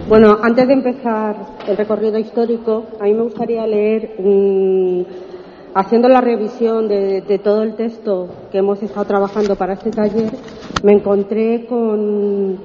Bueno, 0.08 0.38
antes 0.42 0.66
de 0.66 0.74
empezar 0.74 1.36
el 1.68 1.76
recorrido 1.76 2.18
histórico, 2.18 2.86
a 2.98 3.04
mí 3.04 3.14
me 3.14 3.24
gustaría 3.24 3.68
leer, 3.68 4.16
mm, 4.18 5.02
haciendo 5.74 6.08
la 6.08 6.22
revisión 6.22 6.88
de, 6.88 7.20
de 7.20 7.40
todo 7.40 7.62
el 7.62 7.76
texto 7.76 8.30
que 8.50 8.60
hemos 8.60 8.82
estado 8.82 9.04
trabajando 9.04 9.58
para 9.58 9.74
este 9.74 9.92
taller, 9.92 10.32
me 10.82 10.94
encontré 10.94 11.66
con, 11.66 12.58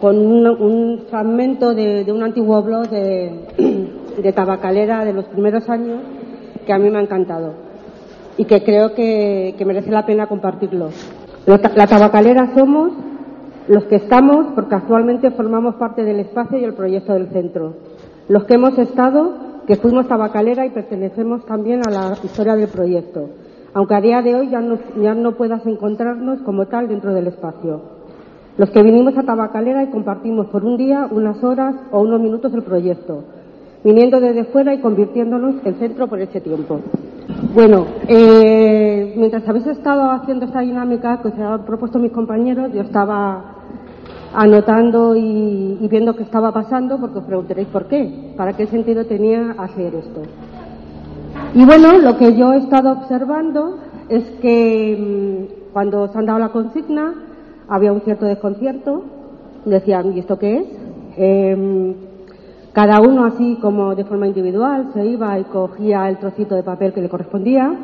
con 0.00 0.18
un, 0.18 0.46
un 0.46 1.00
fragmento 1.10 1.74
de, 1.74 2.04
un 2.12 2.22
antiguo 2.22 2.62
blog 2.62 2.90
de, 2.90 4.32
tabacalera 4.32 5.04
de 5.04 5.14
los 5.14 5.24
primeros 5.24 5.68
años 5.68 5.98
que 6.64 6.72
a 6.72 6.78
mí 6.78 6.88
me 6.90 6.98
ha 6.98 7.02
encantado 7.02 7.54
y 8.36 8.44
que 8.44 8.62
creo 8.62 8.94
que, 8.94 9.56
que 9.58 9.64
merece 9.64 9.90
la 9.90 10.06
pena 10.06 10.28
compartirlo. 10.28 10.90
La 11.44 11.86
tabacalera 11.88 12.52
somos 12.54 12.92
los 13.68 13.84
que 13.84 13.96
estamos, 13.96 14.46
porque 14.54 14.74
actualmente 14.74 15.30
formamos 15.32 15.74
parte 15.76 16.04
del 16.04 16.20
espacio 16.20 16.58
y 16.58 16.64
el 16.64 16.74
proyecto 16.74 17.12
del 17.14 17.28
centro. 17.28 17.74
Los 18.28 18.44
que 18.44 18.54
hemos 18.54 18.78
estado, 18.78 19.34
que 19.66 19.76
fuimos 19.76 20.08
tabacalera 20.08 20.66
y 20.66 20.70
pertenecemos 20.70 21.44
también 21.46 21.80
a 21.86 21.90
la 21.90 22.16
historia 22.22 22.54
del 22.54 22.68
proyecto, 22.68 23.28
aunque 23.74 23.94
a 23.94 24.00
día 24.00 24.22
de 24.22 24.34
hoy 24.34 24.48
ya 24.50 24.60
no, 24.60 24.78
ya 25.00 25.14
no 25.14 25.32
puedas 25.32 25.66
encontrarnos 25.66 26.40
como 26.40 26.66
tal 26.66 26.88
dentro 26.88 27.12
del 27.12 27.26
espacio. 27.26 27.96
Los 28.56 28.70
que 28.70 28.82
vinimos 28.82 29.16
a 29.18 29.22
Tabacalera 29.22 29.82
y 29.82 29.90
compartimos 29.90 30.46
por 30.46 30.64
un 30.64 30.78
día, 30.78 31.08
unas 31.10 31.42
horas 31.44 31.74
o 31.90 32.00
unos 32.00 32.20
minutos 32.20 32.54
el 32.54 32.62
proyecto, 32.62 33.24
viniendo 33.84 34.18
desde 34.18 34.44
fuera 34.44 34.72
y 34.72 34.80
convirtiéndonos 34.80 35.56
en 35.64 35.74
centro 35.74 36.06
por 36.06 36.20
ese 36.20 36.40
tiempo. 36.40 36.80
Bueno, 37.54 37.86
eh, 38.08 39.14
mientras 39.16 39.46
habéis 39.46 39.66
estado 39.66 40.10
haciendo 40.10 40.46
esta 40.46 40.60
dinámica 40.60 41.20
que 41.20 41.32
se 41.32 41.42
han 41.42 41.64
propuesto 41.64 41.98
mis 41.98 42.12
compañeros, 42.12 42.72
yo 42.72 42.80
estaba 42.80 43.55
anotando 44.34 45.16
y, 45.16 45.78
y 45.80 45.88
viendo 45.88 46.14
qué 46.16 46.22
estaba 46.22 46.52
pasando, 46.52 46.98
porque 46.98 47.18
os 47.18 47.24
preguntaréis 47.24 47.68
por 47.68 47.86
qué, 47.86 48.32
para 48.36 48.54
qué 48.54 48.66
sentido 48.66 49.04
tenía 49.06 49.54
hacer 49.58 49.94
esto. 49.94 50.22
Y 51.54 51.64
bueno, 51.64 51.98
lo 51.98 52.16
que 52.18 52.36
yo 52.36 52.52
he 52.52 52.58
estado 52.58 52.92
observando 52.92 53.78
es 54.08 54.24
que 54.42 55.48
mm, 55.48 55.72
cuando 55.72 56.08
se 56.08 56.18
han 56.18 56.26
dado 56.26 56.38
la 56.38 56.50
consigna 56.50 57.14
había 57.68 57.92
un 57.92 58.00
cierto 58.02 58.26
desconcierto, 58.26 59.02
decían, 59.64 60.16
¿y 60.16 60.20
esto 60.20 60.38
qué 60.38 60.58
es? 60.58 60.66
Em, 61.16 61.94
cada 62.72 63.00
uno 63.00 63.24
así 63.24 63.56
como 63.60 63.94
de 63.94 64.04
forma 64.04 64.26
individual 64.26 64.90
se 64.92 65.04
iba 65.06 65.38
y 65.38 65.44
cogía 65.44 66.08
el 66.08 66.18
trocito 66.18 66.54
de 66.54 66.62
papel 66.62 66.92
que 66.92 67.00
le 67.00 67.08
correspondía. 67.08 67.74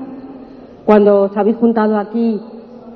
Cuando 0.85 1.23
os 1.23 1.37
habéis 1.37 1.57
juntado 1.57 1.97
aquí 1.97 2.41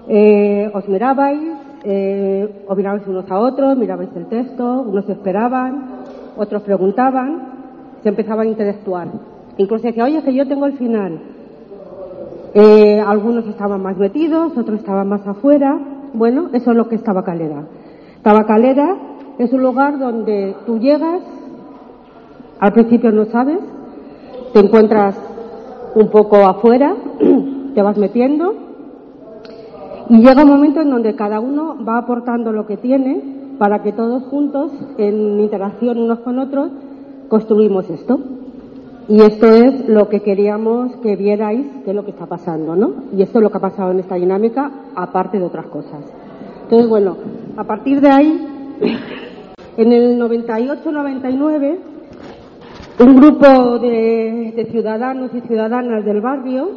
eh, 0.08 0.70
os 0.74 0.86
mirabais, 0.88 1.55
eh, 1.88 2.64
os 2.66 2.76
mirabais 2.76 3.06
unos 3.06 3.30
a 3.30 3.38
otros, 3.38 3.78
mirabais 3.78 4.10
el 4.16 4.26
texto, 4.26 4.82
unos 4.82 5.08
esperaban, 5.08 6.02
otros 6.36 6.62
preguntaban, 6.62 7.42
se 8.02 8.08
empezaban 8.08 8.48
a 8.48 8.50
interactuar. 8.50 9.06
Incluso 9.56 9.86
decía, 9.86 10.04
oye, 10.04 10.20
que 10.22 10.34
yo 10.34 10.48
tengo 10.48 10.66
el 10.66 10.72
final. 10.72 11.20
Eh, 12.54 13.00
algunos 13.00 13.46
estaban 13.46 13.80
más 13.82 13.96
metidos, 13.96 14.56
otros 14.58 14.80
estaban 14.80 15.08
más 15.08 15.24
afuera. 15.28 15.78
Bueno, 16.12 16.48
eso 16.52 16.72
es 16.72 16.76
lo 16.76 16.88
que 16.88 16.96
es 16.96 17.04
Tabacalera. 17.04 17.62
Tabacalera 18.20 18.96
es 19.38 19.52
un 19.52 19.62
lugar 19.62 20.00
donde 20.00 20.56
tú 20.66 20.80
llegas, 20.80 21.22
al 22.58 22.72
principio 22.72 23.12
no 23.12 23.26
sabes, 23.26 23.60
te 24.52 24.58
encuentras 24.58 25.14
un 25.94 26.10
poco 26.10 26.36
afuera, 26.38 26.96
te 27.74 27.80
vas 27.80 27.96
metiendo 27.96 28.65
y 30.08 30.18
llega 30.18 30.44
un 30.44 30.50
momento 30.50 30.80
en 30.80 30.90
donde 30.90 31.16
cada 31.16 31.40
uno 31.40 31.76
va 31.84 31.98
aportando 31.98 32.52
lo 32.52 32.66
que 32.66 32.76
tiene 32.76 33.22
para 33.58 33.82
que 33.82 33.92
todos 33.92 34.22
juntos, 34.24 34.70
en 34.98 35.40
interacción 35.40 35.98
unos 35.98 36.20
con 36.20 36.38
otros, 36.38 36.70
construimos 37.28 37.88
esto. 37.90 38.20
Y 39.08 39.20
esto 39.20 39.46
es 39.46 39.88
lo 39.88 40.08
que 40.08 40.20
queríamos 40.20 40.96
que 40.96 41.16
vierais, 41.16 41.64
que 41.84 41.90
es 41.90 41.96
lo 41.96 42.04
que 42.04 42.10
está 42.10 42.26
pasando, 42.26 42.74
¿no? 42.74 42.92
Y 43.16 43.22
esto 43.22 43.38
es 43.38 43.42
lo 43.42 43.50
que 43.50 43.58
ha 43.58 43.60
pasado 43.60 43.92
en 43.92 44.00
esta 44.00 44.16
dinámica, 44.16 44.70
aparte 44.94 45.38
de 45.38 45.44
otras 45.44 45.66
cosas. 45.66 46.04
Entonces, 46.64 46.88
bueno, 46.88 47.16
a 47.56 47.64
partir 47.64 48.00
de 48.00 48.10
ahí, 48.10 48.46
en 49.76 49.92
el 49.92 50.20
98-99, 50.20 51.76
un 52.98 53.16
grupo 53.16 53.78
de, 53.78 54.52
de 54.56 54.66
ciudadanos 54.70 55.30
y 55.34 55.40
ciudadanas 55.42 56.04
del 56.04 56.20
barrio 56.20 56.70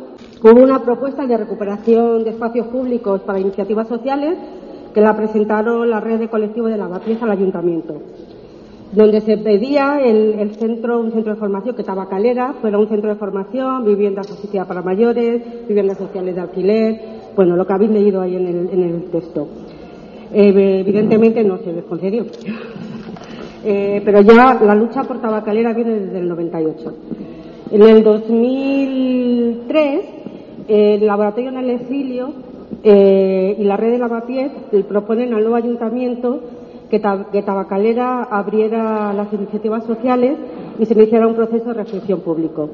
hubo 0.44 0.62
una 0.62 0.84
propuesta 0.84 1.26
de 1.26 1.38
recuperación 1.38 2.24
de 2.24 2.32
espacios 2.32 2.68
públicos 2.68 3.22
para 3.22 3.40
iniciativas 3.40 3.88
sociales 3.88 4.38
que 4.94 5.02
la 5.02 5.16
presentaron 5.16 5.90
la 5.90 6.00
red 6.00 6.20
de 6.20 6.30
colectivos 6.30 6.72
de 6.72 6.78
lavapiés 6.78 7.22
al 7.22 7.32
ayuntamiento 7.32 8.02
donde 8.92 9.22
se 9.22 9.38
pedía 9.38 10.02
el, 10.04 10.34
el 10.40 10.56
centro, 10.56 11.00
un 11.00 11.12
centro 11.12 11.34
de 11.34 11.40
formación 11.40 11.76
que 11.76 11.84
Tabacalera 11.84 12.54
fuera 12.60 12.80
un 12.80 12.88
centro 12.88 13.10
de 13.10 13.16
formación, 13.16 13.86
viviendas 13.86 14.32
asistidas 14.32 14.66
para 14.68 14.82
mayores, 14.82 15.68
viviendas 15.68 15.98
sociales 15.98 16.36
de 16.36 16.42
alquiler, 16.42 17.00
bueno, 17.36 17.56
lo 17.56 17.68
que 17.68 17.74
habéis 17.74 17.92
leído 17.92 18.22
ahí 18.22 18.36
en 18.36 18.48
el, 18.48 18.70
en 18.72 18.84
el 18.84 19.04
texto. 19.12 19.48
Eh, 20.34 20.80
evidentemente 20.82 21.44
no 21.44 21.58
se 21.60 21.74
les 21.74 21.84
concedió. 21.86 22.26
Eh, 23.62 24.02
pero 24.06 24.22
ya 24.22 24.58
la 24.64 24.74
lucha 24.74 25.04
por 25.04 25.20
Tabacalera 25.20 25.74
viene 25.74 26.00
desde 26.00 26.20
el 26.20 26.30
98. 26.30 26.94
En 27.72 27.82
el 27.82 28.04
2003, 28.04 29.76
eh, 29.76 30.19
el 30.70 31.06
laboratorio 31.06 31.50
en 31.50 31.58
el 31.58 31.70
exilio 31.72 32.30
eh, 32.84 33.56
y 33.58 33.64
la 33.64 33.76
red 33.76 33.92
de 33.92 33.98
lavapiés 33.98 34.52
proponen 34.88 35.34
al 35.34 35.42
nuevo 35.42 35.56
ayuntamiento 35.56 36.40
que, 36.90 37.00
Ta- 37.00 37.26
que 37.32 37.42
Tabacalera 37.42 38.24
abriera 38.24 39.12
las 39.14 39.32
iniciativas 39.34 39.84
sociales 39.86 40.38
y 40.80 40.86
se 40.86 40.94
iniciara 40.94 41.28
un 41.28 41.36
proceso 41.36 41.66
de 41.70 41.74
reflexión 41.74 42.22
público. 42.22 42.70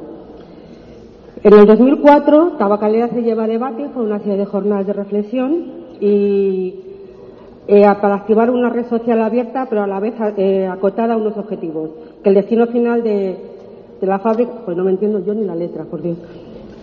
En 1.43 1.53
el 1.53 1.65
2004, 1.65 2.53
Tabacalera 2.57 3.07
se 3.09 3.21
lleva 3.23 3.43
a 3.43 3.47
debate 3.47 3.87
con 3.93 4.05
una 4.05 4.19
serie 4.19 4.37
de 4.37 4.45
jornadas 4.45 4.87
de 4.87 4.93
reflexión 4.93 5.55
y 5.99 6.75
eh, 7.67 7.83
para 8.01 8.15
activar 8.15 8.49
una 8.51 8.69
red 8.69 8.85
social 8.87 9.21
abierta, 9.21 9.67
pero 9.69 9.83
a 9.83 9.87
la 9.87 9.99
vez 9.99 10.13
eh, 10.37 10.67
acotada 10.67 11.13
a 11.13 11.17
unos 11.17 11.37
objetivos. 11.37 11.89
Que 12.23 12.29
el 12.29 12.35
destino 12.35 12.67
final 12.67 13.03
de 13.03 13.37
la 14.01 14.19
fábrica, 14.19 14.51
pues 14.65 14.75
no 14.77 14.83
me 14.83 14.91
entiendo 14.91 15.19
yo 15.25 15.33
ni 15.33 15.45
la 15.45 15.55
letra, 15.55 15.83
por 15.83 16.01
Dios. 16.01 16.17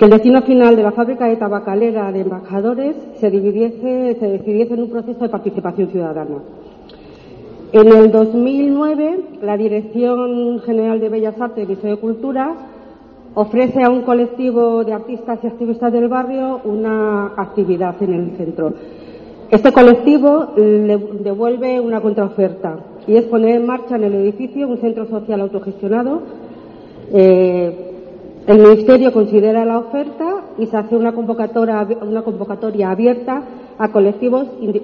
Que 0.02 0.06
el 0.06 0.10
destino 0.10 0.42
final 0.42 0.74
de 0.74 0.82
la 0.82 0.90
fábrica 0.90 1.28
de 1.28 1.36
tabacalera 1.36 2.10
de 2.10 2.22
embajadores 2.22 2.96
se 3.20 3.30
dividiese, 3.30 4.16
se 4.18 4.26
decidiese 4.26 4.74
en 4.74 4.80
un 4.80 4.90
proceso 4.90 5.20
de 5.20 5.28
participación 5.28 5.90
ciudadana. 5.90 6.38
En 7.70 7.86
el 7.86 8.10
2009, 8.10 9.20
la 9.42 9.56
Dirección 9.56 10.58
General 10.62 10.98
de 10.98 11.08
Bellas 11.08 11.40
Artes 11.40 11.62
y 11.62 11.66
Ministerio 11.68 11.94
de 11.94 12.00
Cultura 12.00 12.52
ofrece 13.34 13.84
a 13.84 13.90
un 13.90 14.02
colectivo 14.02 14.82
de 14.82 14.92
artistas 14.92 15.38
y 15.40 15.46
activistas 15.46 15.92
del 15.92 16.08
barrio 16.08 16.62
una 16.64 17.34
actividad 17.36 17.94
en 18.02 18.12
el 18.12 18.36
centro. 18.36 18.72
Este 19.52 19.70
colectivo 19.70 20.48
le 20.56 20.98
devuelve 21.20 21.78
una 21.78 22.00
contraoferta 22.00 22.76
y 23.06 23.14
es 23.14 23.22
poner 23.26 23.54
en 23.54 23.66
marcha 23.66 23.94
en 23.94 24.02
el 24.02 24.14
edificio 24.14 24.66
un 24.66 24.78
centro 24.78 25.06
social 25.06 25.42
autogestionado. 25.42 26.22
Eh, 27.12 27.91
el 28.46 28.58
Ministerio 28.58 29.12
considera 29.12 29.64
la 29.64 29.78
oferta 29.78 30.42
y 30.58 30.66
se 30.66 30.76
hace 30.76 30.96
una 30.96 31.12
convocatoria, 31.12 31.86
una 32.02 32.22
convocatoria 32.22 32.90
abierta 32.90 33.42
a 33.78 33.88
colectivos 33.92 34.46
e, 34.60 34.70
eh, 34.70 34.80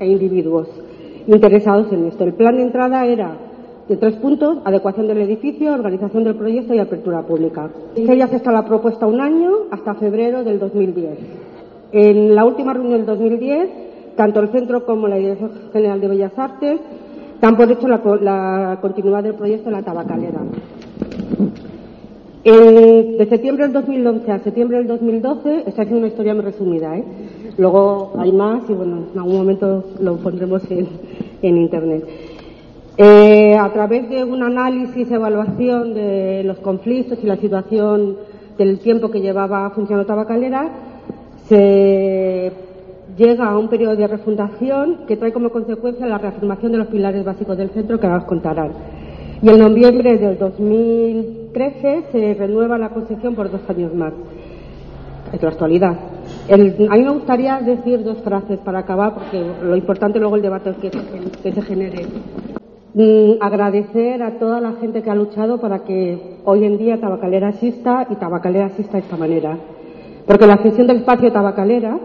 e 0.00 0.06
individuos 0.06 0.68
interesados 1.28 1.92
en 1.92 2.06
esto. 2.06 2.24
El 2.24 2.34
plan 2.34 2.56
de 2.56 2.62
entrada 2.62 3.06
era 3.06 3.36
de 3.88 3.96
tres 3.96 4.16
puntos, 4.16 4.58
adecuación 4.64 5.06
del 5.06 5.18
edificio, 5.18 5.72
organización 5.72 6.24
del 6.24 6.34
proyecto 6.34 6.74
y 6.74 6.78
apertura 6.78 7.22
pública. 7.22 7.70
Se 7.94 8.16
ya 8.16 8.24
está 8.24 8.50
la 8.50 8.64
propuesta 8.64 9.06
un 9.06 9.20
año 9.20 9.50
hasta 9.70 9.94
febrero 9.94 10.42
del 10.42 10.58
2010. 10.58 11.18
En 11.92 12.34
la 12.34 12.44
última 12.44 12.72
reunión 12.72 12.98
del 12.98 13.06
2010, 13.06 14.16
tanto 14.16 14.40
el 14.40 14.48
centro 14.48 14.84
como 14.84 15.06
la 15.06 15.16
Dirección 15.16 15.52
General 15.72 16.00
de 16.00 16.08
Bellas 16.08 16.32
Artes 16.36 16.80
dan 17.40 17.56
por 17.56 17.70
hecho 17.70 17.88
la 17.88 18.78
continuidad 18.80 19.22
del 19.22 19.34
proyecto 19.34 19.68
en 19.68 19.74
la 19.74 19.82
tabacalera. 19.82 20.40
De 22.42 23.26
septiembre 23.28 23.64
del 23.64 23.72
2011 23.74 24.32
a 24.32 24.38
septiembre 24.38 24.78
del 24.78 24.86
2012, 24.86 25.64
esta 25.66 25.82
es 25.82 25.92
una 25.92 26.06
historia 26.06 26.34
muy 26.34 26.42
resumida, 26.42 26.96
¿eh? 26.96 27.04
Luego 27.58 28.12
hay 28.16 28.32
más 28.32 28.62
y 28.68 28.72
bueno, 28.72 29.04
en 29.12 29.18
algún 29.18 29.36
momento 29.36 29.84
lo 30.00 30.16
pondremos 30.16 30.62
en, 30.70 30.88
Internet. 31.42 32.04
Eh, 32.96 33.56
a 33.56 33.70
través 33.72 34.08
de 34.08 34.24
un 34.24 34.42
análisis, 34.42 35.10
evaluación 35.10 35.94
de 35.94 36.42
los 36.44 36.58
conflictos 36.58 37.18
y 37.22 37.26
la 37.26 37.36
situación 37.36 38.16
del 38.56 38.78
tiempo 38.78 39.10
que 39.10 39.20
llevaba 39.20 39.70
funcionando 39.70 40.06
Tabacalera, 40.06 40.68
se 41.48 42.52
llega 43.16 43.50
a 43.50 43.58
un 43.58 43.68
periodo 43.68 43.96
de 43.96 44.06
refundación 44.06 45.00
que 45.06 45.16
trae 45.16 45.32
como 45.32 45.50
consecuencia 45.50 46.06
la 46.06 46.18
reafirmación 46.18 46.72
de 46.72 46.78
los 46.78 46.86
pilares 46.88 47.24
básicos 47.24 47.56
del 47.56 47.70
centro 47.70 48.00
que 48.00 48.06
ahora 48.06 48.20
os 48.20 48.24
contarán. 48.24 48.72
Y 49.42 49.48
en 49.48 49.58
noviembre 49.58 50.18
del 50.18 50.38
2013 50.38 52.04
se 52.12 52.34
renueva 52.34 52.76
la 52.76 52.90
concesión 52.90 53.34
por 53.34 53.50
dos 53.50 53.62
años 53.68 53.94
más. 53.94 54.12
Es 55.32 55.42
la 55.42 55.48
actualidad. 55.48 55.96
a 56.50 56.56
mí 56.56 57.02
me 57.02 57.10
gustaría 57.10 57.60
decir 57.60 58.04
dos 58.04 58.18
frases 58.18 58.58
para 58.58 58.80
acabar, 58.80 59.14
porque 59.14 59.42
lo 59.62 59.76
importante 59.76 60.18
luego 60.18 60.36
el 60.36 60.42
debate 60.42 60.74
que, 60.80 60.90
que 61.42 61.52
se 61.52 61.62
genere. 61.62 62.06
Mm, 62.92 63.40
agradecer 63.40 64.22
a 64.22 64.38
toda 64.38 64.60
la 64.60 64.72
gente 64.72 65.02
que 65.02 65.10
ha 65.10 65.14
luchado 65.14 65.58
para 65.58 65.84
que 65.84 66.18
hoy 66.44 66.64
en 66.64 66.76
día 66.76 67.00
Tabacalera 67.00 67.50
exista 67.50 68.06
y 68.10 68.16
Tabacalera 68.16 68.66
exista 68.66 68.98
de 68.98 69.04
esta 69.04 69.16
manera. 69.16 69.56
Porque 70.26 70.46
la 70.46 70.58
gestión 70.58 70.86
del 70.86 70.98
espacio 70.98 71.32
Tabacalera, 71.32 71.98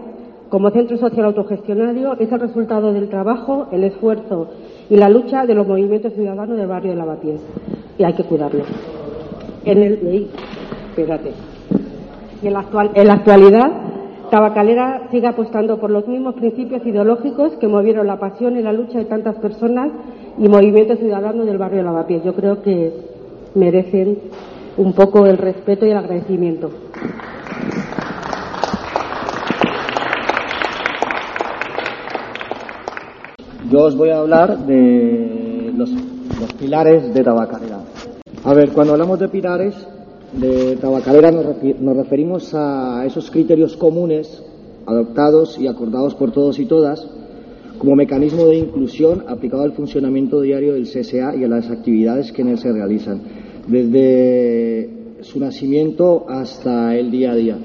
como 0.48 0.70
centro 0.70 0.96
social 0.96 1.26
autogestionario, 1.26 2.16
es 2.18 2.30
el 2.30 2.40
resultado 2.40 2.92
del 2.92 3.08
trabajo, 3.08 3.66
el 3.72 3.84
esfuerzo 3.84 4.48
y 4.88 4.96
la 4.96 5.08
lucha 5.08 5.44
de 5.44 5.54
los 5.54 5.66
movimientos 5.66 6.12
ciudadanos 6.12 6.56
del 6.56 6.66
barrio 6.66 6.90
de 6.90 6.96
Lavapiés. 6.96 7.40
Y 7.98 8.04
hay 8.04 8.12
que 8.12 8.24
cuidarlo. 8.24 8.64
En 9.64 9.82
el, 9.82 10.28
espérate. 10.90 11.32
Y 12.42 12.46
en 12.46 12.52
la, 12.52 12.60
actual, 12.60 12.90
en 12.94 13.06
la 13.06 13.14
actualidad, 13.14 13.70
Tabacalera 14.30 15.08
sigue 15.10 15.26
apostando 15.26 15.78
por 15.78 15.90
los 15.90 16.06
mismos 16.06 16.34
principios 16.34 16.84
ideológicos 16.86 17.52
que 17.56 17.68
movieron 17.68 18.06
la 18.06 18.18
pasión 18.18 18.56
y 18.56 18.62
la 18.62 18.72
lucha 18.72 18.98
de 18.98 19.04
tantas 19.04 19.36
personas 19.36 19.90
y 20.38 20.48
movimientos 20.48 20.98
ciudadanos 20.98 21.46
del 21.46 21.58
barrio 21.58 21.78
de 21.78 21.84
Lavapiés. 21.84 22.24
Yo 22.24 22.34
creo 22.34 22.62
que 22.62 22.92
merecen 23.54 24.18
un 24.76 24.92
poco 24.92 25.26
el 25.26 25.38
respeto 25.38 25.86
y 25.86 25.90
el 25.90 25.96
agradecimiento. 25.96 26.70
Yo 33.70 33.80
os 33.80 33.96
voy 33.96 34.10
a 34.10 34.18
hablar 34.18 34.64
de 34.64 35.72
los, 35.76 35.90
pilares 36.58 37.12
de 37.12 37.24
Tabacalera. 37.24 37.80
A 38.44 38.54
ver, 38.54 38.70
cuando 38.70 38.92
hablamos 38.92 39.18
de 39.18 39.28
pilares 39.28 39.74
de 40.34 40.76
Tabacalera 40.76 41.32
nos, 41.32 41.96
referimos 41.96 42.54
a 42.54 43.04
esos 43.04 43.28
criterios 43.28 43.76
comunes 43.76 44.40
adoptados 44.86 45.58
y 45.58 45.66
acordados 45.66 46.14
por 46.14 46.30
todos 46.30 46.60
y 46.60 46.66
todas 46.66 47.08
como 47.78 47.96
mecanismo 47.96 48.44
de 48.46 48.58
inclusión 48.58 49.24
aplicado 49.26 49.64
al 49.64 49.72
funcionamiento 49.72 50.40
diario 50.40 50.74
del 50.74 50.84
CSA 50.84 51.34
y 51.34 51.42
a 51.42 51.48
las 51.48 51.68
actividades 51.68 52.30
que 52.30 52.42
en 52.42 52.48
él 52.48 52.58
se 52.58 52.72
realizan, 52.72 53.20
desde 53.66 54.90
su 55.22 55.40
nacimiento 55.40 56.24
hasta 56.28 56.94
el 56.94 57.10
día 57.10 57.32
a 57.32 57.34
día. 57.34 57.58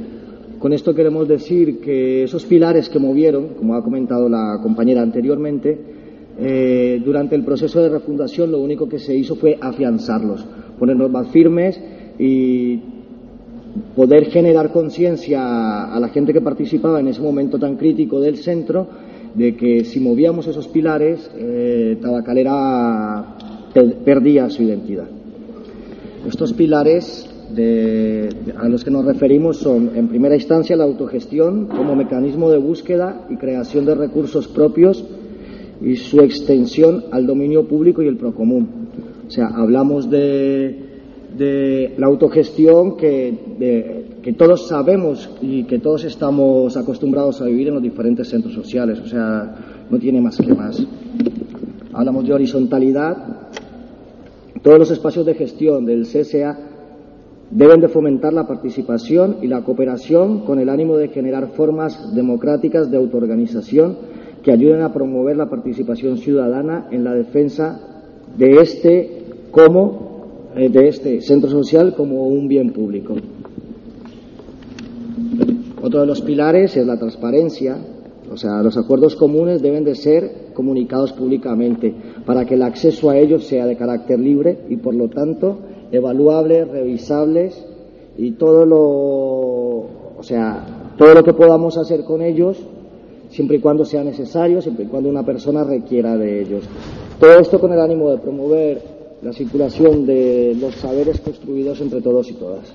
Con 0.62 0.74
esto 0.74 0.94
queremos 0.94 1.28
decir 1.28 1.80
que 1.80 2.22
esos 2.26 2.46
pilares 2.46 2.88
que 2.88 3.00
movieron, 3.00 3.56
como 3.58 3.74
ha 3.74 3.84
comentado 3.84 4.30
la 4.30 4.60
compañera 4.62 5.02
anteriormente, 5.02 5.76
eh, 6.38 7.02
durante 7.04 7.36
el 7.36 7.44
proceso 7.44 7.82
de 7.82 7.90
refundación 7.90 8.52
lo 8.52 8.60
único 8.60 8.88
que 8.88 9.00
se 9.00 9.16
hizo 9.16 9.36
fue 9.36 9.58
afianzarlos, 9.60 10.46
ponernos 10.78 11.10
más 11.10 11.30
firmes 11.30 11.82
y 12.20 12.80
poder 13.96 14.26
generar 14.26 14.72
conciencia 14.72 15.96
a 15.96 16.00
la 16.00 16.10
gente 16.10 16.32
que 16.32 16.42
participaba 16.42 17.00
en 17.00 17.08
ese 17.08 17.22
momento 17.22 17.58
tan 17.58 17.76
crítico 17.76 18.20
del 18.20 18.38
centro 18.38 18.88
de 19.34 19.56
que 19.56 19.84
si 19.84 20.00
movíamos 20.00 20.46
esos 20.46 20.68
pilares, 20.68 21.28
eh, 21.40 21.98
Tabacalera 22.00 23.36
perdía 24.06 24.48
su 24.52 24.62
identidad. 24.62 25.08
Estos 26.28 26.54
pilares 26.54 27.31
a 27.52 28.68
los 28.68 28.84
que 28.84 28.92
nos 28.92 29.06
referimos 29.06 29.58
son, 29.58 29.92
en 29.96 30.08
primera 30.08 30.36
instancia, 30.36 30.76
la 30.76 30.84
autogestión 30.84 31.68
como 31.68 31.96
mecanismo 31.96 32.50
de 32.50 32.58
búsqueda 32.58 33.26
y 33.30 33.38
creación 33.38 33.86
de 33.86 33.96
recursos 33.96 34.48
propios 34.48 35.04
y 35.82 35.96
su 35.96 36.22
extensión 36.22 37.06
al 37.12 37.28
dominio 37.28 37.68
público 37.68 38.02
y 38.02 38.08
el 38.08 38.18
procomún. 38.18 38.68
O 39.28 39.32
sea, 39.32 39.48
hablamos 39.48 40.10
de, 40.10 40.90
la 41.98 42.08
autogestión 42.08 42.98
que, 42.98 44.06
que 44.22 44.34
todos 44.34 44.68
sabemos 44.68 45.30
y 45.42 45.64
que 45.64 45.80
todos 45.80 46.04
estamos 46.04 46.78
acostumbrados 46.78 47.42
a 47.42 47.46
vivir 47.46 47.70
en 47.70 47.76
los 47.76 47.84
diferentes 47.84 48.30
centros 48.30 48.54
sociales. 48.54 49.00
O 49.00 49.08
sea, 49.08 49.86
no 49.90 49.98
tiene 50.00 50.22
más 50.22 50.38
que 50.38 50.54
más. 50.54 50.82
Hablamos 51.94 52.26
de 52.26 52.34
horizontalidad. 52.34 53.18
Todos 54.62 54.78
los 54.78 54.92
espacios 54.92 55.26
de 55.26 55.34
gestión 55.34 55.86
del 55.86 56.04
CSA 56.04 56.71
Deben 57.52 57.82
de 57.82 57.90
fomentar 57.90 58.32
la 58.32 58.48
participación 58.48 59.38
y 59.42 59.48
la 59.48 59.62
cooperación 59.64 60.46
con 60.46 60.60
el 60.60 60.70
ánimo 60.70 60.96
de 60.96 61.10
generar 61.10 61.50
formas 61.50 62.16
democráticas 62.16 62.90
de 62.90 62.98
autoorganización 62.98 63.98
que 64.42 64.52
ayuden 64.52 64.82
a 64.82 64.94
promover 64.94 65.36
la 65.36 65.50
participación 65.50 66.18
ciudadana 66.18 66.88
en 66.92 67.04
la 67.04 67.14
defensa 67.14 67.80
de 68.38 68.62
este 68.62 69.24
como 69.52 70.12
eh, 70.56 70.70
de 70.70 70.88
este 70.88 71.22
centro 71.22 71.50
social 71.50 71.94
como 71.94 72.28
un 72.28 72.48
bien 72.48 72.72
público. 72.72 73.16
Otro 75.82 76.02
de 76.02 76.08
los 76.08 76.22
pilares 76.22 76.78
es 76.78 76.86
la 76.86 76.98
transparencia, 76.98 77.78
o 78.32 78.38
sea, 78.38 78.62
los 78.62 78.78
acuerdos 78.78 79.16
comunes 79.16 79.62
deben 79.62 79.84
de 79.84 79.96
ser 79.96 80.52
comunicados 80.54 81.12
públicamente 81.14 81.94
para 82.26 82.46
que 82.46 82.54
el 82.54 82.64
acceso 82.64 83.10
a 83.10 83.18
ellos 83.18 83.46
sea 83.46 83.66
de 83.66 83.76
carácter 83.76 84.20
libre 84.20 84.60
y, 84.70 84.78
por 84.78 84.94
lo 84.94 85.10
tanto, 85.10 85.60
evaluables, 85.92 86.68
revisables 86.68 87.66
y 88.18 88.32
todo 88.32 88.66
lo, 88.66 88.80
o 90.18 90.24
sea, 90.24 90.94
todo 90.98 91.14
lo 91.14 91.24
que 91.24 91.34
podamos 91.34 91.78
hacer 91.78 92.04
con 92.04 92.22
ellos, 92.22 92.58
siempre 93.30 93.58
y 93.58 93.60
cuando 93.60 93.86
sea 93.86 94.04
necesario, 94.04 94.62
siempre 94.62 94.86
y 94.86 94.88
cuando 94.88 95.10
una 95.10 95.26
persona 95.26 95.64
requiera 95.64 96.18
de 96.18 96.42
ellos. 96.42 96.64
Todo 97.20 97.40
esto 97.40 97.60
con 97.60 97.72
el 97.74 97.80
ánimo 97.80 98.10
de 98.10 98.18
promover 98.18 98.82
la 99.22 99.34
circulación 99.34 100.06
de 100.06 100.56
los 100.60 100.76
saberes 100.76 101.20
construidos 101.22 101.80
entre 101.82 102.02
todos 102.02 102.30
y 102.30 102.34
todas. 102.34 102.74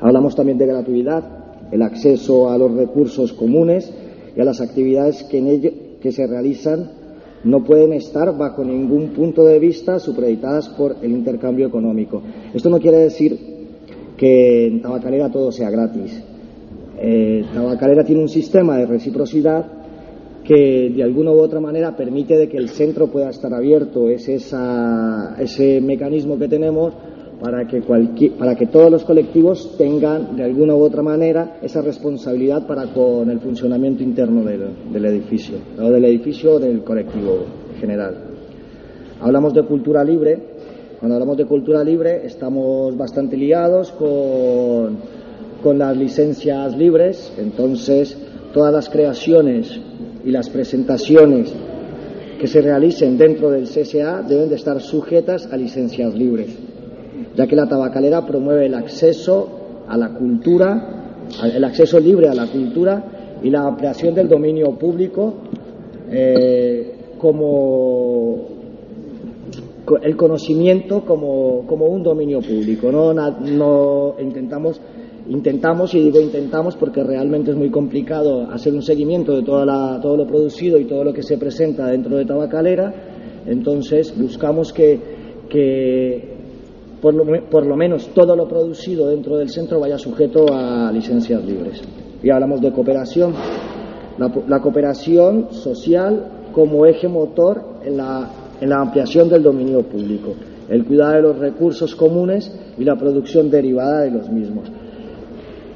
Hablamos 0.00 0.34
también 0.34 0.58
de 0.58 0.66
gratuidad, 0.66 1.24
el 1.70 1.82
acceso 1.82 2.50
a 2.50 2.56
los 2.56 2.72
recursos 2.72 3.32
comunes 3.32 3.92
y 4.34 4.40
a 4.40 4.44
las 4.44 4.60
actividades 4.60 5.22
que, 5.24 5.38
en 5.38 5.98
que 6.00 6.12
se 6.12 6.26
realizan 6.26 6.99
no 7.44 7.64
pueden 7.64 7.92
estar 7.92 8.36
bajo 8.36 8.64
ningún 8.64 9.08
punto 9.08 9.44
de 9.44 9.58
vista 9.58 9.98
supeditadas 9.98 10.68
por 10.70 10.96
el 11.02 11.12
intercambio 11.12 11.66
económico. 11.66 12.22
Esto 12.52 12.68
no 12.68 12.78
quiere 12.78 12.98
decir 12.98 13.38
que 14.16 14.66
en 14.66 14.82
Tabacalera 14.82 15.30
todo 15.30 15.50
sea 15.50 15.70
gratis. 15.70 16.22
Eh, 16.98 17.44
Tabacalera 17.54 18.04
tiene 18.04 18.22
un 18.22 18.28
sistema 18.28 18.76
de 18.76 18.86
reciprocidad 18.86 19.64
que 20.44 20.90
de 20.94 21.02
alguna 21.02 21.30
u 21.30 21.38
otra 21.38 21.60
manera 21.60 21.96
permite 21.96 22.36
de 22.36 22.48
que 22.48 22.56
el 22.56 22.68
centro 22.68 23.06
pueda 23.08 23.30
estar 23.30 23.54
abierto. 23.54 24.08
Es 24.08 24.28
ese 24.28 25.80
mecanismo 25.80 26.38
que 26.38 26.48
tenemos 26.48 26.92
para 27.40 27.66
que, 27.66 27.80
para 28.38 28.54
que 28.54 28.66
todos 28.66 28.90
los 28.90 29.04
colectivos 29.04 29.74
tengan 29.78 30.36
de 30.36 30.44
alguna 30.44 30.74
u 30.74 30.82
otra 30.82 31.02
manera 31.02 31.56
esa 31.62 31.80
responsabilidad 31.80 32.66
para 32.66 32.92
con 32.92 33.30
el 33.30 33.40
funcionamiento 33.40 34.02
interno 34.02 34.44
del, 34.44 35.04
edificio, 35.06 35.56
o 35.78 35.90
del 35.90 36.04
edificio 36.04 36.54
o 36.54 36.58
del 36.58 36.82
colectivo 36.84 37.46
general. 37.80 38.14
Hablamos 39.20 39.54
de 39.54 39.62
cultura 39.62 40.04
libre. 40.04 40.38
Cuando 40.98 41.14
hablamos 41.14 41.38
de 41.38 41.46
cultura 41.46 41.82
libre 41.82 42.26
estamos 42.26 42.94
bastante 42.94 43.38
liados 43.38 43.90
con, 43.92 44.98
con 45.62 45.78
las 45.78 45.96
licencias 45.96 46.76
libres, 46.76 47.32
entonces 47.38 48.18
todas 48.52 48.70
las 48.70 48.90
creaciones 48.90 49.80
y 50.26 50.30
las 50.30 50.50
presentaciones 50.50 51.54
que 52.38 52.46
se 52.46 52.60
realicen 52.60 53.16
dentro 53.16 53.50
del 53.50 53.64
CSA 53.64 54.22
deben 54.28 54.50
de 54.50 54.56
estar 54.56 54.78
sujetas 54.82 55.48
a 55.50 55.56
licencias 55.56 56.14
libres 56.14 56.69
ya 57.36 57.46
que 57.46 57.56
la 57.56 57.68
tabacalera 57.68 58.26
promueve 58.26 58.66
el 58.66 58.74
acceso 58.74 59.48
a 59.88 59.96
la 59.96 60.10
cultura, 60.10 61.26
el 61.42 61.64
acceso 61.64 61.98
libre 61.98 62.28
a 62.28 62.34
la 62.34 62.46
cultura 62.46 63.38
y 63.42 63.50
la 63.50 63.66
ampliación 63.66 64.14
del 64.14 64.28
dominio 64.28 64.78
público 64.78 65.34
eh, 66.10 66.94
como 67.18 68.48
el 70.02 70.16
conocimiento 70.16 71.04
como, 71.04 71.60
un 71.60 72.02
dominio 72.02 72.40
público. 72.40 72.92
No, 72.92 73.12
no 73.12 74.14
intentamos 74.20 74.80
intentamos 75.28 75.94
y 75.94 76.00
digo 76.00 76.20
intentamos 76.20 76.76
porque 76.76 77.04
realmente 77.04 77.52
es 77.52 77.56
muy 77.56 77.70
complicado 77.70 78.50
hacer 78.50 78.74
un 78.74 78.82
seguimiento 78.82 79.36
de 79.36 79.42
toda 79.42 79.64
la, 79.64 80.00
todo 80.02 80.16
lo 80.16 80.26
producido 80.26 80.78
y 80.78 80.86
todo 80.86 81.04
lo 81.04 81.12
que 81.12 81.22
se 81.22 81.38
presenta 81.38 81.86
dentro 81.86 82.16
de 82.16 82.24
tabacalera 82.24 82.92
entonces 83.46 84.12
buscamos 84.18 84.72
que, 84.72 84.98
que 85.48 86.39
por 87.00 87.14
lo, 87.66 87.76
menos 87.76 88.08
todo 88.08 88.36
lo 88.36 88.46
producido 88.46 89.08
dentro 89.08 89.38
del 89.38 89.48
centro 89.48 89.80
vaya 89.80 89.98
sujeto 89.98 90.46
a 90.52 90.92
licencias 90.92 91.42
libres. 91.44 91.80
Y 92.22 92.30
hablamos 92.30 92.60
de 92.60 92.72
cooperación. 92.72 93.32
La, 94.18 94.60
cooperación 94.60 95.48
social 95.50 96.48
como 96.52 96.84
eje 96.84 97.08
motor 97.08 97.62
en 97.84 97.96
la, 97.96 98.30
en 98.60 98.68
la 98.68 98.80
ampliación 98.80 99.30
del 99.30 99.42
dominio 99.42 99.82
público, 99.82 100.34
el 100.68 100.84
cuidado 100.84 101.14
de 101.14 101.22
los 101.22 101.38
recursos 101.38 101.94
comunes 101.94 102.52
y 102.76 102.84
la 102.84 102.96
producción 102.96 103.50
derivada 103.50 104.02
de 104.02 104.10
los 104.10 104.28
mismos. 104.28 104.70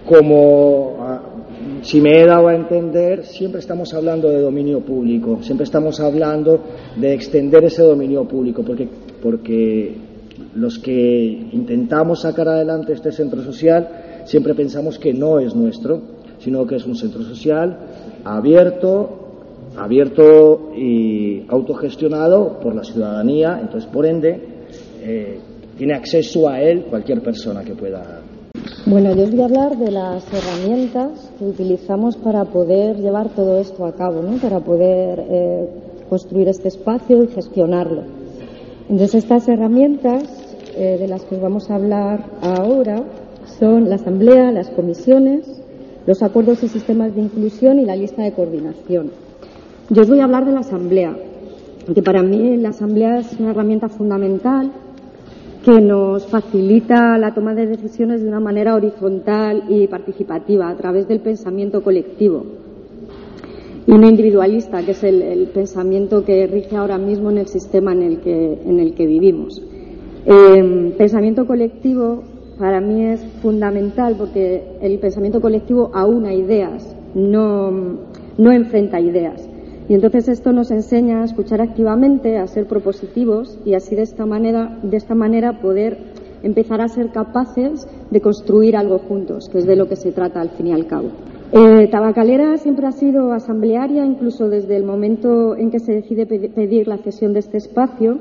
Como 0.07 0.97
ah, 1.01 1.23
si 1.81 2.03
me 2.03 2.21
he 2.21 2.27
dado 2.27 2.49
a 2.49 2.55
entender, 2.55 3.25
siempre 3.25 3.61
estamos 3.61 3.95
hablando 3.95 4.29
de 4.29 4.41
dominio 4.41 4.81
público, 4.81 5.39
siempre 5.41 5.65
estamos 5.65 5.99
hablando 6.01 6.61
de 6.97 7.15
extender 7.15 7.65
ese 7.65 7.83
dominio 7.83 8.25
público, 8.25 8.63
porque, 8.63 8.87
porque 9.23 9.97
los 10.55 10.79
que 10.79 11.49
intentamos 11.53 12.23
sacar 12.23 12.49
adelante 12.49 12.93
este 12.93 13.13
centro 13.13 13.43
social 13.43 14.23
siempre 14.25 14.55
pensamos 14.55 14.99
que 14.99 15.13
no 15.13 15.39
es 15.39 15.55
nuestro, 15.55 16.01
sino 16.39 16.67
que 16.67 16.77
es 16.77 16.87
un 16.87 16.97
centro 16.97 17.23
social 17.23 17.79
abierto, 18.25 19.09
abierto 19.77 20.73
y 20.77 21.45
autogestionado 21.49 22.59
por 22.61 22.75
la 22.75 22.85
ciudadanía, 22.85 23.59
entonces 23.61 23.89
por 23.91 24.07
ende 24.07 24.41
eh, 25.03 25.39
tiene 25.77 25.95
acceso 25.95 26.49
a 26.49 26.61
él 26.61 26.85
cualquier 26.85 27.21
persona 27.23 27.63
que 27.63 27.75
pueda. 27.75 28.21
Bueno, 28.87 29.15
yo 29.15 29.25
os 29.25 29.31
voy 29.31 29.41
a 29.41 29.45
hablar 29.45 29.77
de 29.79 29.91
las 29.91 30.25
herramientas 30.33 31.31
que 31.39 31.45
utilizamos 31.45 32.17
para 32.17 32.45
poder 32.45 32.97
llevar 32.97 33.31
todo 33.31 33.59
esto 33.59 33.85
a 33.85 33.93
cabo, 33.93 34.23
¿no? 34.23 34.39
para 34.39 34.61
poder 34.61 35.23
eh, 35.29 35.69
construir 36.09 36.49
este 36.49 36.69
espacio 36.69 37.25
y 37.25 37.29
gestionarlo. 37.29 38.24
Entonces, 38.89 39.25
estas 39.25 39.49
herramientas 39.49 40.23
eh, 40.77 40.99
de 41.01 41.09
las 41.09 41.25
que 41.25 41.37
os 41.37 41.41
vamos 41.41 41.71
a 41.71 41.77
hablar 41.77 42.25
ahora 42.43 43.03
son 43.59 43.89
la 43.89 43.95
asamblea, 43.95 44.53
las 44.53 44.69
comisiones, 44.71 45.47
los 46.07 46.23
acuerdos 46.23 46.63
y 46.63 46.69
sistemas 46.69 47.15
de 47.15 47.23
inclusión 47.23 47.79
y 47.79 47.87
la 47.87 47.97
lista 47.97 48.23
de 48.23 48.33
coordinación. 48.33 49.11
Yo 49.89 50.03
os 50.03 50.09
voy 50.09 50.21
a 50.21 50.25
hablar 50.25 50.45
de 50.45 50.53
la 50.53 50.61
asamblea, 50.61 51.17
que 51.95 52.03
para 52.03 52.23
mí 52.23 52.57
la 52.59 52.71
asamblea 52.71 53.21
es 53.21 53.39
una 53.39 53.51
herramienta 53.51 53.89
fundamental 53.89 54.71
que 55.65 55.81
nos 55.81 56.27
facilita 56.27 57.17
la 57.17 57.33
toma 57.33 57.55
de 57.55 57.67
decisiones 57.67 58.23
de 58.23 58.29
una 58.29 58.41
manera 58.41 58.75
horizontal 58.75 59.65
y 59.69 59.87
participativa 59.87 60.69
a 60.69 60.77
través 60.77 61.09
del 61.09 61.21
pensamiento 61.21 61.83
colectivo 61.83 62.64
no 63.87 64.09
individualista, 64.09 64.83
que 64.83 64.93
es 64.93 65.05
el, 65.05 65.49
pensamiento 65.53 66.25
que 66.25 66.47
rige 66.47 66.77
ahora 66.77 66.99
mismo 66.99 67.31
en 67.31 67.39
el 67.39 67.47
sistema 67.49 67.93
en 67.93 68.03
el 68.03 68.21
que, 68.21 68.59
en 68.65 68.81
el 68.81 68.95
que 68.95 69.07
vivimos. 69.07 69.63
Eh, 70.27 70.95
pensamiento 70.97 71.47
colectivo 71.47 72.23
para 72.59 72.81
mí 72.81 73.05
es 73.05 73.21
fundamental 73.43 74.15
porque 74.17 74.63
el 74.81 74.99
pensamiento 74.99 75.41
colectivo 75.41 75.91
aúna 75.93 76.33
ideas, 76.33 76.95
no, 77.15 77.71
no 78.39 78.53
enfrenta 78.53 79.01
ideas. 79.01 79.49
Y 79.89 79.95
entonces 79.95 80.29
esto 80.29 80.53
nos 80.53 80.71
enseña 80.71 81.21
a 81.21 81.25
escuchar 81.25 81.61
activamente, 81.61 82.39
a 82.39 82.47
ser 82.47 82.67
propositivos 82.67 83.59
y 83.67 83.75
así 83.75 83.95
de 83.95 84.03
esta 84.03 84.25
manera, 84.25 84.79
de 84.83 84.97
esta 84.97 85.15
manera 85.15 85.61
poder 85.61 85.99
empezar 86.43 86.81
a 86.81 86.89
ser 86.89 87.11
capaces 87.11 87.87
de 88.11 88.21
construir 88.21 88.77
algo 88.77 88.99
juntos, 88.99 89.49
que 89.51 89.59
es 89.59 89.67
de 89.67 89.77
lo 89.77 89.89
que 89.89 89.97
se 89.97 90.13
trata 90.13 90.41
al 90.41 90.51
fin 90.51 90.69
y 90.69 90.73
al 90.73 90.87
cabo. 90.87 91.09
Eh, 91.57 91.87
Tabacalera 91.87 92.57
siempre 92.57 92.89
ha 92.89 92.91
sido 92.91 93.33
asamblearia, 93.33 94.05
incluso 94.05 94.49
desde 94.49 94.77
el 94.77 94.83
momento 94.83 95.55
en 95.55 95.71
que 95.71 95.79
se 95.79 95.93
decide 95.93 96.27
pedir 96.27 96.89
la 96.89 96.99
cesión 96.99 97.33
de 97.33 97.39
este 97.39 97.59
espacio 97.59 98.19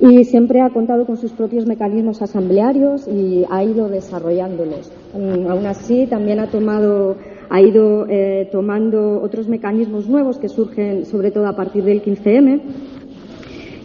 y 0.00 0.24
siempre 0.24 0.62
ha 0.62 0.70
contado 0.70 1.04
con 1.04 1.18
sus 1.18 1.32
propios 1.32 1.66
mecanismos 1.66 2.22
asamblearios 2.22 3.06
y 3.08 3.44
ha 3.50 3.62
ido 3.62 3.90
desarrollándolos. 3.90 4.90
Mm, 5.12 5.50
aún 5.50 5.66
así, 5.66 6.06
también 6.06 6.40
ha 6.40 6.46
tomado 6.46 7.16
ha 7.50 7.60
ido 7.60 8.06
eh, 8.08 8.48
tomando 8.50 9.20
otros 9.20 9.48
mecanismos 9.48 10.08
nuevos 10.08 10.38
que 10.38 10.48
surgen 10.48 11.04
sobre 11.04 11.32
todo 11.32 11.48
a 11.48 11.56
partir 11.56 11.84
del 11.84 12.02
15M, 12.02 12.62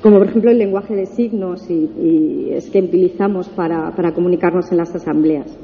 como 0.02 0.18
por 0.18 0.30
ejemplo 0.30 0.50
el 0.50 0.58
lenguaje 0.58 0.96
de 0.96 1.08
signos 1.08 1.70
y, 1.70 2.52
es 2.52 2.70
que 2.70 2.80
utilizamos 2.80 3.50
para, 3.50 3.94
para, 3.98 4.14
comunicarnos 4.14 4.72
en 4.72 4.78
las 4.78 4.96
asambleas. 4.96 5.58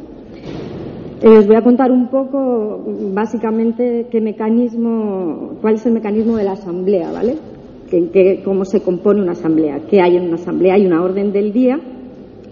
Eh, 1.20 1.30
os 1.30 1.48
voy 1.48 1.56
a 1.56 1.64
contar 1.64 1.92
un 1.92 2.10
poco, 2.10 2.84
básicamente, 3.12 4.06
qué 4.12 4.22
mecanismo, 4.22 5.58
cuál 5.62 5.76
es 5.76 5.86
el 5.88 5.94
mecanismo 5.94 6.38
de 6.38 6.44
la 6.44 6.52
asamblea, 6.52 7.12
¿vale? 7.12 7.38
cómo 8.44 8.66
se 8.66 8.82
compone 8.82 9.22
una 9.22 9.32
asamblea, 9.32 9.80
qué 9.90 10.02
hay 10.02 10.18
en 10.18 10.24
una 10.24 10.36
asamblea. 10.36 10.76
Hay 10.76 10.86
una 10.86 11.02
orden 11.02 11.32
del 11.32 11.54
día 11.54 11.80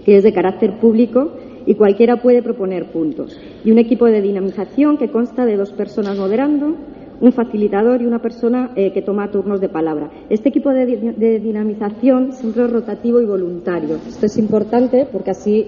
que 0.06 0.18
es 0.18 0.24
de 0.24 0.34
carácter 0.34 0.80
público 0.80 1.32
y 1.66 1.76
cualquiera 1.76 2.22
puede 2.22 2.42
proponer 2.42 2.86
puntos. 2.86 3.38
Y 3.64 3.72
un 3.72 3.78
equipo 3.78 4.06
de 4.06 4.22
dinamización 4.22 4.98
que 4.98 5.10
consta 5.10 5.46
de 5.46 5.58
dos 5.58 5.72
personas 5.72 6.18
moderando, 6.18 6.76
un 7.22 7.32
facilitador 7.32 8.02
y 8.02 8.06
una 8.06 8.20
persona 8.20 8.72
eh, 8.76 8.92
que 8.92 9.02
toma 9.02 9.32
turnos 9.32 9.62
de 9.62 9.70
palabra. 9.70 10.10
Este 10.30 10.50
equipo 10.50 10.72
de, 10.72 11.40
dinamización 11.40 12.34
siempre 12.34 12.66
es 12.66 12.72
rotativo 12.72 13.22
y 13.22 13.26
voluntario. 13.26 13.98
Esto 14.08 14.26
es 14.26 14.38
importante 14.38 15.08
porque 15.12 15.32
así 15.32 15.68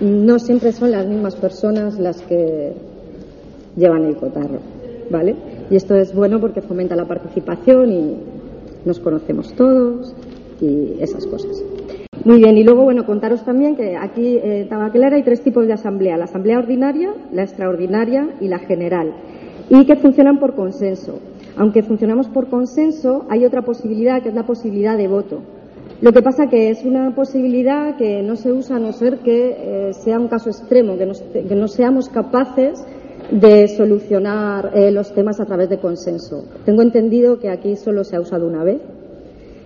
no 0.00 0.38
siempre 0.38 0.72
son 0.72 0.90
las 0.90 1.06
mismas 1.06 1.36
personas 1.36 1.98
las 1.98 2.22
que 2.22 2.72
llevan 3.76 4.04
el 4.04 4.16
cotarro. 4.16 4.60
¿Vale? 5.10 5.36
Y 5.70 5.76
esto 5.76 5.94
es 5.94 6.14
bueno 6.14 6.40
porque 6.40 6.62
fomenta 6.62 6.96
la 6.96 7.04
participación 7.04 7.92
y 7.92 8.16
nos 8.86 9.00
conocemos 9.00 9.52
todos 9.54 10.14
y 10.60 10.94
esas 11.00 11.26
cosas. 11.26 11.62
Muy 12.24 12.38
bien, 12.38 12.56
y 12.56 12.64
luego, 12.64 12.84
bueno, 12.84 13.04
contaros 13.04 13.44
también 13.44 13.76
que 13.76 13.96
aquí 13.98 14.38
en 14.42 14.72
eh, 14.72 15.10
hay 15.12 15.22
tres 15.22 15.42
tipos 15.42 15.66
de 15.66 15.74
asamblea, 15.74 16.16
la 16.16 16.24
asamblea 16.24 16.58
ordinaria, 16.58 17.12
la 17.30 17.42
extraordinaria 17.42 18.30
y 18.40 18.48
la 18.48 18.60
general, 18.60 19.12
y 19.70 19.84
que 19.86 19.96
funcionan 19.96 20.38
por 20.38 20.54
consenso. 20.54 21.18
Aunque 21.56 21.82
funcionamos 21.82 22.28
por 22.28 22.48
consenso, 22.48 23.26
hay 23.28 23.44
otra 23.44 23.62
posibilidad, 23.62 24.22
que 24.22 24.30
es 24.30 24.34
la 24.34 24.46
posibilidad 24.46 24.96
de 24.96 25.08
voto. 25.08 25.40
Lo 26.00 26.12
que 26.12 26.22
pasa 26.22 26.48
que 26.48 26.70
es 26.70 26.84
una 26.84 27.14
posibilidad 27.14 27.96
que 27.96 28.22
no 28.22 28.36
se 28.36 28.52
usa 28.52 28.76
a 28.76 28.78
no 28.78 28.92
ser 28.92 29.18
que 29.18 29.88
eh, 29.88 29.92
sea 29.92 30.18
un 30.18 30.28
caso 30.28 30.50
extremo, 30.50 30.96
que 30.96 31.54
no, 31.54 31.68
seamos 31.68 32.08
capaces 32.08 32.84
de 33.30 33.68
solucionar 33.68 34.72
eh, 34.74 34.90
los 34.90 35.14
temas 35.14 35.40
a 35.40 35.46
través 35.46 35.68
de 35.68 35.78
consenso. 35.78 36.44
Tengo 36.64 36.82
entendido 36.82 37.38
que 37.38 37.48
aquí 37.48 37.76
solo 37.76 38.04
se 38.04 38.16
ha 38.16 38.20
usado 38.20 38.46
una 38.46 38.64
vez 38.64 38.82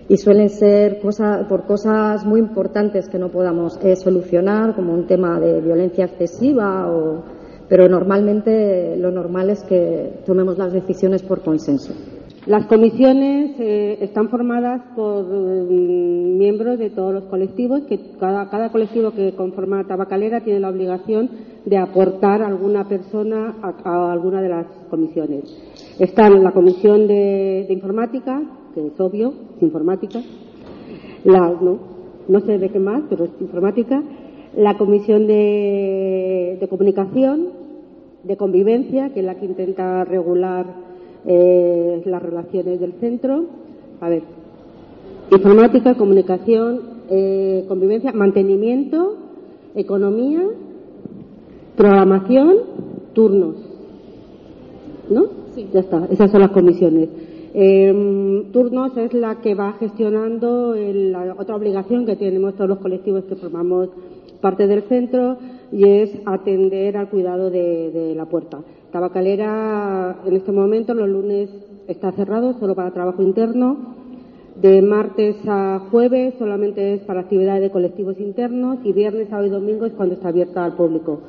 y 0.07 0.17
suelen 0.17 0.49
ser 0.49 0.99
por 1.01 1.65
cosas 1.65 2.25
muy 2.25 2.39
importantes 2.39 3.09
que 3.09 3.19
no 3.19 3.29
podamos 3.29 3.79
eh, 3.83 3.95
solucionar, 3.95 4.75
como 4.75 4.93
un 4.93 5.07
tema 5.07 5.39
de 5.39 5.61
violencia 5.61 6.05
excesiva, 6.05 6.89
o, 6.91 7.23
pero 7.69 7.87
normalmente 7.87 8.97
lo 8.97 9.11
normal 9.11 9.51
es 9.51 9.63
que 9.63 10.21
tomemos 10.25 10.57
las 10.57 10.73
decisiones 10.73 11.21
por 11.21 11.41
consenso. 11.41 11.93
Las 12.45 12.65
comisiones 12.65 13.59
eh, 13.59 13.99
están 14.01 14.29
formadas 14.29 14.81
por 14.95 15.23
mm, 15.23 16.37
miembros 16.37 16.79
de 16.79 16.89
todos 16.89 17.13
los 17.13 17.25
colectivos, 17.25 17.81
que 17.83 17.99
cada, 18.19 18.71
colectivo 18.71 19.11
que 19.11 19.35
conforma 19.35 19.83
Tabacalera 19.83 20.41
tiene 20.41 20.59
la 20.59 20.69
obligación 20.69 21.29
de 21.65 21.77
aportar 21.77 22.41
alguna 22.41 22.87
persona 22.87 23.55
a, 23.61 24.11
alguna 24.11 24.41
de 24.41 24.49
las 24.49 24.65
comisiones. 24.89 25.43
Están 25.99 26.43
la 26.43 26.51
comisión 26.51 27.07
de 27.07 27.67
informática, 27.69 28.41
que 28.73 28.87
es 28.87 28.99
obvio, 28.99 29.31
es 29.57 29.61
informática. 29.61 30.19
La, 31.25 31.49
no, 31.49 31.77
no 32.27 32.39
sé 32.39 32.57
de 32.57 32.69
qué 32.69 32.79
más, 32.79 33.03
pero 33.09 33.25
es 33.25 33.31
informática. 33.39 34.01
La 34.55 34.75
comisión 34.75 35.27
de 35.27 36.65
comunicación, 36.67 37.58
de 38.23 38.37
convivencia, 38.37 39.09
que 39.13 39.21
es 39.21 39.25
la 39.25 39.35
que 39.35 39.45
intenta 39.45 40.03
regular 40.03 40.65
eh, 41.25 42.01
las 42.05 42.21
relaciones 42.21 42.79
del 42.79 42.93
centro. 42.93 43.45
A 44.01 44.09
ver, 44.09 44.23
informática, 45.31 45.95
comunicación, 45.95 46.81
eh, 47.09 47.65
convivencia, 47.67 48.11
mantenimiento, 48.13 49.17
economía, 49.75 50.43
programación, 51.75 52.57
turnos. 53.13 53.55
¿No? 55.09 55.25
Sí. 55.55 55.67
Ya 55.73 55.79
está, 55.79 56.07
esas 56.11 56.31
son 56.31 56.41
las 56.41 56.51
comisiones. 56.51 57.09
Eh, 57.53 58.45
turnos 58.53 58.95
es 58.97 59.13
la 59.13 59.41
que 59.41 59.55
va 59.55 59.73
gestionando 59.73 60.75
la 60.75 61.35
otra 61.37 61.55
obligación 61.55 62.05
que 62.05 62.15
tenemos 62.15 62.55
todos 62.55 62.69
los 62.69 62.79
colectivos 62.79 63.23
que 63.23 63.35
formamos 63.35 63.89
parte 64.39 64.67
del 64.67 64.83
centro 64.83 65.37
y 65.71 65.83
es 65.87 66.11
atender 66.25 66.95
al 66.95 67.09
cuidado 67.09 67.49
de, 67.49 68.13
la 68.15 68.25
puerta. 68.25 68.59
Tabacalera 68.91 70.17
en 70.25 70.35
este 70.35 70.51
momento 70.51 70.93
los 70.93 71.09
lunes 71.09 71.49
está 71.87 72.11
cerrado 72.11 72.53
solo 72.59 72.75
para 72.75 72.91
trabajo 72.91 73.21
interno. 73.21 73.97
De 74.61 74.81
martes 74.81 75.37
a 75.47 75.87
jueves 75.89 76.33
solamente 76.37 76.93
es 76.93 77.01
para 77.01 77.21
actividades 77.21 77.61
de 77.61 77.71
colectivos 77.71 78.19
internos 78.19 78.79
y 78.83 78.91
viernes, 78.91 79.29
sábado 79.29 79.47
y 79.47 79.51
domingo 79.51 79.85
es 79.85 79.93
cuando 79.93 80.15
está 80.15 80.29
abierta 80.29 80.65
al 80.65 80.75
público 80.75 81.21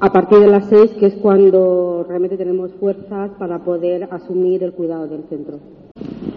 a 0.00 0.12
partir 0.12 0.38
de 0.40 0.48
las 0.48 0.66
seis, 0.66 0.90
que 0.98 1.06
es 1.06 1.14
cuando 1.14 2.04
realmente 2.08 2.36
tenemos 2.36 2.72
fuerzas 2.72 3.30
para 3.38 3.60
poder 3.60 4.08
asumir 4.10 4.62
el 4.62 4.72
cuidado 4.72 5.06
del 5.08 5.24
centro. 5.24 5.58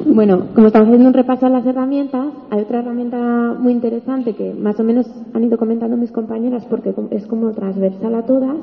Bueno, 0.06 0.48
como 0.56 0.68
estamos 0.68 0.88
haciendo 0.88 1.08
un 1.08 1.14
repaso 1.14 1.46
a 1.46 1.50
las 1.50 1.66
herramientas, 1.66 2.28
hay 2.50 2.62
otra 2.62 2.80
herramienta 2.80 3.56
muy 3.60 3.74
interesante 3.74 4.34
que 4.34 4.54
más 4.54 4.80
o 4.80 4.84
menos 4.84 5.08
han 5.34 5.44
ido 5.44 5.58
comentando 5.58 5.98
mis 5.98 6.12
compañeras 6.12 6.66
porque 6.66 6.94
es 7.12 7.28
como 7.28 7.52
transversal 7.52 8.16
a 8.16 8.24
todas 8.24 8.56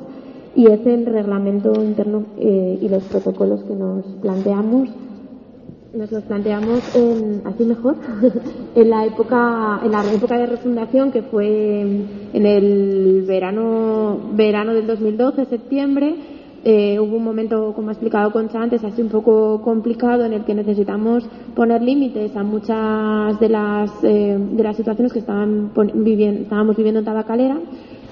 y 0.55 0.67
es 0.67 0.85
el 0.85 1.05
reglamento 1.05 1.71
interno 1.83 2.23
eh, 2.39 2.79
y 2.81 2.89
los 2.89 3.03
protocolos 3.03 3.63
que 3.63 3.75
nos 3.75 4.05
planteamos 4.21 4.89
nos 5.97 6.11
los 6.11 6.23
planteamos 6.23 6.79
así 7.45 7.63
mejor 7.63 7.95
en 8.75 8.89
la 8.89 9.05
época 9.05 9.81
en 9.83 9.91
la 9.91 10.13
época 10.13 10.37
de 10.37 10.45
refundación 10.45 11.11
que 11.11 11.23
fue 11.23 11.81
en 12.33 12.45
el 12.45 13.23
verano 13.27 14.19
verano 14.33 14.73
del 14.73 14.87
2012 14.87 15.45
septiembre. 15.45 16.15
Eh, 16.63 16.99
hubo 16.99 17.17
un 17.17 17.23
momento 17.23 17.71
como 17.73 17.89
ha 17.89 17.91
explicado 17.93 18.31
Concha 18.31 18.61
antes 18.61 18.83
así 18.83 19.01
un 19.01 19.09
poco 19.09 19.61
complicado 19.61 20.25
en 20.25 20.33
el 20.33 20.43
que 20.43 20.53
necesitamos 20.53 21.23
poner 21.55 21.81
límites 21.81 22.35
a 22.35 22.43
muchas 22.43 23.39
de 23.39 23.49
las 23.49 23.91
eh, 24.03 24.37
de 24.37 24.63
las 24.63 24.75
situaciones 24.75 25.13
que 25.13 25.19
estaban 25.19 25.71
estábamos 25.75 26.75
viviendo 26.75 26.99
en 26.99 27.05
Tabacalera 27.05 27.57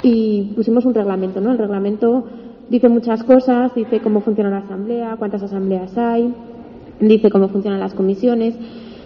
y 0.04 0.54
pusimos 0.56 0.86
un 0.86 0.94
reglamento 0.94 1.42
no 1.42 1.52
el 1.52 1.58
reglamento 1.58 2.24
dice 2.70 2.88
muchas 2.88 3.24
cosas 3.24 3.74
dice 3.76 4.00
cómo 4.00 4.22
funciona 4.22 4.52
la 4.52 4.60
asamblea 4.60 5.18
cuántas 5.18 5.42
asambleas 5.42 5.98
hay 5.98 6.34
dice 7.00 7.30
cómo 7.30 7.50
funcionan 7.50 7.80
las 7.80 7.94
comisiones. 7.94 8.56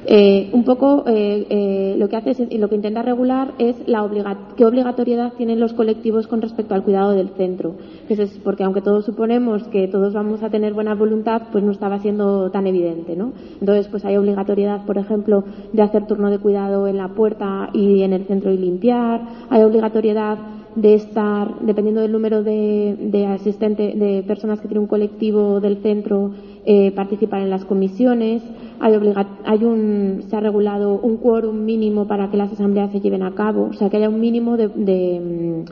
Eh, 0.05 0.49
un 0.53 0.63
poco 0.63 1.03
eh, 1.07 1.45
eh, 1.49 1.95
lo 1.99 2.07
que 2.09 2.15
hace 2.15 2.31
es, 2.31 2.39
lo 2.57 2.69
que 2.69 2.75
intenta 2.75 3.03
regular 3.03 3.53
es 3.59 3.75
la 3.85 4.09
qué 4.55 4.65
obligatoriedad 4.65 5.33
tienen 5.33 5.59
los 5.59 5.73
colectivos 5.73 6.25
con 6.25 6.41
respecto 6.41 6.73
al 6.73 6.83
cuidado 6.83 7.11
del 7.11 7.29
centro. 7.29 7.75
es 8.07 8.39
porque 8.43 8.63
aunque 8.63 8.81
todos 8.81 9.05
suponemos 9.05 9.67
que 9.67 9.87
todos 9.87 10.13
vamos 10.13 10.41
a 10.41 10.49
tener 10.49 10.73
buena 10.73 10.95
voluntad, 10.95 11.43
pues 11.51 11.63
no 11.63 11.71
estaba 11.71 11.99
siendo 11.99 12.49
tan 12.49 12.65
evidente, 12.65 13.15
¿no? 13.15 13.33
Entonces, 13.59 13.87
pues 13.89 14.05
hay 14.05 14.17
obligatoriedad, 14.17 14.85
por 14.85 14.97
ejemplo, 14.97 15.43
de 15.73 15.81
hacer 15.81 16.07
turno 16.07 16.31
de 16.31 16.39
cuidado 16.39 16.87
en 16.87 16.97
la 16.97 17.09
puerta 17.09 17.69
y 17.73 18.01
en 18.01 18.13
el 18.13 18.25
centro 18.25 18.51
y 18.51 18.57
limpiar. 18.57 19.21
Hay 19.49 19.61
obligatoriedad 19.63 20.37
de 20.75 20.93
estar, 20.93 21.59
dependiendo 21.61 22.01
del 22.01 22.11
número 22.11 22.41
de, 22.43 22.95
de 22.99 23.25
asistentes, 23.25 23.99
de 23.99 24.23
personas 24.25 24.61
que 24.61 24.67
tiene 24.67 24.81
un 24.81 24.87
colectivo 24.87 25.59
del 25.59 25.77
centro, 25.77 26.31
eh, 26.71 26.91
participar 26.91 27.41
en 27.41 27.49
las 27.49 27.65
comisiones. 27.65 28.43
Hay, 28.79 28.93
hay 29.43 29.63
un, 29.63 30.21
se 30.29 30.35
ha 30.35 30.39
regulado 30.39 30.99
un 30.99 31.17
quórum 31.17 31.65
mínimo 31.65 32.05
para 32.05 32.29
que 32.29 32.37
las 32.37 32.51
asambleas 32.51 32.91
se 32.91 32.99
lleven 32.99 33.23
a 33.23 33.33
cabo, 33.33 33.69
o 33.71 33.73
sea, 33.73 33.89
que 33.89 33.97
haya 33.97 34.07
un 34.07 34.19
mínimo 34.19 34.55
de, 34.55 34.67
de, 34.67 35.65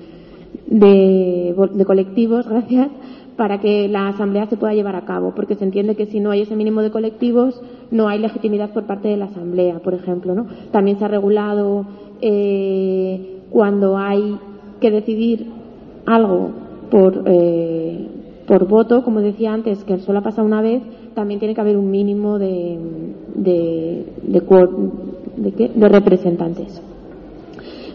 de, 0.65 1.85
colectivos, 1.85 2.47
gracias, 2.49 2.89
para 3.35 3.59
que 3.59 3.87
la 3.87 4.07
asamblea 4.07 4.47
se 4.47 4.57
pueda 4.57 4.73
llevar 4.73 4.95
a 4.95 5.05
cabo, 5.05 5.35
porque 5.35 5.53
se 5.53 5.65
entiende 5.65 5.95
que 5.95 6.07
si 6.07 6.19
no 6.19 6.31
hay 6.31 6.41
ese 6.41 6.55
mínimo 6.55 6.81
de 6.81 6.89
colectivos, 6.89 7.61
no 7.91 8.07
hay 8.07 8.17
legitimidad 8.17 8.71
por 8.71 8.87
parte 8.87 9.07
de 9.07 9.17
la 9.17 9.25
asamblea, 9.25 9.77
por 9.77 9.93
ejemplo. 9.93 10.33
¿no? 10.33 10.47
También 10.71 10.97
se 10.97 11.05
ha 11.05 11.09
regulado 11.09 11.85
eh, 12.21 13.43
cuando 13.51 13.99
hay 13.99 14.35
que 14.81 14.89
decidir 14.89 15.45
algo 16.07 16.49
por, 16.89 17.21
eh, 17.27 18.16
por 18.47 18.67
voto, 18.67 19.03
como 19.03 19.21
decía 19.21 19.53
antes, 19.53 19.83
que 19.83 19.99
solo 19.99 20.19
ha 20.19 20.23
pasado 20.23 20.47
una 20.47 20.61
vez, 20.61 20.81
también 21.13 21.39
tiene 21.39 21.53
que 21.53 21.61
haber 21.61 21.77
un 21.77 21.91
mínimo 21.91 22.39
de, 22.39 22.79
de, 23.35 24.05
de, 24.23 25.71
de, 25.75 25.89
representantes. 25.89 26.81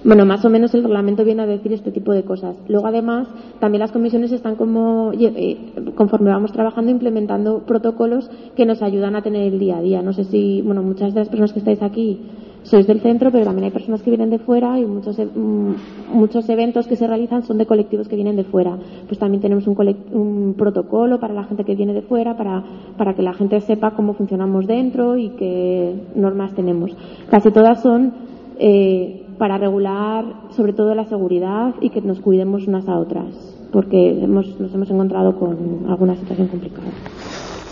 Bueno, 0.04 0.26
más 0.26 0.44
o 0.44 0.50
menos 0.50 0.75
el 0.75 0.82
reglamento 0.82 1.25
viene 1.25 1.42
a 1.42 1.47
decir 1.47 1.73
este 1.73 1.90
tipo 1.90 2.12
de 2.12 2.25
cosas. 2.25 2.56
Luego, 2.68 2.88
además, 2.88 3.28
también 3.61 3.80
las 3.80 3.92
comisiones 3.92 4.32
están 4.32 4.56
como, 4.56 5.12
eh, 5.14 5.56
conforme 5.94 6.30
vamos 6.30 6.52
trabajando, 6.52 6.90
implementando 6.90 7.61
protocolos 7.61 8.28
que 8.56 8.66
nos 8.66 8.82
ayudan 8.82 9.16
a 9.16 9.23
tener 9.23 9.52
el 9.52 9.59
día 9.59 9.78
a 9.78 9.82
día. 9.82 10.02
No 10.02 10.12
sé 10.12 10.25
si, 10.25 10.61
bueno, 10.62 10.82
muchas 10.82 11.14
de 11.14 11.21
las 11.21 11.28
personas 11.28 11.52
que 11.52 11.61
estáis 11.61 11.82
aquí 11.82 12.21
sois 12.62 12.87
del 12.87 13.00
centro, 13.00 13.31
pero 13.31 13.45
también 13.45 13.64
hay 13.64 13.71
personas 13.71 14.02
que 14.02 14.11
vienen 14.11 14.31
de 14.31 14.38
fuera 14.38 14.78
y 14.78 14.85
muchos, 14.85 15.19
e, 15.19 15.26
mm, 15.26 15.75
muchos 16.12 16.49
eventos 16.49 16.87
que 16.87 16.97
se 16.97 17.07
realizan 17.07 17.42
son 17.42 17.59
de 17.59 17.66
colectivos 17.66 18.09
que 18.09 18.16
vienen 18.16 18.37
de 18.37 18.45
fuera. 18.45 18.76
Pues 19.07 19.19
también 19.19 19.40
tenemos 19.40 19.66
un, 19.66 19.76
un 20.12 20.54
protocolo 20.54 21.19
para 21.19 21.35
la 21.35 21.45
gente 21.45 21.64
que 21.64 21.75
viene 21.75 21.92
de 21.92 22.02
fuera, 22.02 22.37
para, 22.37 22.62
para 22.97 23.14
que 23.14 23.23
la 23.23 23.33
gente 23.33 23.61
sepa 23.61 23.92
cómo 23.92 24.14
funcionamos 24.14 24.66
dentro 24.66 25.17
y 25.17 25.30
qué 25.30 25.95
normas 26.15 26.54
tenemos. 26.54 26.97
Casi 27.30 27.50
todas 27.50 27.82
son 27.82 28.13
eh, 28.58 29.26
para 29.39 29.58
regular 29.58 30.25
sobre 30.50 30.73
todo 30.73 30.95
la 30.95 31.04
seguridad 31.06 31.75
y 31.80 31.91
que 31.91 32.00
nos 32.00 32.21
cuidemos 32.21 32.69
unas 32.69 32.89
a 32.89 32.99
otras, 32.99 33.58
porque 33.73 34.23
hemos, 34.23 34.60
nos 34.60 34.73
hemos 34.73 34.91
encontrado 34.91 35.36
con 35.36 35.86
alguna 35.89 36.15
situación 36.15 36.49
complicada. 36.49 36.89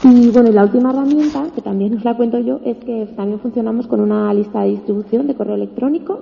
Y 0.03 0.31
bueno, 0.31 0.51
la 0.51 0.65
última 0.65 0.91
herramienta, 0.91 1.49
que 1.55 1.61
también 1.61 1.95
os 1.95 2.05
la 2.05 2.17
cuento 2.17 2.39
yo, 2.39 2.61
es 2.65 2.79
que 2.79 3.07
también 3.17 3.39
funcionamos 3.39 3.87
con 3.87 4.01
una 4.01 4.33
lista 4.33 4.63
de 4.63 4.71
distribución 4.71 5.27
de 5.27 5.35
correo 5.35 5.57
electrónico 5.57 6.21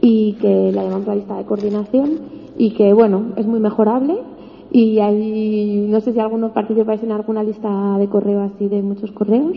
y 0.00 0.34
que 0.34 0.70
la 0.72 0.84
llamamos 0.84 1.08
la 1.08 1.16
lista 1.16 1.36
de 1.36 1.44
coordinación 1.44 2.10
y 2.56 2.70
que 2.70 2.92
bueno, 2.92 3.32
es 3.36 3.46
muy 3.46 3.58
mejorable 3.58 4.14
y 4.70 5.00
hay, 5.00 5.88
no 5.90 6.00
sé 6.00 6.12
si 6.12 6.20
alguno 6.20 6.52
participáis 6.52 7.02
en 7.02 7.10
alguna 7.10 7.42
lista 7.42 7.98
de 7.98 8.08
correo 8.08 8.42
así 8.42 8.68
de 8.68 8.80
muchos 8.80 9.10
correos, 9.10 9.56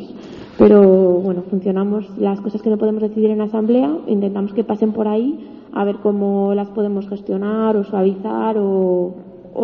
pero 0.58 0.82
bueno, 1.20 1.44
funcionamos 1.48 2.10
las 2.18 2.42
cosas 2.42 2.64
que 2.64 2.72
no 2.72 2.80
podemos 2.80 3.04
decidir 3.04 3.30
en 3.30 3.42
asamblea, 3.42 3.96
intentamos 4.08 4.54
que 4.54 4.64
pasen 4.64 4.94
por 4.94 5.08
ahí 5.08 5.48
a 5.74 5.86
ver 5.86 5.98
cómo 5.98 6.56
las 6.56 6.70
podemos 6.70 7.08
gestionar 7.08 7.78
o 7.78 7.84
suavizar 7.84 8.56
o 8.58 9.14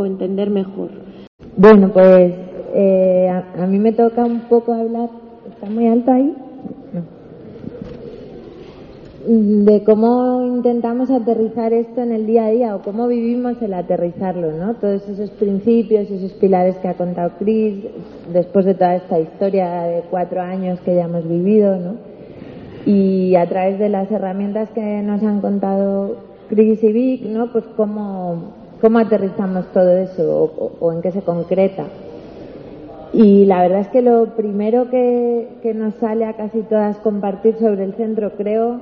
entender 0.06 0.52
mejor. 0.52 0.90
Bueno, 1.58 1.90
pues 1.92 2.49
eh, 2.74 3.30
a, 3.30 3.66
mí 3.68 3.80
me 3.80 3.92
toca 3.92 4.26
un 4.26 4.42
poco 4.42 4.74
hablar, 4.74 5.10
está 5.50 5.70
muy 5.70 5.88
alto 5.88 6.12
ahí, 6.12 6.36
de 9.28 9.84
cómo 9.84 10.44
intentamos 10.46 11.12
aterrizar 11.12 11.74
esto 11.74 12.02
en 12.02 12.12
el 12.12 12.26
día 12.26 12.46
a 12.46 12.50
día 12.50 12.76
o 12.76 12.82
cómo 12.82 13.08
vivimos 13.08 13.62
el 13.62 13.74
aterrizarlo, 13.74 14.54
¿no? 14.54 14.76
Todos 14.76 15.08
esos 15.08 15.30
principios, 15.32 16.10
esos 16.10 16.32
pilares 16.34 16.78
que 16.78 16.88
ha 16.88 16.96
contado 16.96 17.34
Chris, 17.38 17.76
después 18.34 18.66
de 18.66 18.74
toda 18.74 18.96
esta 18.96 19.20
historia 19.20 19.84
de 19.84 20.04
cuatro 20.10 20.42
años 20.42 20.80
que 20.82 20.96
ya 20.96 21.06
hemos 21.06 21.28
vivido, 21.28 21.78
¿no? 21.78 21.96
Y 22.86 23.36
a 23.36 23.48
través 23.48 23.78
de 23.78 23.90
las 23.90 24.10
herramientas 24.10 24.70
que 24.70 25.02
nos 25.04 25.22
han 25.22 25.42
contado 25.42 26.16
Chris 26.50 26.84
y 26.84 26.92
Vic, 26.92 27.24
¿no? 27.24 27.52
Pues 27.52 27.66
cómo, 27.76 28.54
cómo 28.82 29.00
aterrizamos 29.00 29.66
todo 29.74 29.92
eso 29.98 30.76
o 30.80 30.92
en 30.92 31.02
qué 31.02 31.12
se 31.12 31.22
concreta. 31.22 31.86
Y 33.14 33.46
la 33.46 33.62
verdad 33.62 33.82
es 33.82 33.88
que 33.88 34.02
lo 34.02 34.36
primero 34.36 34.90
que, 34.90 35.48
nos 35.76 35.96
sale 35.96 36.26
a 36.26 36.34
casi 36.34 36.62
todas 36.62 36.98
compartir 36.98 37.56
sobre 37.56 37.84
el 37.84 37.94
centro, 37.94 38.32
creo, 38.38 38.80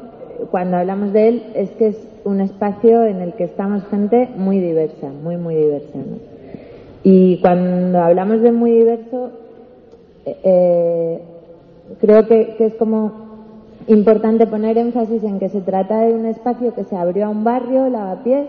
cuando 0.52 0.78
hablamos 0.78 1.14
de 1.14 1.30
él, 1.30 1.44
es 1.56 1.72
que 1.72 1.88
es 1.88 2.08
un 2.26 2.42
espacio 2.42 3.06
en 3.06 3.22
el 3.22 3.34
que 3.34 3.46
estamos 3.46 3.84
gente 3.86 4.30
muy 4.36 4.60
diversa, 4.60 5.08
muy, 5.24 5.38
muy 5.38 5.56
diversa. 5.56 6.00
Y 7.04 7.40
cuando 7.40 8.00
hablamos 8.00 8.42
de 8.42 8.52
muy 8.52 8.72
diverso, 8.72 9.32
eh, 10.26 11.22
creo 12.02 12.28
que, 12.28 12.56
que, 12.58 12.66
es 12.66 12.74
como 12.76 13.28
importante 13.88 14.46
poner 14.46 14.78
énfasis 14.78 15.24
en 15.24 15.40
que 15.40 15.48
se 15.48 15.62
trata 15.62 16.02
de 16.02 16.14
un 16.14 16.26
espacio 16.26 16.76
que 16.76 16.84
se 16.84 16.98
abrió 16.98 17.28
a 17.28 17.30
un 17.30 17.46
barrio, 17.46 17.88
Lavapiés, 17.88 18.48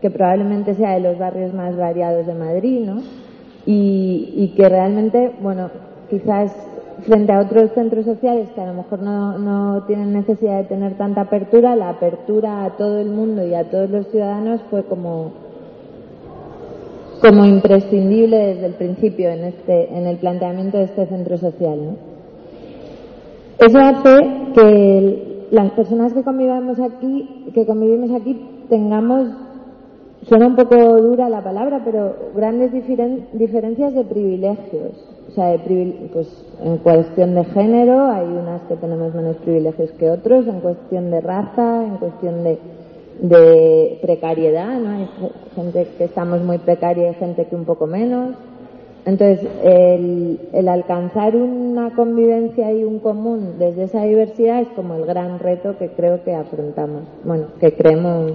que 0.00 0.10
probablemente 0.10 0.74
sea 0.74 0.94
de 0.94 1.00
los 1.00 1.18
barrios 1.18 1.52
más 1.52 1.76
variados 1.76 2.26
de 2.26 2.34
Madrid, 2.34 2.86
¿no? 2.86 3.02
Y, 3.66 4.52
que 4.56 4.68
realmente, 4.68 5.32
bueno, 5.40 5.70
quizás 6.10 6.54
frente 7.06 7.32
a 7.32 7.40
otros 7.40 7.72
centros 7.72 8.04
sociales 8.04 8.48
que 8.54 8.60
a 8.60 8.66
lo 8.66 8.74
mejor 8.74 9.00
no, 9.00 9.38
no 9.38 9.82
tienen 9.84 10.12
necesidad 10.12 10.58
de 10.58 10.64
tener 10.64 10.96
tanta 10.96 11.22
apertura, 11.22 11.74
la 11.74 11.90
apertura 11.90 12.64
a 12.64 12.76
todo 12.76 13.00
el 13.00 13.10
mundo 13.10 13.46
y 13.46 13.54
a 13.54 13.64
todos 13.70 13.90
los 13.90 14.06
ciudadanos 14.08 14.60
fue 14.70 14.84
como, 14.84 15.32
como 17.20 17.44
imprescindible 17.46 18.36
desde 18.36 18.66
el 18.66 18.74
principio 18.74 19.30
en, 19.30 19.44
este, 19.44 19.96
en 19.96 20.06
el 20.06 20.18
planteamiento 20.18 20.78
de 20.78 20.84
este 20.84 21.06
centro 21.06 21.38
social. 21.38 21.78
¿no? 21.84 21.96
Eso 23.58 23.78
hace 23.78 24.52
que 24.54 25.46
las 25.50 25.70
personas 25.72 26.12
que 26.12 26.22
convivamos 26.22 26.78
aquí, 26.80 27.50
que 27.54 27.66
convivimos 27.66 28.10
aquí, 28.20 28.40
tengamos 28.68 29.28
suena 30.28 30.46
un 30.46 30.56
poco 30.56 30.76
dura 30.76 31.28
la 31.28 31.42
palabra, 31.42 31.82
pero 31.84 32.14
grandes 32.34 32.72
diferencias 32.72 33.94
de 33.94 34.04
privilegios. 34.04 34.92
O 35.28 35.32
sea, 35.32 35.56
pues 36.12 36.28
en 36.62 36.78
cuestión 36.78 37.34
de 37.34 37.44
género 37.44 38.06
hay 38.06 38.26
unas 38.26 38.62
que 38.62 38.76
tenemos 38.76 39.14
menos 39.14 39.36
privilegios 39.38 39.90
que 39.92 40.10
otros, 40.10 40.46
en 40.46 40.60
cuestión 40.60 41.10
de 41.10 41.20
raza, 41.20 41.84
en 41.84 41.96
cuestión 41.96 42.44
de, 42.44 42.58
de 43.20 43.98
precariedad, 44.00 44.78
¿no? 44.78 44.90
Hay 44.90 45.08
gente 45.56 45.88
que 45.98 46.04
estamos 46.04 46.42
muy 46.42 46.58
precaria 46.58 47.10
y 47.10 47.14
gente 47.14 47.46
que 47.46 47.56
un 47.56 47.64
poco 47.64 47.86
menos. 47.86 48.36
Entonces, 49.06 49.46
el, 49.62 50.38
el 50.52 50.68
alcanzar 50.68 51.36
una 51.36 51.90
convivencia 51.94 52.72
y 52.72 52.84
un 52.84 53.00
común 53.00 53.54
desde 53.58 53.84
esa 53.84 54.04
diversidad 54.04 54.62
es 54.62 54.68
como 54.68 54.94
el 54.94 55.04
gran 55.04 55.40
reto 55.40 55.76
que 55.78 55.88
creo 55.88 56.22
que 56.22 56.34
afrontamos, 56.34 57.02
bueno, 57.24 57.46
que 57.60 57.74
creemos 57.74 58.32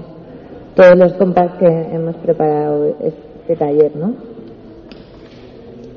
todos 0.80 0.98
los 0.98 1.12
compas 1.15 1.56
que 1.60 1.65
hemos 1.68 2.15
preparado 2.15 2.96
este 3.02 3.58
taller, 3.58 3.98
¿no? 3.98 4.13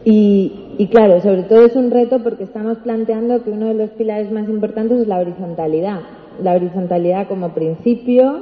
Y, 0.04 0.74
y, 0.76 0.88
claro, 0.88 1.20
sobre 1.20 1.44
todo 1.44 1.66
es 1.66 1.76
un 1.76 1.92
reto 1.92 2.18
porque 2.24 2.42
estamos 2.42 2.78
planteando 2.78 3.44
que 3.44 3.50
uno 3.50 3.68
de 3.68 3.74
los 3.74 3.90
pilares 3.90 4.32
más 4.32 4.48
importantes 4.48 4.98
es 4.98 5.06
la 5.06 5.20
horizontalidad. 5.20 6.00
La 6.42 6.54
horizontalidad 6.54 7.28
como 7.28 7.50
principio 7.50 8.40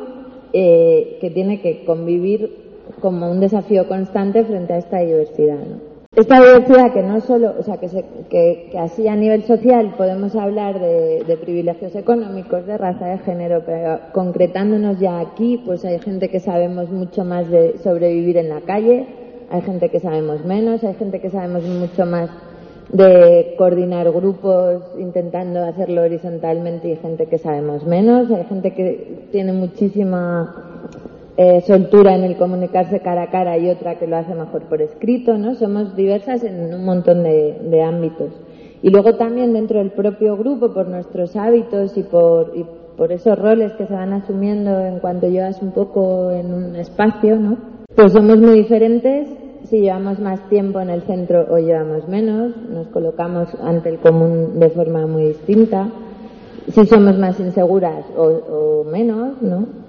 eh, 0.55 1.19
que 1.21 1.29
tiene 1.29 1.61
que 1.61 1.85
convivir 1.85 2.57
como 3.01 3.31
un 3.31 3.41
desafío 3.41 3.87
constante 3.87 4.43
frente 4.45 4.73
a 4.73 4.79
esta 4.79 5.01
diversidad. 5.01 5.59
¿no? 5.59 5.90
Esta 6.17 6.41
diversidad 6.41 6.93
que 6.93 7.05
no 7.05 7.21
solo, 7.21 7.55
o 7.57 7.63
sea, 7.63 7.77
que, 7.77 7.89
que, 8.29 8.79
así 8.81 9.07
a 9.07 9.15
nivel 9.15 9.45
social 9.45 9.95
podemos 9.97 10.35
hablar 10.35 10.81
de, 10.81 11.23
de, 11.25 11.37
privilegios 11.37 11.95
económicos, 11.95 12.67
de 12.67 12.77
raza, 12.77 13.07
de 13.07 13.19
género, 13.19 13.63
pero 13.65 14.01
concretándonos 14.13 14.99
ya 14.99 15.21
aquí, 15.21 15.63
pues 15.65 15.85
hay 15.85 16.01
gente 16.01 16.29
que 16.29 16.41
sabemos 16.41 16.91
mucho 16.91 17.25
más 17.25 17.49
de 17.49 17.79
sobrevivir 17.79 18.39
en 18.39 18.49
la 18.49 18.61
calle, 18.61 19.07
hay 19.51 19.63
gente 19.63 19.89
que 19.89 20.01
sabemos 20.01 20.45
menos, 20.45 20.83
hay 20.83 20.95
gente 20.95 21.21
que 21.21 21.31
sabemos 21.31 21.63
mucho 21.63 22.05
más 22.07 22.29
de 22.89 23.55
coordinar 23.57 24.11
grupos 24.11 24.83
intentando 24.99 25.65
hacerlo 25.65 26.03
horizontalmente 26.03 26.89
y 26.89 26.97
gente 26.97 27.27
que 27.27 27.39
sabemos 27.39 27.87
menos, 27.87 28.29
hay 28.33 28.45
gente 28.47 28.75
que 28.75 29.29
tiene 29.31 29.53
muchísima 29.53 30.81
eh, 31.43 31.63
soltura 31.63 32.15
en 32.15 32.25
el 32.25 32.37
comunicarse 32.37 33.01
cara 33.01 33.23
a 33.23 33.31
cara 33.31 33.57
y 33.57 33.71
otra 33.71 33.95
que 33.95 34.07
lo 34.07 34.19
hace 34.19 34.35
mejor 34.35 34.65
por 34.65 34.83
escrito, 34.83 35.39
¿no? 35.39 35.55
Somos 35.55 35.97
diversas 35.97 36.45
en 36.45 36.75
un 36.75 36.85
montón 36.85 37.23
de, 37.23 37.83
ámbitos. 37.83 38.29
Y 38.83 38.91
luego 38.91 39.15
también 39.15 39.55
dentro 39.55 39.79
del 39.79 39.91
propio 39.93 40.37
grupo, 40.37 40.75
por 40.75 40.89
nuestros 40.89 41.37
hábitos 41.37 41.97
y 41.97 42.03
por, 42.03 42.53
y 42.55 42.67
por 42.95 43.11
esos 43.11 43.39
roles 43.39 43.73
que 43.73 43.87
se 43.87 43.95
van 43.95 44.13
asumiendo 44.13 44.81
en 44.81 44.99
cuanto 44.99 45.29
llevas 45.29 45.63
un 45.63 45.71
poco 45.71 46.31
en 46.31 46.53
un 46.53 46.77
espacio, 46.77 47.37
¿no? 47.37 47.57
Pues 47.95 48.13
somos 48.13 48.37
muy 48.37 48.59
diferentes 48.59 49.31
si 49.65 49.81
llevamos 49.81 50.21
más 50.21 50.47
tiempo 50.51 50.79
en 50.81 50.91
el 50.91 51.01
centro 51.05 51.47
o 51.51 51.57
llevamos 51.57 52.07
menos, 52.07 52.55
nos 52.69 52.89
colocamos 52.89 53.49
ante 53.63 53.89
el 53.89 53.99
común 53.99 54.61
de 54.61 54.69
forma 54.69 55.07
muy 55.07 55.29
distinta, 55.29 55.89
si 56.69 56.85
somos 56.85 57.17
más 57.17 57.41
inseguras 57.41 58.05
o, 58.15 58.25
o 58.25 58.85
menos, 58.85 59.41
¿no? 59.41 59.80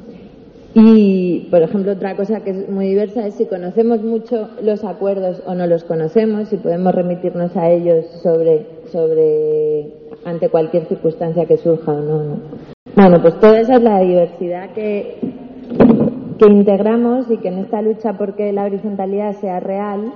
Y, 0.73 1.47
por 1.51 1.61
ejemplo, 1.61 1.91
otra 1.91 2.15
cosa 2.15 2.41
que 2.41 2.51
es 2.51 2.69
muy 2.69 2.87
diversa 2.87 3.27
es 3.27 3.33
si 3.35 3.45
conocemos 3.45 4.01
mucho 4.01 4.49
los 4.61 4.85
acuerdos 4.85 5.41
o 5.45 5.53
no 5.53 5.67
los 5.67 5.83
conocemos, 5.83 6.47
si 6.47 6.57
podemos 6.57 6.95
remitirnos 6.95 7.55
a 7.57 7.69
ellos 7.69 8.05
sobre, 8.23 8.65
sobre 8.89 9.91
ante 10.23 10.47
cualquier 10.49 10.85
circunstancia 10.85 11.45
que 11.45 11.57
surja 11.57 11.91
o 11.91 11.99
no. 11.99 12.37
Bueno, 12.95 13.21
pues 13.21 13.37
toda 13.39 13.59
esa 13.59 13.75
es 13.75 13.81
la 13.81 13.99
diversidad 13.99 14.69
que, 14.69 15.17
que 16.37 16.45
integramos 16.49 17.29
y 17.29 17.37
que 17.37 17.49
en 17.49 17.59
esta 17.59 17.81
lucha 17.81 18.13
porque 18.13 18.53
la 18.53 18.63
horizontalidad 18.63 19.33
sea 19.33 19.59
real 19.59 20.13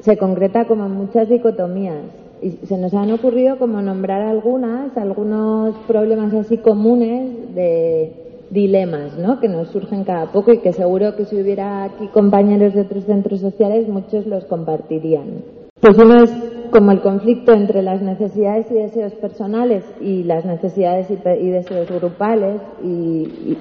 se 0.00 0.16
concreta 0.16 0.64
como 0.64 0.88
muchas 0.88 1.28
dicotomías. 1.28 2.02
Y 2.42 2.50
se 2.66 2.76
nos 2.76 2.92
han 2.94 3.12
ocurrido 3.12 3.58
como 3.58 3.80
nombrar 3.80 4.22
algunas, 4.22 4.96
algunos 4.96 5.76
problemas 5.86 6.34
así 6.34 6.58
comunes 6.58 7.54
de 7.54 8.23
dilemas 8.54 9.18
¿no? 9.18 9.40
que 9.40 9.48
nos 9.48 9.68
surgen 9.68 10.04
cada 10.04 10.32
poco 10.32 10.52
y 10.52 10.58
que 10.58 10.72
seguro 10.72 11.16
que 11.16 11.26
si 11.26 11.38
hubiera 11.38 11.84
aquí 11.84 12.06
compañeros 12.06 12.72
de 12.72 12.82
otros 12.82 13.04
centros 13.04 13.40
sociales 13.40 13.88
muchos 13.88 14.26
los 14.26 14.44
compartirían. 14.46 15.42
Pues 15.80 15.98
uno 15.98 16.22
es 16.22 16.30
como 16.70 16.92
el 16.92 17.02
conflicto 17.02 17.52
entre 17.52 17.82
las 17.82 18.00
necesidades 18.00 18.70
y 18.70 18.74
deseos 18.74 19.12
personales 19.14 19.84
y 20.00 20.22
las 20.22 20.44
necesidades 20.44 21.10
y, 21.10 21.16
deseos 21.50 21.90
grupales 21.90 22.60
y, 22.82 23.58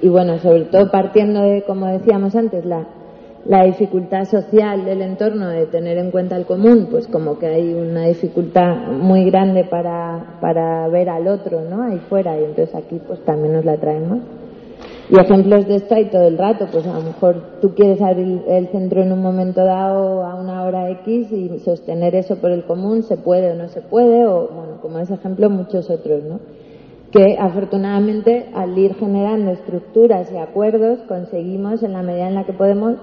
y, 0.00 0.08
bueno, 0.08 0.38
sobre 0.38 0.64
todo 0.64 0.90
partiendo 0.90 1.42
de, 1.42 1.62
como 1.62 1.86
decíamos 1.86 2.34
antes, 2.34 2.64
la, 2.64 2.86
la 3.48 3.64
dificultad 3.64 4.24
social 4.24 4.84
del 4.84 5.02
entorno 5.02 5.48
de 5.48 5.66
tener 5.66 5.98
en 5.98 6.10
cuenta 6.10 6.36
el 6.36 6.46
común, 6.46 6.88
pues 6.90 7.06
como 7.06 7.38
que 7.38 7.46
hay 7.46 7.74
una 7.74 8.06
dificultad 8.06 8.88
muy 8.90 9.24
grande 9.30 9.64
para, 9.64 10.38
para 10.40 10.88
ver 10.88 11.08
al 11.08 11.28
otro, 11.28 11.60
¿no? 11.62 11.82
Ahí 11.82 11.98
fuera, 12.08 12.38
y 12.40 12.44
entonces 12.44 12.74
aquí 12.74 13.00
pues 13.06 13.20
también 13.24 13.52
nos 13.52 13.64
la 13.64 13.76
traemos. 13.76 14.18
Y 15.08 15.20
ejemplos 15.20 15.68
de 15.68 15.76
esto 15.76 15.94
hay 15.94 16.06
todo 16.06 16.26
el 16.26 16.36
rato, 16.36 16.66
pues 16.72 16.84
a 16.84 16.94
lo 16.94 17.02
mejor 17.02 17.60
tú 17.60 17.74
quieres 17.76 18.02
abrir 18.02 18.42
el 18.48 18.66
centro 18.68 19.02
en 19.02 19.12
un 19.12 19.22
momento 19.22 19.64
dado 19.64 20.24
a 20.24 20.34
una 20.34 20.64
hora 20.64 20.90
X 20.90 21.30
y 21.30 21.60
sostener 21.60 22.16
eso 22.16 22.36
por 22.36 22.50
el 22.50 22.64
común, 22.64 23.04
se 23.04 23.16
puede 23.16 23.52
o 23.52 23.54
no 23.54 23.68
se 23.68 23.82
puede, 23.82 24.26
o 24.26 24.48
bueno, 24.48 24.80
como 24.82 24.98
ese 24.98 25.14
ejemplo 25.14 25.48
muchos 25.48 25.88
otros, 25.90 26.24
¿no? 26.24 26.40
Que 27.12 27.36
afortunadamente 27.38 28.46
al 28.52 28.76
ir 28.76 28.96
generando 28.96 29.52
estructuras 29.52 30.32
y 30.32 30.38
acuerdos 30.38 30.98
conseguimos 31.06 31.84
en 31.84 31.92
la 31.92 32.02
medida 32.02 32.26
en 32.26 32.34
la 32.34 32.44
que 32.44 32.52
podemos 32.52 32.96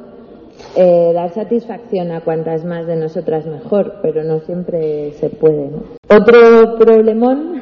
eh, 0.76 1.12
dar 1.13 1.30
satisfacción 1.30 2.12
a 2.12 2.21
cuantas 2.21 2.65
más 2.65 2.88
de 2.88 2.95
nosotras 2.95 3.45
mejor, 3.45 3.95
pero 4.02 4.23
no 4.23 4.39
siempre 4.39 5.12
se 5.13 5.30
puede. 5.30 5.69
Otro 6.10 6.78
problemón 6.78 7.62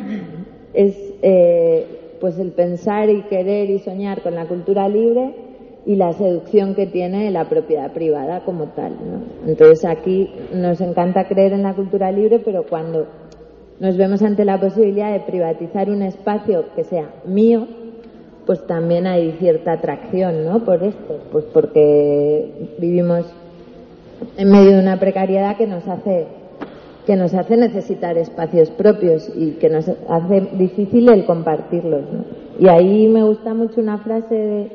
es 0.73 0.95
eh, 1.21 2.17
pues 2.19 2.39
el 2.39 2.51
pensar 2.51 3.09
y 3.09 3.23
querer 3.23 3.69
y 3.69 3.79
soñar 3.79 4.21
con 4.21 4.35
la 4.35 4.47
cultura 4.47 4.87
libre 4.87 5.33
y 5.85 5.95
la 5.95 6.13
seducción 6.13 6.75
que 6.75 6.85
tiene 6.85 7.31
la 7.31 7.49
propiedad 7.49 7.91
privada 7.91 8.45
como 8.45 8.67
tal. 8.67 8.93
Entonces 9.47 9.83
aquí 9.85 10.29
nos 10.53 10.79
encanta 10.79 11.27
creer 11.27 11.53
en 11.53 11.63
la 11.63 11.73
cultura 11.73 12.11
libre, 12.11 12.39
pero 12.39 12.63
cuando 12.63 13.07
nos 13.79 13.97
vemos 13.97 14.21
ante 14.21 14.45
la 14.45 14.59
posibilidad 14.59 15.11
de 15.11 15.21
privatizar 15.21 15.89
un 15.89 16.03
espacio 16.03 16.65
que 16.75 16.83
sea 16.83 17.09
mío, 17.25 17.67
pues 18.45 18.65
también 18.67 19.07
hay 19.07 19.33
cierta 19.39 19.73
atracción, 19.73 20.45
¿no? 20.45 20.63
Por 20.63 20.83
esto, 20.83 21.19
pues 21.31 21.45
porque 21.53 22.73
vivimos 22.79 23.25
en 24.37 24.49
medio 24.51 24.71
de 24.71 24.79
una 24.79 24.99
precariedad 24.99 25.57
que 25.57 25.67
nos 25.67 25.87
hace 25.87 26.27
que 27.05 27.15
nos 27.15 27.33
hace 27.33 27.57
necesitar 27.57 28.17
espacios 28.17 28.69
propios 28.69 29.31
y 29.35 29.53
que 29.53 29.69
nos 29.69 29.89
hace 30.07 30.41
difícil 30.53 31.09
el 31.09 31.25
compartirlos. 31.25 32.03
¿no? 32.11 32.23
Y 32.59 32.69
ahí 32.69 33.07
me 33.07 33.23
gusta 33.23 33.55
mucho 33.55 33.81
una 33.81 33.97
frase 33.97 34.35
de, 34.35 34.71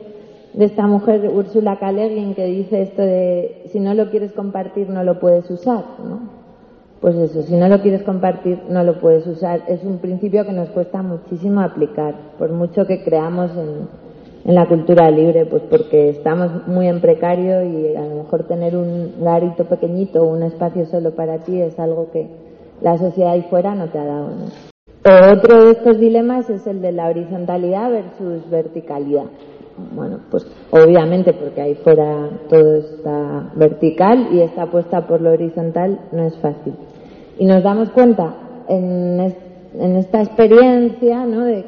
de 0.54 0.64
esta 0.64 0.88
mujer, 0.88 1.30
Úrsula 1.32 1.78
K. 1.78 1.92
que 2.34 2.46
dice 2.46 2.82
esto 2.82 3.02
de 3.02 3.62
si 3.70 3.78
no 3.78 3.94
lo 3.94 4.10
quieres 4.10 4.32
compartir 4.32 4.90
no 4.90 5.04
lo 5.04 5.20
puedes 5.20 5.48
usar. 5.50 5.84
¿no? 6.04 6.45
Pues 7.00 7.14
eso, 7.14 7.42
si 7.42 7.54
no 7.54 7.68
lo 7.68 7.80
quieres 7.82 8.02
compartir, 8.02 8.58
no 8.70 8.82
lo 8.82 8.98
puedes 9.00 9.26
usar. 9.26 9.62
Es 9.68 9.84
un 9.84 9.98
principio 9.98 10.44
que 10.44 10.52
nos 10.52 10.70
cuesta 10.70 11.02
muchísimo 11.02 11.60
aplicar, 11.60 12.14
por 12.38 12.50
mucho 12.50 12.86
que 12.86 13.04
creamos 13.04 13.50
en, 13.56 13.88
en 14.46 14.54
la 14.54 14.66
cultura 14.66 15.10
libre, 15.10 15.44
pues 15.44 15.62
porque 15.68 16.08
estamos 16.08 16.66
muy 16.68 16.86
en 16.86 17.00
precario 17.00 17.64
y 17.64 17.96
a 17.96 18.02
lo 18.02 18.22
mejor 18.22 18.44
tener 18.44 18.76
un 18.76 19.14
garito 19.20 19.64
pequeñito 19.64 20.24
un 20.24 20.42
espacio 20.44 20.86
solo 20.86 21.10
para 21.10 21.38
ti 21.38 21.60
es 21.60 21.78
algo 21.80 22.10
que 22.12 22.28
la 22.80 22.96
sociedad 22.96 23.32
ahí 23.32 23.42
fuera 23.50 23.74
no 23.74 23.88
te 23.88 23.98
ha 23.98 24.04
dado. 24.04 24.30
Otro 25.32 25.64
de 25.64 25.72
estos 25.72 25.98
dilemas 25.98 26.48
es 26.50 26.66
el 26.66 26.80
de 26.80 26.92
la 26.92 27.08
horizontalidad 27.08 27.90
versus 27.90 28.48
verticalidad. 28.50 29.24
Bueno, 29.94 30.20
pues 30.30 30.46
obviamente 30.70 31.32
porque 31.34 31.60
ahí 31.60 31.74
fuera 31.74 32.30
todo 32.48 32.76
está 32.76 33.50
vertical 33.54 34.28
y 34.32 34.40
está 34.40 34.66
puesta 34.66 35.06
por 35.06 35.20
lo 35.20 35.32
horizontal 35.32 36.00
no 36.12 36.24
es 36.24 36.36
fácil. 36.38 36.74
Y 37.38 37.44
nos 37.44 37.62
damos 37.62 37.90
cuenta 37.90 38.34
en, 38.68 39.20
esta 39.98 40.22
experiencia 40.22 41.26
¿no? 41.26 41.44
de, 41.44 41.66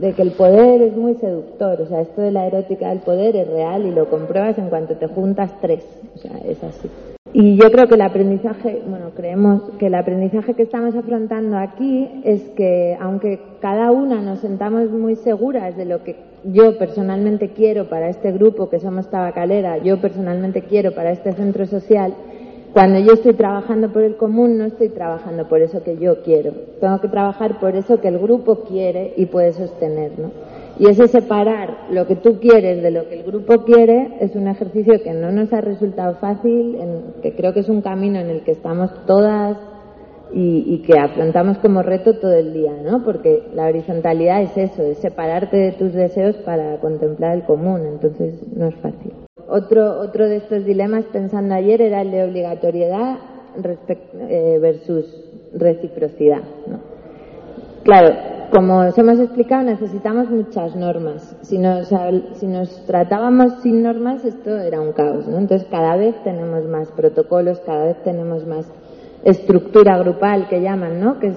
de, 0.00 0.12
que 0.12 0.22
el 0.22 0.32
poder 0.32 0.82
es 0.82 0.96
muy 0.96 1.14
seductor. 1.14 1.80
O 1.80 1.86
sea, 1.86 2.02
esto 2.02 2.20
de 2.20 2.30
la 2.30 2.46
erótica 2.46 2.90
del 2.90 3.00
poder 3.00 3.34
es 3.34 3.48
real 3.48 3.86
y 3.86 3.90
lo 3.90 4.08
compruebas 4.08 4.56
en 4.58 4.68
cuanto 4.68 4.94
te 4.94 5.08
juntas 5.08 5.52
tres. 5.60 5.84
O 6.14 6.18
sea, 6.18 6.38
es 6.38 6.62
así. 6.62 6.88
Y 7.34 7.56
yo 7.56 7.70
creo 7.70 7.88
que 7.88 7.96
el 7.96 8.00
aprendizaje, 8.00 8.82
bueno, 8.88 9.10
creemos 9.14 9.62
que 9.78 9.88
el 9.88 9.94
aprendizaje 9.94 10.54
que 10.54 10.62
estamos 10.62 10.94
afrontando 10.94 11.58
aquí 11.58 12.08
es 12.24 12.42
que 12.56 12.96
aunque 13.00 13.38
cada 13.60 13.90
una 13.90 14.22
nos 14.22 14.38
sentamos 14.38 14.90
muy 14.90 15.14
seguras 15.16 15.76
de 15.76 15.84
lo 15.84 16.02
que 16.02 16.16
yo 16.44 16.78
personalmente 16.78 17.50
quiero 17.50 17.90
para 17.90 18.08
este 18.08 18.32
grupo 18.32 18.70
que 18.70 18.80
somos 18.80 19.10
tabacalera, 19.10 19.76
yo 19.78 20.00
personalmente 20.00 20.62
quiero 20.62 20.94
para 20.94 21.10
este 21.10 21.32
centro 21.32 21.66
social, 21.66 22.14
cuando 22.72 22.98
yo 23.00 23.12
estoy 23.12 23.34
trabajando 23.34 23.92
por 23.92 24.02
el 24.02 24.16
común 24.16 24.56
no 24.56 24.64
estoy 24.64 24.88
trabajando 24.88 25.48
por 25.48 25.60
eso 25.60 25.82
que 25.82 25.98
yo 25.98 26.22
quiero, 26.22 26.52
tengo 26.80 27.00
que 27.00 27.08
trabajar 27.08 27.60
por 27.60 27.76
eso 27.76 28.00
que 28.00 28.08
el 28.08 28.18
grupo 28.18 28.60
quiere 28.60 29.12
y 29.16 29.26
puede 29.26 29.52
sostener, 29.52 30.12
¿no? 30.18 30.30
Y 30.78 30.88
ese 30.88 31.08
separar 31.08 31.88
lo 31.90 32.06
que 32.06 32.14
tú 32.14 32.38
quieres 32.38 32.82
de 32.82 32.92
lo 32.92 33.08
que 33.08 33.20
el 33.20 33.24
grupo 33.24 33.64
quiere 33.64 34.16
es 34.20 34.36
un 34.36 34.46
ejercicio 34.46 35.02
que 35.02 35.12
no 35.12 35.32
nos 35.32 35.52
ha 35.52 35.60
resultado 35.60 36.16
fácil, 36.16 36.76
en, 36.76 37.20
que 37.20 37.34
creo 37.34 37.52
que 37.52 37.60
es 37.60 37.68
un 37.68 37.82
camino 37.82 38.20
en 38.20 38.30
el 38.30 38.42
que 38.42 38.52
estamos 38.52 38.90
todas 39.06 39.56
y, 40.32 40.64
y, 40.66 40.82
que 40.82 40.98
afrontamos 40.98 41.58
como 41.58 41.82
reto 41.82 42.18
todo 42.18 42.34
el 42.34 42.52
día, 42.52 42.74
¿no? 42.84 43.02
Porque 43.02 43.42
la 43.54 43.66
horizontalidad 43.66 44.42
es 44.42 44.56
eso, 44.56 44.82
es 44.82 44.98
separarte 44.98 45.56
de 45.56 45.72
tus 45.72 45.94
deseos 45.94 46.36
para 46.36 46.78
contemplar 46.80 47.34
el 47.34 47.44
común, 47.44 47.86
entonces 47.86 48.34
no 48.54 48.66
es 48.68 48.74
fácil. 48.76 49.12
Otro, 49.48 50.00
otro 50.00 50.28
de 50.28 50.36
estos 50.36 50.66
dilemas, 50.66 51.06
pensando 51.06 51.54
ayer, 51.54 51.80
era 51.80 52.02
el 52.02 52.10
de 52.10 52.24
obligatoriedad 52.24 53.16
eh, 54.28 54.58
versus 54.60 55.06
reciprocidad, 55.54 56.42
¿no? 56.66 56.97
Claro, 57.88 58.14
como 58.50 58.80
os 58.80 58.98
hemos 58.98 59.18
explicado, 59.18 59.62
necesitamos 59.62 60.28
muchas 60.28 60.76
normas. 60.76 61.34
Si 61.40 61.56
nos, 61.56 61.88
si 62.34 62.46
nos 62.46 62.84
tratábamos 62.84 63.62
sin 63.62 63.82
normas, 63.82 64.26
esto 64.26 64.58
era 64.58 64.78
un 64.78 64.92
caos. 64.92 65.26
¿no? 65.26 65.38
Entonces, 65.38 65.66
cada 65.70 65.96
vez 65.96 66.14
tenemos 66.22 66.66
más 66.66 66.88
protocolos, 66.88 67.60
cada 67.60 67.86
vez 67.86 67.96
tenemos 68.04 68.46
más 68.46 68.66
estructura 69.30 69.98
grupal 69.98 70.48
que 70.48 70.60
llaman, 70.60 71.00
¿no? 71.00 71.18
Que 71.18 71.28
es 71.28 71.36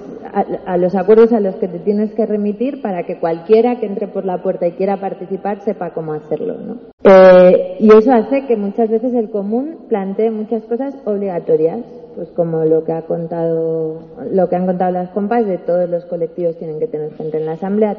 a, 0.66 0.78
los 0.78 0.96
acuerdos 0.96 1.34
a 1.34 1.40
los 1.40 1.56
que 1.56 1.68
te 1.68 1.80
tienes 1.80 2.14
que 2.14 2.26
remitir 2.26 2.82
para 2.82 3.04
que 3.04 3.20
cualquiera 3.20 3.80
que 3.80 3.86
entre 3.86 4.08
por 4.08 4.26
la 4.26 4.42
puerta 4.42 4.68
y 4.68 4.72
quiera 4.74 4.98
participar 4.98 5.62
sepa 5.62 5.94
cómo 5.94 6.14
hacerlo, 6.14 6.56
¿no? 6.58 6.78
Eh, 7.04 7.78
y 7.80 7.92
eso 7.94 8.14
hace 8.14 8.46
que 8.48 8.56
muchas 8.56 8.90
veces 8.90 9.14
el 9.14 9.30
común 9.30 9.88
plantee 9.90 10.32
muchas 10.32 10.64
cosas 10.64 10.96
obligatorias, 11.06 11.80
pues 12.16 12.30
como 12.30 12.64
lo 12.64 12.84
que 12.84 12.94
ha 12.94 13.02
contado, 13.02 14.00
lo 14.32 14.50
que 14.50 14.56
han 14.56 14.66
contado 14.66 14.92
las 14.92 15.10
compas 15.10 15.46
de 15.46 15.58
todos 15.58 15.90
los 15.90 16.06
colectivos 16.06 16.58
tienen 16.58 16.80
que 16.80 16.88
tener 16.88 17.14
gente 17.16 17.38
en 17.38 17.46
la 17.46 17.54
asamblea. 17.54 17.98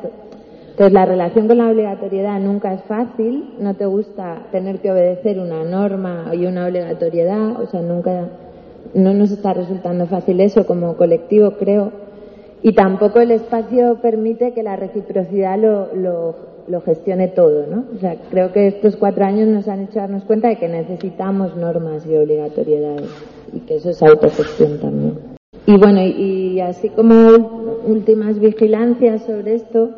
Entonces 0.70 0.92
la 0.94 1.05
relación 1.05 1.48
con 1.48 1.59
la 1.59 1.68
obligatoriedad 1.68 2.40
nunca 2.40 2.72
es 2.72 2.83
fácil, 2.85 3.57
no 3.59 3.74
te 3.74 3.85
gusta 3.85 4.46
tener 4.52 4.81
que 4.81 4.90
obedecer 4.90 5.38
una 5.38 5.64
norma 5.64 6.31
y 6.33 6.46
una 6.46 6.66
obligatoriedad, 6.66 7.61
o 7.61 7.66
sea, 7.66 7.83
nunca 7.83 8.28
no 8.94 9.14
nos 9.14 9.31
está 9.31 9.55
resultando 9.55 10.07
fácil 10.07 10.40
eso 10.40 10.66
como 10.66 10.96
colectivo, 10.96 11.52
creo. 11.52 11.92
Y 12.62 12.74
tampoco 12.74 13.20
el 13.20 13.33
espacio 13.33 13.98
permite 14.00 14.52
que 14.52 14.62
la 14.62 14.76
reciprocidad 14.76 15.59
lo, 15.59 15.94
lo, 15.94 16.35
lo, 16.68 16.81
gestione 16.83 17.28
todo, 17.28 17.66
¿no? 17.66 17.85
O 17.96 17.98
sea, 17.98 18.16
creo 18.31 18.52
que 18.52 18.68
estos 18.68 18.96
cuatro 18.96 19.24
años 19.24 19.48
nos 19.48 19.66
han 19.66 19.81
hecho 19.81 19.98
darnos 19.98 20.24
cuenta 20.24 20.48
de 20.48 20.57
que 20.57 20.68
necesitamos 20.68 21.57
normas 21.57 22.07
y 22.07 22.16
obligatoriedades 22.16 23.11
y 23.52 23.61
que 23.61 23.76
eso 23.76 23.90
es 23.90 24.00
autogestión 24.02 24.78
también. 24.78 25.18
Y 25.66 25.76
bueno, 25.76 26.02
y 26.02 26.61
así 26.61 26.88
como 26.88 27.81
últimas 27.85 28.38
vigilancias 28.38 29.22
sobre 29.22 29.55
esto, 29.55 29.90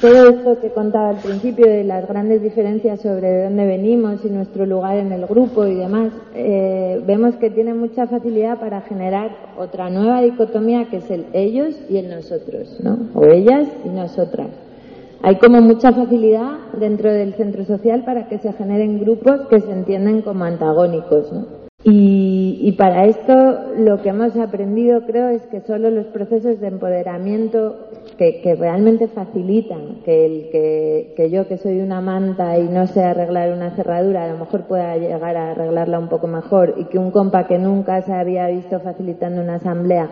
todo 0.00 0.28
esto 0.28 0.60
que 0.60 0.70
contaba 0.70 1.10
al 1.10 1.16
principio 1.16 1.66
de 1.66 1.82
las 1.82 2.06
grandes 2.06 2.40
diferencias 2.42 3.00
sobre 3.00 3.28
de 3.28 3.44
dónde 3.44 3.66
venimos 3.66 4.24
y 4.24 4.30
nuestro 4.30 4.64
lugar 4.64 4.96
en 4.96 5.10
el 5.10 5.26
grupo 5.26 5.66
y 5.66 5.74
demás, 5.74 6.12
eh, 6.34 7.02
vemos 7.06 7.34
que 7.36 7.50
tiene 7.50 7.74
mucha 7.74 8.06
facilidad 8.06 8.60
para 8.60 8.82
generar 8.82 9.30
otra 9.58 9.90
nueva 9.90 10.22
dicotomía 10.22 10.88
que 10.88 10.98
es 10.98 11.10
el 11.10 11.26
ellos 11.32 11.74
y 11.88 11.96
el 11.96 12.10
nosotros, 12.10 12.78
¿no? 12.82 13.10
O 13.14 13.24
ellas 13.24 13.68
y 13.84 13.88
nosotras. 13.88 14.48
Hay 15.22 15.36
como 15.36 15.60
mucha 15.60 15.92
facilidad 15.92 16.58
dentro 16.78 17.12
del 17.12 17.34
centro 17.34 17.64
social 17.64 18.04
para 18.04 18.28
que 18.28 18.38
se 18.38 18.52
generen 18.52 19.00
grupos 19.00 19.48
que 19.50 19.60
se 19.60 19.72
entienden 19.72 20.22
como 20.22 20.44
antagónicos, 20.44 21.32
¿no? 21.32 21.58
Y, 21.84 22.72
para 22.72 23.06
esto 23.06 23.32
lo 23.78 24.02
que 24.02 24.08
hemos 24.08 24.36
aprendido 24.36 25.02
creo 25.06 25.28
es 25.30 25.42
que 25.46 25.60
solo 25.60 25.90
los 25.90 26.06
procesos 26.06 26.60
de 26.60 26.66
empoderamiento 26.66 27.87
que, 28.16 28.56
realmente 28.58 29.08
facilitan 29.08 30.02
que, 30.04 30.26
el, 30.26 31.14
que, 31.16 31.30
yo 31.30 31.46
que 31.46 31.58
soy 31.58 31.80
una 31.80 32.00
manta 32.00 32.58
y 32.58 32.68
no 32.68 32.86
sé 32.86 33.02
arreglar 33.02 33.52
una 33.52 33.70
cerradura 33.76 34.24
a 34.24 34.28
lo 34.32 34.38
mejor 34.38 34.64
pueda 34.64 34.96
llegar 34.96 35.36
a 35.36 35.52
arreglarla 35.52 35.98
un 35.98 36.08
poco 36.08 36.26
mejor 36.26 36.74
y 36.78 36.84
que 36.84 36.98
un 36.98 37.10
compa 37.10 37.46
que 37.46 37.58
nunca 37.58 38.02
se 38.02 38.12
había 38.12 38.46
visto 38.48 38.80
facilitando 38.80 39.40
una 39.40 39.56
asamblea 39.56 40.10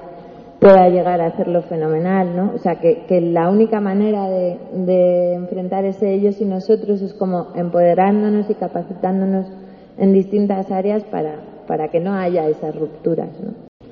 pueda 0.61 0.89
llegar 0.89 1.21
a 1.21 1.27
hacerlo 1.27 1.63
fenomenal, 1.63 2.35
¿no? 2.35 2.53
O 2.55 2.59
sea, 2.59 2.77
que, 2.81 3.21
la 3.21 3.51
única 3.51 3.81
manera 3.81 4.29
de, 4.29 4.59
de 4.73 5.35
enfrentar 5.35 5.85
ese 5.85 6.15
ellos 6.15 6.41
y 6.41 6.45
nosotros 6.45 7.03
es 7.03 7.13
como 7.15 7.49
empoderándonos 7.55 8.49
y 8.49 8.55
capacitándonos 8.55 9.47
en 9.99 10.13
distintas 10.13 10.71
áreas 10.71 11.05
para, 11.05 11.37
para 11.67 11.89
que 11.89 12.01
no 12.01 12.15
haya 12.15 12.49
esas 12.49 12.75
rupturas. 12.75 13.29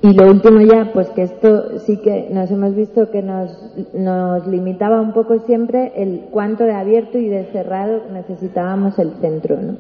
Y 0.05 0.13
lo 0.13 0.31
último 0.31 0.61
ya, 0.61 0.91
pues 0.93 1.09
que 1.09 1.23
esto 1.23 1.79
sí 1.79 1.97
que 1.97 2.29
nos 2.31 2.51
hemos 2.51 2.75
visto 2.75 3.11
que 3.11 3.23
nos, 3.23 3.59
nos 3.95 4.47
limitaba 4.47 5.01
un 5.01 5.15
poco 5.15 5.39
siempre 5.47 5.95
el 5.97 6.27
cuánto 6.31 6.65
de 6.65 6.75
abierto 6.75 7.17
y 7.17 7.27
de 7.27 7.45
cerrado 7.45 8.03
necesitábamos 8.13 8.99
el 8.99 9.13
centro, 9.23 9.57
¿no? 9.57 9.77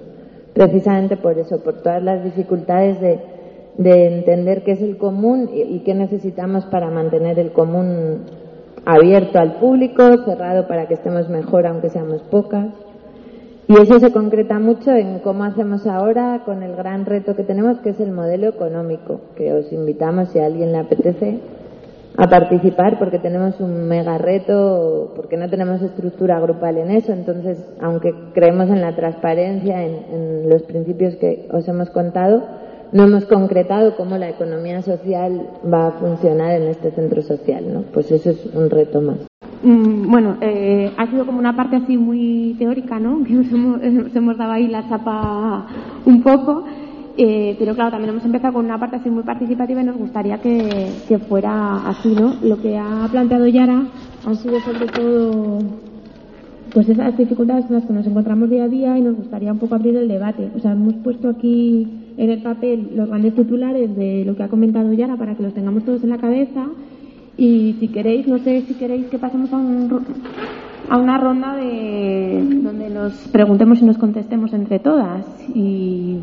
Precisamente 0.54 1.18
por 1.18 1.38
eso, 1.38 1.62
por 1.62 1.82
todas 1.82 2.02
las 2.02 2.24
dificultades 2.24 3.02
de, 3.02 3.20
de 3.76 4.16
entender 4.16 4.64
qué 4.64 4.72
es 4.72 4.80
el 4.80 4.96
común 4.96 5.50
y, 5.52 5.60
y 5.60 5.80
qué 5.80 5.94
necesitamos 5.94 6.64
para 6.64 6.88
mantener 6.88 7.38
el 7.38 7.52
común 7.52 8.20
abierto 8.86 9.38
al 9.38 9.56
público, 9.56 10.24
cerrado 10.24 10.66
para 10.66 10.88
que 10.88 10.94
estemos 10.94 11.28
mejor 11.28 11.66
aunque 11.66 11.90
seamos 11.90 12.22
pocas. 12.22 12.68
Y 13.66 13.80
eso 13.80 13.98
se 13.98 14.12
concreta 14.12 14.58
mucho 14.58 14.90
en 14.90 15.20
cómo 15.20 15.44
hacemos 15.44 15.86
ahora 15.86 16.42
con 16.44 16.62
el 16.62 16.76
gran 16.76 17.06
reto 17.06 17.34
que 17.34 17.44
tenemos, 17.44 17.78
que 17.78 17.90
es 17.90 18.00
el 18.00 18.12
modelo 18.12 18.48
económico, 18.48 19.20
que 19.36 19.54
os 19.54 19.72
invitamos, 19.72 20.28
si 20.28 20.38
a 20.38 20.46
alguien 20.46 20.72
le 20.72 20.78
apetece, 20.78 21.40
a 22.16 22.28
participar, 22.28 22.98
porque 22.98 23.18
tenemos 23.18 23.58
un 23.60 23.88
mega 23.88 24.18
reto, 24.18 25.12
porque 25.16 25.38
no 25.38 25.48
tenemos 25.48 25.80
estructura 25.80 26.38
grupal 26.40 26.76
en 26.76 26.90
eso. 26.90 27.12
Entonces, 27.12 27.58
aunque 27.80 28.14
creemos 28.34 28.68
en 28.68 28.82
la 28.82 28.94
transparencia, 28.94 29.82
en, 29.82 30.48
los 30.48 30.62
principios 30.62 31.16
que 31.16 31.48
os 31.50 31.66
hemos 31.66 31.88
contado, 31.88 32.42
no 32.92 33.04
hemos 33.04 33.24
concretado 33.24 33.96
cómo 33.96 34.18
la 34.18 34.28
economía 34.28 34.82
social 34.82 35.48
va 35.72 35.88
a 35.88 35.92
funcionar 35.92 36.52
en 36.60 36.68
este 36.68 36.90
centro 36.90 37.22
social, 37.22 37.72
¿no? 37.72 37.82
Pues 37.92 38.12
eso 38.12 38.30
es 38.30 38.46
un 38.54 38.68
reto 38.68 39.00
más. 39.00 39.16
Mm, 39.64 40.10
bueno, 40.10 40.36
eh, 40.42 40.92
ha 40.94 41.06
sido 41.06 41.24
como 41.24 41.38
una 41.38 41.56
parte 41.56 41.76
así 41.76 41.96
muy 41.96 42.54
teórica, 42.58 43.00
¿no? 43.00 43.24
Que 43.24 43.32
nos 43.32 44.14
hemos, 44.14 44.36
dado 44.36 44.52
ahí 44.52 44.68
la 44.68 44.86
chapa 44.88 45.66
un 46.04 46.22
poco. 46.22 46.64
Eh, 47.16 47.56
pero 47.58 47.74
claro, 47.74 47.92
también 47.92 48.10
hemos 48.10 48.24
empezado 48.24 48.54
con 48.54 48.64
una 48.64 48.78
parte 48.78 48.96
así 48.96 49.08
muy 49.08 49.22
participativa 49.22 49.80
y 49.80 49.84
nos 49.84 49.96
gustaría 49.96 50.38
que, 50.38 51.18
fuera 51.28 51.88
así, 51.88 52.14
¿no? 52.14 52.34
Lo 52.42 52.60
que 52.60 52.76
ha 52.76 53.08
planteado 53.10 53.46
Yara 53.46 53.84
han 54.26 54.36
sido 54.36 54.60
sobre 54.60 54.86
todo 54.86 55.58
pues 56.72 56.88
esas 56.88 57.16
dificultades 57.16 57.66
con 57.66 57.76
las 57.76 57.84
que 57.84 57.92
nos 57.92 58.04
encontramos 58.04 58.50
día 58.50 58.64
a 58.64 58.68
día 58.68 58.98
y 58.98 59.00
nos 59.00 59.14
gustaría 59.14 59.52
un 59.52 59.60
poco 59.60 59.76
abrir 59.76 59.96
el 59.96 60.08
debate. 60.08 60.50
O 60.56 60.58
sea, 60.58 60.72
hemos 60.72 60.94
puesto 60.94 61.28
aquí 61.28 61.86
en 62.16 62.30
el 62.30 62.42
papel 62.42 62.90
los 62.96 63.08
grandes 63.08 63.34
titulares 63.36 63.94
de 63.96 64.24
lo 64.26 64.34
que 64.34 64.42
ha 64.42 64.48
comentado 64.48 64.92
Yara 64.92 65.16
para 65.16 65.36
que 65.36 65.44
los 65.44 65.54
tengamos 65.54 65.84
todos 65.84 66.02
en 66.02 66.10
la 66.10 66.18
cabeza 66.18 66.66
y 67.36 67.76
si 67.80 67.88
queréis, 67.88 68.26
no 68.26 68.38
sé 68.38 68.62
si 68.62 68.74
queréis 68.74 69.06
que 69.06 69.18
pasemos 69.18 69.52
a, 69.52 69.56
un, 69.56 70.04
a 70.88 70.98
una 70.98 71.18
ronda 71.18 71.56
de 71.56 72.42
donde 72.62 72.90
nos 72.90 73.12
preguntemos 73.28 73.80
y 73.80 73.84
nos 73.84 73.98
contestemos 73.98 74.52
entre 74.52 74.78
todas. 74.78 75.26
Y, 75.54 76.18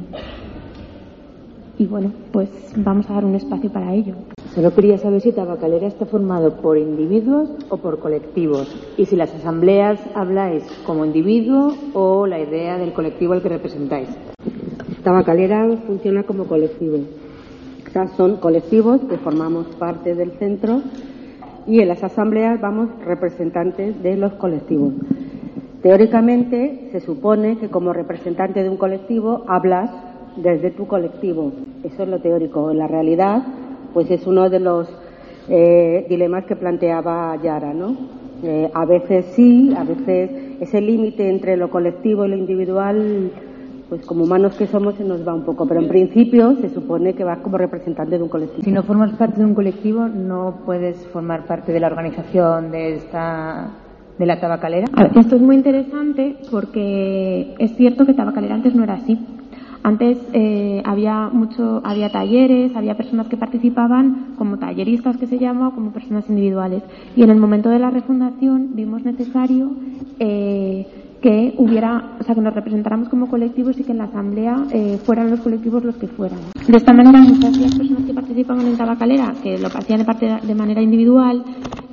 y 1.77 1.85
bueno, 1.85 2.11
pues 2.31 2.49
vamos 2.77 3.09
a 3.09 3.13
dar 3.13 3.25
un 3.25 3.35
espacio 3.35 3.69
para 3.71 3.93
ello. 3.93 4.15
Solo 4.55 4.73
quería 4.73 4.97
saber 4.97 5.21
si 5.21 5.31
Tabacalera 5.31 5.87
está 5.87 6.05
formado 6.05 6.57
por 6.57 6.77
individuos 6.77 7.49
o 7.69 7.77
por 7.77 7.99
colectivos 7.99 8.73
y 8.97 9.05
si 9.05 9.15
las 9.15 9.33
asambleas 9.33 9.99
habláis 10.13 10.63
como 10.85 11.05
individuo 11.05 11.73
o 11.93 12.27
la 12.27 12.39
idea 12.39 12.77
del 12.77 12.91
colectivo 12.91 13.33
al 13.33 13.41
que 13.41 13.49
representáis. 13.49 14.09
Tabacalera 15.03 15.65
funciona 15.87 16.23
como 16.23 16.45
colectivo 16.45 16.97
son 18.15 18.37
colectivos 18.37 19.01
que 19.09 19.17
formamos 19.17 19.67
parte 19.77 20.15
del 20.15 20.31
centro 20.31 20.81
y 21.67 21.81
en 21.81 21.87
las 21.89 22.03
asambleas 22.03 22.59
vamos 22.61 22.89
representantes 23.05 24.01
de 24.01 24.17
los 24.17 24.33
colectivos. 24.33 24.93
Teóricamente 25.81 26.89
se 26.91 26.99
supone 27.01 27.57
que 27.57 27.69
como 27.69 27.91
representante 27.91 28.63
de 28.63 28.69
un 28.69 28.77
colectivo 28.77 29.43
hablas 29.47 29.89
desde 30.37 30.71
tu 30.71 30.87
colectivo. 30.87 31.51
Eso 31.83 32.03
es 32.03 32.09
lo 32.09 32.19
teórico. 32.19 32.71
En 32.71 32.77
la 32.77 32.87
realidad, 32.87 33.43
pues 33.93 34.09
es 34.09 34.25
uno 34.25 34.49
de 34.49 34.59
los 34.59 34.87
eh, 35.49 36.05
dilemas 36.07 36.45
que 36.45 36.55
planteaba 36.55 37.35
Yara, 37.41 37.73
¿no? 37.73 37.95
Eh, 38.43 38.71
a 38.73 38.85
veces 38.85 39.25
sí, 39.35 39.73
a 39.77 39.83
veces 39.83 40.31
ese 40.61 40.81
límite 40.81 41.29
entre 41.29 41.57
lo 41.57 41.69
colectivo 41.69 42.25
y 42.25 42.29
lo 42.29 42.37
individual 42.37 43.31
pues 43.91 44.05
como 44.05 44.23
humanos 44.23 44.55
que 44.55 44.67
somos 44.67 44.95
se 44.95 45.03
nos 45.03 45.27
va 45.27 45.33
un 45.33 45.43
poco, 45.43 45.67
pero 45.67 45.81
en 45.81 45.89
principio 45.89 46.55
se 46.61 46.69
supone 46.69 47.13
que 47.13 47.25
vas 47.25 47.39
como 47.39 47.57
representante 47.57 48.17
de 48.17 48.23
un 48.23 48.29
colectivo. 48.29 48.63
Si 48.63 48.71
no 48.71 48.83
formas 48.83 49.11
parte 49.15 49.41
de 49.41 49.45
un 49.45 49.53
colectivo, 49.53 50.07
no 50.07 50.61
puedes 50.65 51.05
formar 51.07 51.45
parte 51.45 51.73
de 51.73 51.81
la 51.81 51.87
organización 51.87 52.71
de 52.71 52.95
esta 52.95 53.67
de 54.17 54.25
la 54.25 54.39
tabacalera. 54.39 54.87
esto 55.19 55.35
es 55.35 55.41
muy 55.41 55.57
interesante 55.57 56.37
porque 56.49 57.53
es 57.59 57.75
cierto 57.75 58.05
que 58.05 58.13
tabacalera 58.13 58.55
antes 58.55 58.73
no 58.73 58.85
era 58.85 58.93
así. 58.93 59.19
Antes 59.83 60.17
eh, 60.31 60.81
había 60.85 61.27
mucho, 61.27 61.81
había 61.83 62.09
talleres, 62.09 62.73
había 62.77 62.95
personas 62.95 63.27
que 63.27 63.35
participaban 63.35 64.35
como 64.37 64.57
talleristas 64.57 65.17
que 65.17 65.27
se 65.27 65.37
llama 65.37 65.67
o 65.67 65.71
como 65.71 65.91
personas 65.91 66.29
individuales. 66.29 66.81
Y 67.17 67.23
en 67.23 67.29
el 67.29 67.39
momento 67.41 67.67
de 67.67 67.79
la 67.79 67.89
refundación 67.89 68.69
vimos 68.73 69.03
necesario 69.03 69.71
eh, 70.17 70.87
que 71.21 71.53
hubiera, 71.57 72.15
o 72.19 72.23
sea, 72.23 72.33
que 72.33 72.41
nos 72.41 72.53
representáramos 72.53 73.07
como 73.07 73.29
colectivos 73.29 73.79
y 73.79 73.83
que 73.83 73.91
en 73.91 73.99
la 73.99 74.05
asamblea 74.05 74.65
eh, 74.71 74.97
fueran 75.05 75.29
los 75.29 75.39
colectivos 75.41 75.83
los 75.83 75.95
que 75.95 76.07
fueran. 76.07 76.39
De 76.67 76.77
esta 76.77 76.93
manera, 76.93 77.21
muchas 77.21 77.53
de 77.53 77.61
las 77.61 77.75
personas 77.75 78.05
que 78.05 78.13
participaban 78.13 78.65
en 78.65 78.75
Tabacalera, 78.75 79.33
que 79.43 79.59
lo 79.59 79.67
hacían 79.67 79.99
de, 79.99 80.05
parte 80.05 80.27
de 80.41 80.55
manera 80.55 80.81
individual, 80.81 81.43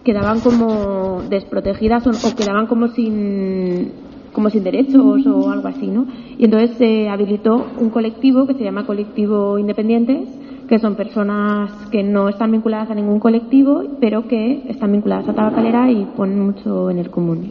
quedaban 0.03 0.41
como 0.41 1.23
desprotegidas 1.29 2.07
o, 2.07 2.35
quedaban 2.35 2.67
como 2.67 2.88
sin 2.88 4.09
como 4.33 4.51
sin 4.51 4.62
derechos 4.62 5.27
o 5.27 5.51
algo 5.51 5.69
así, 5.69 5.88
¿no? 5.88 6.07
Y 6.38 6.45
entonces 6.45 6.77
se 6.79 7.09
habilitó 7.09 7.67
un 7.81 7.91
colectivo 7.91 8.47
que 8.47 8.55
se 8.55 8.62
llama 8.62 8.87
Colectivo 8.87 9.59
Independientes, 9.59 10.29
que 10.69 10.79
son 10.79 10.95
personas 10.95 11.73
que 11.91 12.05
no 12.05 12.29
están 12.29 12.53
vinculadas 12.53 12.91
a 12.91 12.95
ningún 12.95 13.19
colectivo, 13.19 13.83
pero 14.01 14.29
que 14.29 14.62
están 14.69 14.93
vinculadas 14.93 15.29
a 15.29 15.35
Tabacalera 15.35 15.91
y 15.91 16.05
ponen 16.17 16.41
mucho 16.41 16.88
en 16.88 16.99
el 16.99 17.11
común 17.11 17.51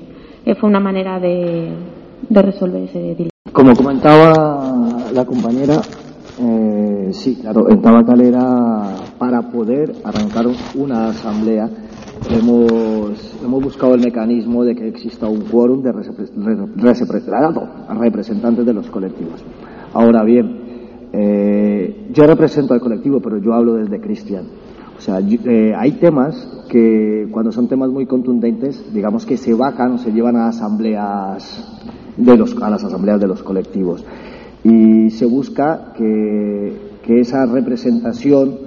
fue 0.55 0.69
una 0.69 0.79
manera 0.79 1.19
de, 1.19 1.73
resolver 2.29 2.83
ese 2.83 2.99
dilema. 2.99 3.29
Como 3.51 3.75
comentaba 3.75 5.09
la 5.13 5.25
compañera, 5.25 5.81
Eh, 6.39 7.09
sí, 7.13 7.39
claro, 7.41 7.67
en 7.67 7.81
Tabacalera, 7.81 8.93
para 9.17 9.49
poder 9.49 9.91
arrancar 10.03 10.45
una 10.75 11.07
asamblea, 11.07 11.67
hemos, 12.29 13.35
hemos 13.43 13.63
buscado 13.63 13.95
el 13.95 14.01
mecanismo 14.01 14.63
de 14.63 14.75
que 14.75 14.87
exista 14.87 15.27
un 15.27 15.41
quórum 15.41 15.81
de 15.81 15.91
representantes 15.91 18.65
de 18.65 18.73
los 18.73 18.87
colectivos. 18.91 19.43
Ahora 19.93 20.23
bien, 20.23 21.09
eh, 21.11 22.07
yo 22.13 22.27
represento 22.27 22.75
al 22.75 22.81
colectivo, 22.81 23.19
pero 23.19 23.39
yo 23.39 23.53
hablo 23.53 23.73
desde 23.73 23.99
Cristian. 23.99 24.45
O 24.95 25.01
sea, 25.01 25.19
eh, 25.19 25.73
hay 25.75 25.93
temas 25.93 26.47
que 26.67 27.27
cuando 27.31 27.51
son 27.51 27.67
temas 27.67 27.89
muy 27.89 28.05
contundentes, 28.05 28.93
digamos 28.93 29.25
que 29.25 29.37
se 29.37 29.53
vacan 29.53 29.93
o 29.93 29.97
se 29.97 30.11
llevan 30.11 30.35
a 30.35 30.49
asambleas 30.49 31.65
de 32.15 32.37
los, 32.37 32.55
a 32.61 32.69
las 32.69 32.83
asambleas 32.83 33.19
de 33.19 33.27
los 33.27 33.43
colectivos. 33.43 34.03
Y 34.63 35.09
se 35.11 35.25
busca 35.25 35.93
que, 35.95 36.87
esa 37.07 37.45
representación 37.45 38.57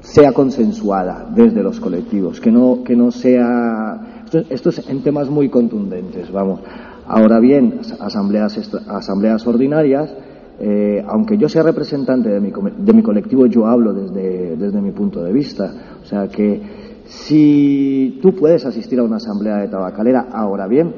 sea 0.00 0.32
consensuada 0.32 1.30
desde 1.34 1.62
los 1.62 1.80
colectivos, 1.80 2.38
que 2.38 2.52
no, 2.52 2.84
que 2.84 2.94
no 2.94 3.10
sea. 3.10 4.22
Esto, 4.26 4.42
esto 4.50 4.68
es 4.68 4.86
en 4.90 5.02
temas 5.02 5.30
muy 5.30 5.48
contundentes, 5.48 6.30
vamos. 6.30 6.60
Ahora 7.06 7.40
bien, 7.40 7.80
asambleas, 8.00 8.70
asambleas 8.86 9.46
ordinarias 9.46 10.14
eh, 10.58 11.04
aunque 11.08 11.36
yo 11.36 11.48
sea 11.48 11.64
representante 11.64 12.28
de 12.28 12.40
mi, 12.40 12.52
de 12.52 12.92
mi 12.92 13.02
colectivo, 13.02 13.46
yo 13.46 13.66
hablo 13.66 13.92
desde, 13.92 14.56
desde, 14.56 14.80
mi 14.80 14.92
punto 14.92 15.22
de 15.22 15.32
vista. 15.32 15.98
O 16.02 16.06
sea 16.06 16.28
que 16.28 16.83
si 17.06 18.18
tú 18.22 18.34
puedes 18.34 18.64
asistir 18.64 18.98
a 18.98 19.02
una 19.02 19.16
asamblea 19.16 19.58
de 19.58 19.68
tabacalera, 19.68 20.28
ahora 20.32 20.66
bien, 20.66 20.94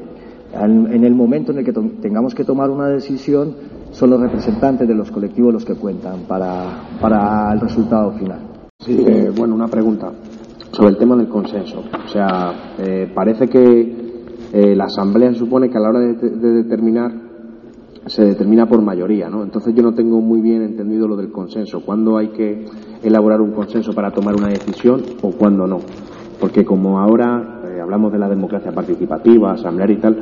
en 0.53 1.05
el 1.05 1.15
momento 1.15 1.53
en 1.53 1.59
el 1.59 1.65
que 1.65 1.73
tengamos 1.73 2.35
que 2.35 2.45
tomar 2.45 2.71
una 2.71 2.89
decisión, 2.89 3.55
son 3.91 4.11
los 4.11 4.21
representantes 4.21 4.87
de 4.87 4.95
los 4.95 5.11
colectivos 5.11 5.53
los 5.53 5.65
que 5.65 5.75
cuentan 5.75 6.21
para, 6.29 6.99
para 7.01 7.53
el 7.53 7.61
resultado 7.61 8.13
final. 8.13 8.39
Sí, 8.79 9.05
eh, 9.07 9.33
bueno, 9.35 9.55
una 9.55 9.69
pregunta 9.69 10.13
sobre 10.71 10.91
el 10.91 10.99
tema 10.99 11.17
del 11.17 11.29
consenso. 11.29 11.81
O 12.05 12.09
sea, 12.09 12.75
eh, 12.79 13.11
parece 13.15 13.49
que 13.49 14.07
la 14.53 14.85
asamblea 14.85 15.35
supone 15.35 15.69
que 15.69 15.77
a 15.77 15.81
la 15.81 15.89
hora 15.91 16.01
de 16.01 16.15
determinar 16.63 17.26
se 18.07 18.25
determina 18.25 18.67
por 18.67 18.81
mayoría, 18.83 19.29
¿no? 19.29 19.43
Entonces 19.43 19.75
yo 19.75 19.83
no 19.83 19.93
tengo 19.93 20.21
muy 20.21 20.41
bien 20.41 20.63
entendido 20.63 21.09
lo 21.09 21.17
del 21.17 21.33
consenso. 21.33 21.81
¿Cuándo 21.81 22.17
hay 22.17 22.29
que 22.29 22.65
elaborar 23.03 23.41
un 23.41 23.51
consenso 23.53 23.93
para 23.93 24.13
tomar 24.13 24.37
una 24.37 24.49
decisión 24.49 25.03
o 25.23 25.33
cuándo 25.33 25.67
no? 25.67 25.79
Porque 26.41 26.65
como 26.65 27.01
ahora 27.01 27.63
eh, 27.65 27.81
hablamos 27.81 28.13
de 28.13 28.19
la 28.19 28.29
democracia 28.29 28.73
participativa, 28.73 29.53
asamblear 29.53 29.91
y 29.91 29.97
tal, 29.97 30.17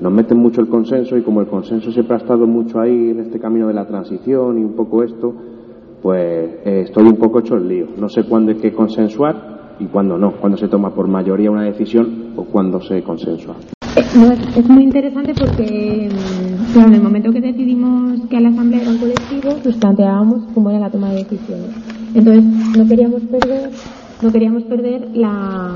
nos 0.00 0.12
meten 0.12 0.38
mucho 0.38 0.60
el 0.60 0.68
consenso 0.68 1.16
y 1.16 1.22
como 1.22 1.40
el 1.40 1.46
consenso 1.46 1.90
siempre 1.90 2.16
ha 2.16 2.18
estado 2.18 2.46
mucho 2.46 2.80
ahí 2.80 3.10
en 3.10 3.20
este 3.20 3.38
camino 3.38 3.68
de 3.68 3.74
la 3.74 3.86
transición 3.86 4.58
y 4.58 4.64
un 4.64 4.74
poco 4.74 5.02
esto, 5.02 5.32
pues 6.02 6.50
eh, 6.64 6.82
estoy 6.82 7.04
un 7.04 7.16
poco 7.16 7.38
hecho 7.38 7.54
el 7.54 7.66
lío. 7.66 7.86
No 7.98 8.08
sé 8.08 8.24
cuándo 8.24 8.50
hay 8.52 8.58
que 8.58 8.72
consensuar 8.72 9.76
y 9.78 9.86
cuándo 9.86 10.18
no, 10.18 10.32
cuándo 10.32 10.58
se 10.58 10.68
toma 10.68 10.90
por 10.90 11.08
mayoría 11.08 11.50
una 11.50 11.64
decisión 11.64 12.32
o 12.36 12.44
cuándo 12.44 12.80
se 12.80 13.02
consensua. 13.02 13.54
Es, 13.96 14.68
muy 14.68 14.84
interesante 14.84 15.34
porque, 15.34 16.08
mm, 16.10 16.78
en 16.78 16.94
el 16.94 17.02
momento 17.02 17.30
que 17.32 17.40
decidimos 17.40 18.20
que 18.28 18.40
la 18.40 18.48
asamblea 18.48 18.82
era 18.82 18.90
un 18.90 18.98
colectivo, 18.98 19.58
nos 19.64 19.76
planteábamos 19.76 20.44
cómo 20.54 20.70
era 20.70 20.80
la 20.80 20.90
toma 20.90 21.10
de 21.10 21.24
decisiones. 21.24 21.70
Entonces, 22.14 22.44
no 22.76 22.86
queríamos 22.86 23.22
perder, 23.22 23.70
no 24.22 24.32
queríamos 24.32 24.62
perder 24.64 25.08
la, 25.14 25.72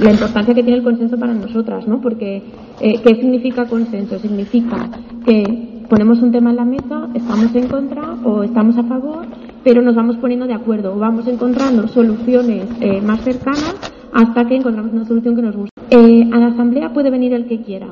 la, 0.00 0.10
importancia 0.10 0.54
que 0.54 0.62
tiene 0.62 0.78
el 0.78 0.84
consenso 0.84 1.18
para 1.18 1.32
nosotras, 1.34 1.86
¿no? 1.86 2.00
Porque, 2.00 2.42
eh, 2.80 3.00
¿qué 3.02 3.14
significa 3.16 3.66
consenso? 3.66 4.18
Significa 4.18 4.88
que 5.24 5.84
ponemos 5.88 6.20
un 6.22 6.32
tema 6.32 6.50
en 6.50 6.56
la 6.56 6.64
mesa, 6.64 7.08
estamos 7.14 7.54
en 7.54 7.68
contra 7.68 8.14
o 8.24 8.42
estamos 8.42 8.76
a 8.76 8.82
favor, 8.84 9.26
pero 9.64 9.82
nos 9.82 9.94
vamos 9.94 10.16
poniendo 10.16 10.46
de 10.46 10.54
acuerdo, 10.54 10.94
o 10.94 10.98
vamos 10.98 11.26
encontrando 11.26 11.88
soluciones 11.88 12.66
eh, 12.80 13.00
más 13.00 13.20
cercanas 13.22 13.74
hasta 14.12 14.44
que 14.44 14.56
encontramos 14.56 14.92
una 14.92 15.04
solución 15.04 15.36
que 15.36 15.42
nos 15.42 15.56
guste. 15.56 15.69
Eh, 15.92 16.28
a 16.32 16.38
la 16.38 16.46
asamblea 16.46 16.92
puede 16.92 17.10
venir 17.10 17.32
el 17.32 17.46
que 17.46 17.62
quiera 17.62 17.88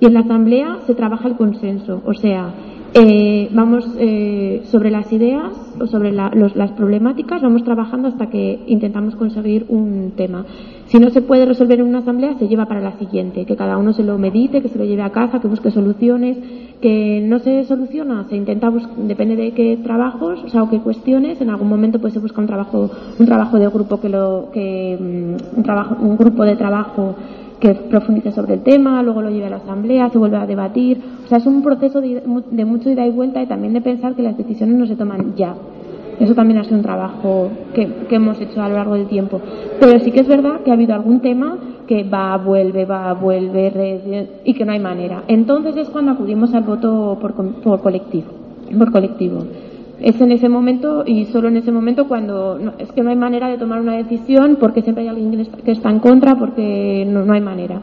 y 0.00 0.04
en 0.04 0.12
la 0.12 0.20
asamblea 0.20 0.80
se 0.86 0.94
trabaja 0.94 1.28
el 1.28 1.36
consenso, 1.36 2.02
o 2.04 2.12
sea, 2.12 2.52
eh, 2.92 3.48
vamos 3.52 3.88
eh, 3.98 4.60
sobre 4.66 4.90
las 4.90 5.10
ideas 5.12 5.50
o 5.80 5.86
sobre 5.86 6.12
las 6.12 6.72
problemáticas, 6.72 7.40
vamos 7.40 7.64
trabajando 7.64 8.08
hasta 8.08 8.28
que 8.28 8.60
intentamos 8.66 9.16
conseguir 9.16 9.64
un 9.70 10.12
tema. 10.14 10.44
Si 10.92 10.98
no 10.98 11.08
se 11.08 11.22
puede 11.22 11.46
resolver 11.46 11.80
en 11.80 11.86
una 11.86 12.00
asamblea, 12.00 12.36
se 12.38 12.48
lleva 12.48 12.66
para 12.66 12.82
la 12.82 12.92
siguiente, 12.98 13.46
que 13.46 13.56
cada 13.56 13.78
uno 13.78 13.94
se 13.94 14.02
lo 14.02 14.18
medite, 14.18 14.60
que 14.60 14.68
se 14.68 14.76
lo 14.76 14.84
lleve 14.84 15.00
a 15.00 15.08
casa, 15.08 15.40
que 15.40 15.48
busque 15.48 15.70
soluciones, 15.70 16.36
que 16.82 17.24
no 17.26 17.38
se 17.38 17.64
soluciona, 17.64 18.26
se 18.28 18.36
intenta 18.36 18.70
depende 18.98 19.34
de 19.34 19.52
qué 19.52 19.78
trabajos, 19.82 20.44
o 20.44 20.50
sea, 20.50 20.62
o 20.62 20.68
qué 20.68 20.80
cuestiones, 20.80 21.40
en 21.40 21.48
algún 21.48 21.70
momento 21.70 21.98
pues 21.98 22.12
se 22.12 22.18
busca 22.18 22.42
un 22.42 22.46
trabajo, 22.46 22.90
un 23.18 23.24
trabajo 23.24 23.58
de 23.58 23.68
grupo 23.68 24.02
que 24.02 24.10
lo, 24.10 24.50
que 24.52 24.98
mm, 25.00 25.56
un 25.56 25.62
trabajo, 25.62 25.96
un 25.98 26.18
grupo 26.18 26.44
de 26.44 26.56
trabajo 26.56 27.14
que 27.58 27.72
profundice 27.72 28.30
sobre 28.30 28.52
el 28.52 28.60
tema, 28.60 29.02
luego 29.02 29.22
lo 29.22 29.30
lleve 29.30 29.46
a 29.46 29.50
la 29.50 29.56
asamblea, 29.56 30.10
se 30.10 30.18
vuelve 30.18 30.36
a 30.36 30.46
debatir. 30.46 31.00
O 31.24 31.26
sea, 31.26 31.38
es 31.38 31.46
un 31.46 31.62
proceso 31.62 32.02
de, 32.02 32.22
de 32.50 32.64
mucho 32.66 32.90
ida 32.90 33.06
y 33.06 33.10
vuelta 33.10 33.40
y 33.42 33.46
también 33.46 33.72
de 33.72 33.80
pensar 33.80 34.14
que 34.14 34.22
las 34.22 34.36
decisiones 34.36 34.76
no 34.76 34.86
se 34.86 34.96
toman 34.96 35.34
ya. 35.36 35.54
Eso 36.20 36.34
también 36.34 36.58
ha 36.58 36.64
sido 36.64 36.76
un 36.76 36.82
trabajo 36.82 37.50
que, 37.74 37.88
que, 38.08 38.16
hemos 38.16 38.40
hecho 38.40 38.62
a 38.62 38.68
lo 38.68 38.76
largo 38.76 38.94
del 38.94 39.06
tiempo. 39.06 39.40
Pero 39.80 39.98
sí 40.00 40.10
que 40.10 40.20
es 40.20 40.28
verdad 40.28 40.60
que 40.64 40.70
ha 40.70 40.74
habido 40.74 40.94
algún 40.94 41.20
tema 41.20 41.58
que 41.86 42.04
va, 42.04 42.36
vuelve, 42.36 42.84
va, 42.84 43.12
vuelve, 43.14 44.28
y 44.44 44.54
que 44.54 44.64
no 44.64 44.72
hay 44.72 44.80
manera. 44.80 45.24
Entonces 45.28 45.76
es 45.76 45.88
cuando 45.88 46.12
acudimos 46.12 46.54
al 46.54 46.62
voto 46.62 47.18
por, 47.20 47.34
por 47.34 47.80
colectivo. 47.80 48.30
Por 48.78 48.92
colectivo 48.92 49.44
es 50.02 50.20
en 50.20 50.32
ese 50.32 50.48
momento 50.48 51.04
y 51.06 51.26
solo 51.26 51.48
en 51.48 51.56
ese 51.56 51.70
momento 51.70 52.08
cuando 52.08 52.58
es 52.78 52.90
que 52.92 53.02
no 53.02 53.10
hay 53.10 53.16
manera 53.16 53.48
de 53.48 53.56
tomar 53.56 53.80
una 53.80 53.96
decisión 53.96 54.56
porque 54.58 54.82
siempre 54.82 55.02
hay 55.02 55.08
alguien 55.08 55.46
que 55.64 55.70
está 55.70 55.90
en 55.90 56.00
contra 56.00 56.36
porque 56.36 57.06
no, 57.08 57.24
no 57.24 57.32
hay 57.32 57.40
manera. 57.40 57.80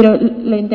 Pero 0.00 0.18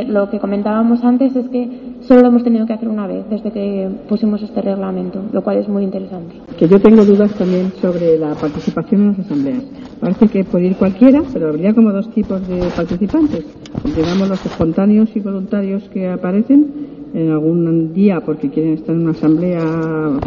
lo, 0.07 0.29
que 0.29 0.39
comentábamos 0.39 1.03
antes 1.03 1.35
es 1.35 1.49
que 1.49 1.67
solo 2.01 2.21
lo 2.21 2.27
hemos 2.27 2.43
tenido 2.43 2.67
que 2.67 2.73
hacer 2.73 2.88
una 2.88 3.07
vez 3.07 3.25
desde 3.27 3.51
que 3.51 3.89
pusimos 4.07 4.39
este 4.43 4.61
reglamento, 4.61 5.19
lo 5.33 5.41
cual 5.41 5.57
es 5.57 5.67
muy 5.67 5.83
interesante. 5.83 6.35
Que 6.59 6.67
yo 6.67 6.79
tengo 6.79 7.03
dudas 7.03 7.33
también 7.33 7.71
sobre 7.81 8.19
la 8.19 8.35
participación 8.35 9.01
en 9.01 9.07
las 9.07 9.19
asambleas. 9.19 9.63
Parece 9.99 10.27
que 10.27 10.43
puede 10.43 10.67
ir 10.67 10.75
cualquiera, 10.75 11.23
pero 11.33 11.47
habría 11.47 11.73
como 11.73 11.91
dos 11.91 12.07
tipos 12.11 12.47
de 12.47 12.67
participantes. 12.75 13.45
Digamos 13.83 14.29
los 14.29 14.45
espontáneos 14.45 15.09
y 15.15 15.19
voluntarios 15.21 15.89
que 15.89 16.07
aparecen 16.07 16.67
en 17.15 17.31
algún 17.31 17.93
día 17.93 18.21
porque 18.23 18.51
quieren 18.51 18.73
estar 18.73 18.93
en 18.93 19.01
una 19.01 19.11
asamblea, 19.11 20.19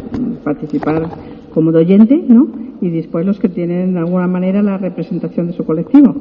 participar 0.42 1.08
como 1.54 1.70
de 1.70 1.78
oyente, 1.78 2.24
¿no? 2.26 2.48
Y 2.80 2.90
después 2.90 3.24
los 3.24 3.38
que 3.38 3.48
tienen 3.48 3.94
de 3.94 4.00
alguna 4.00 4.26
manera 4.26 4.60
la 4.60 4.76
representación 4.76 5.46
de 5.46 5.52
su 5.52 5.64
colectivo, 5.64 6.16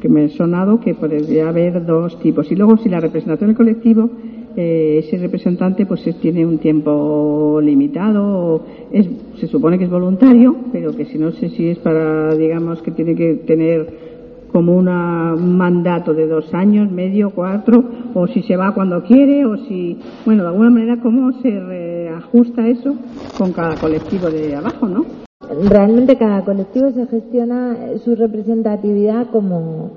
que 0.00 0.08
me 0.08 0.24
ha 0.24 0.28
sonado 0.30 0.80
que 0.80 0.94
podría 0.94 1.48
haber 1.48 1.84
dos 1.84 2.18
tipos. 2.20 2.50
Y 2.50 2.56
luego 2.56 2.76
si 2.78 2.88
la 2.88 3.00
representación 3.00 3.50
del 3.50 3.56
colectivo, 3.56 4.10
eh, 4.56 5.02
ese 5.04 5.18
representante 5.18 5.86
pues 5.86 6.02
tiene 6.20 6.44
un 6.44 6.58
tiempo 6.58 7.60
limitado, 7.62 8.64
es, 8.90 9.08
se 9.38 9.46
supone 9.46 9.78
que 9.78 9.84
es 9.84 9.90
voluntario, 9.90 10.56
pero 10.72 10.96
que 10.96 11.04
si 11.04 11.18
no 11.18 11.30
sé 11.32 11.50
si 11.50 11.68
es 11.68 11.78
para, 11.78 12.34
digamos, 12.34 12.82
que 12.82 12.90
tiene 12.90 13.14
que 13.14 13.34
tener 13.46 14.10
como 14.52 14.76
un 14.76 15.56
mandato 15.56 16.12
de 16.12 16.26
dos 16.26 16.52
años, 16.54 16.90
medio, 16.90 17.30
cuatro, 17.30 17.84
o 18.14 18.26
si 18.26 18.42
se 18.42 18.56
va 18.56 18.74
cuando 18.74 19.04
quiere, 19.04 19.46
o 19.46 19.56
si, 19.56 19.96
bueno, 20.26 20.42
de 20.42 20.48
alguna 20.48 20.70
manera, 20.70 20.96
cómo 21.00 21.32
se 21.40 22.08
ajusta 22.08 22.66
eso 22.66 22.96
con 23.38 23.52
cada 23.52 23.76
colectivo 23.76 24.28
de 24.28 24.56
abajo, 24.56 24.88
¿no? 24.88 25.29
Realmente 25.68 26.16
cada 26.16 26.44
colectivo 26.44 26.90
se 26.90 27.06
gestiona 27.06 27.76
su 28.04 28.14
representatividad 28.14 29.26
como 29.30 29.90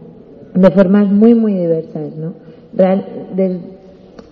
de 0.54 0.72
formas 0.72 1.12
muy, 1.12 1.34
muy 1.34 1.54
diversas, 1.54 2.16
¿no? 2.16 2.34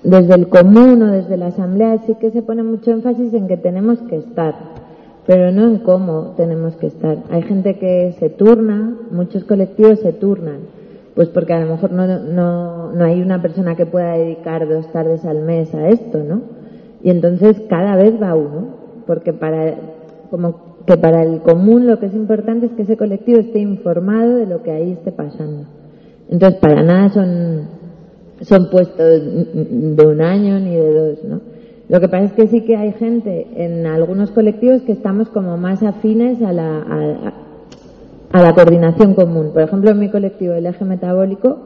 desde 0.04 0.34
el 0.34 0.48
común 0.48 1.04
o 1.04 1.12
desde 1.12 1.38
la 1.38 1.48
asamblea 1.48 2.00
sí 2.08 2.16
que 2.16 2.32
se 2.32 2.42
pone 2.42 2.64
mucho 2.64 2.90
énfasis 2.90 3.32
en 3.36 3.48
que 3.48 3.58
tenemos 3.58 4.00
que 4.00 4.16
estar 4.16 4.56
pero 5.26 5.52
no 5.52 5.68
en 5.68 5.78
cómo 5.80 6.34
tenemos 6.36 6.76
que 6.76 6.88
estar. 6.88 7.18
Hay 7.30 7.44
gente 7.44 7.78
que 7.78 8.16
se 8.20 8.30
turna, 8.30 8.98
muchos 9.12 9.44
colectivos 9.44 10.00
se 10.00 10.14
turnan, 10.14 10.60
pues 11.16 11.30
porque 11.30 11.54
a 11.54 11.60
lo 11.60 11.74
mejor 11.74 11.92
no, 11.92 12.08
no, 12.08 12.92
no 12.92 13.06
hay 13.06 13.22
una 13.22 13.42
persona 13.42 13.76
que 13.76 13.86
pueda 13.86 14.14
dedicar 14.14 14.68
dos 14.68 14.92
tardes 14.92 15.26
al 15.26 15.42
mes 15.42 15.74
a 15.76 15.90
esto, 15.90 16.24
¿no? 16.24 16.42
Y 17.04 17.10
entonces 17.10 17.62
cada 17.70 17.96
vez 17.96 18.22
va 18.22 18.36
uno, 18.36 18.68
porque 19.06 19.34
para, 19.34 19.76
como 20.30 20.71
que 20.86 20.98
para 20.98 21.24
el 21.24 21.42
común 21.42 21.88
lo 21.88 22.00
que 22.00 22.08
es 22.08 22.14
importante 22.14 22.68
es 22.68 22.72
que 22.74 22.84
ese 22.84 22.98
colectivo 22.98 23.40
esté 23.40 23.60
informado 23.60 24.36
de 24.36 24.46
lo 24.46 24.64
que 24.64 24.72
ahí 24.72 24.92
esté 24.92 25.12
pasando. 25.12 25.66
Entonces, 26.30 26.60
para 26.60 26.82
nada 26.82 27.10
son, 27.10 27.68
son 28.42 28.70
puestos 28.70 29.22
de 29.54 30.06
un 30.06 30.22
año 30.22 30.60
ni 30.60 30.76
de 30.76 30.94
dos, 30.94 31.24
¿no? 31.24 31.42
Lo 31.92 32.00
que 32.00 32.08
pasa 32.08 32.24
es 32.24 32.32
que 32.32 32.48
sí 32.48 32.62
que 32.62 32.78
hay 32.78 32.94
gente 32.94 33.48
en 33.54 33.86
algunos 33.86 34.32
colectivos 34.32 34.82
que 34.84 34.94
estamos 34.94 35.28
como 35.28 35.58
más 35.58 35.84
afines 35.84 36.42
a 36.42 36.54
la, 36.54 37.34
a, 38.32 38.42
la 38.42 38.54
coordinación 38.54 39.14
común. 39.14 39.50
Por 39.52 39.64
ejemplo, 39.64 39.92
en 39.92 40.00
mi 40.00 40.08
colectivo, 40.08 40.54
el 40.54 40.68
eje 40.68 40.86
metabólico, 40.86 41.58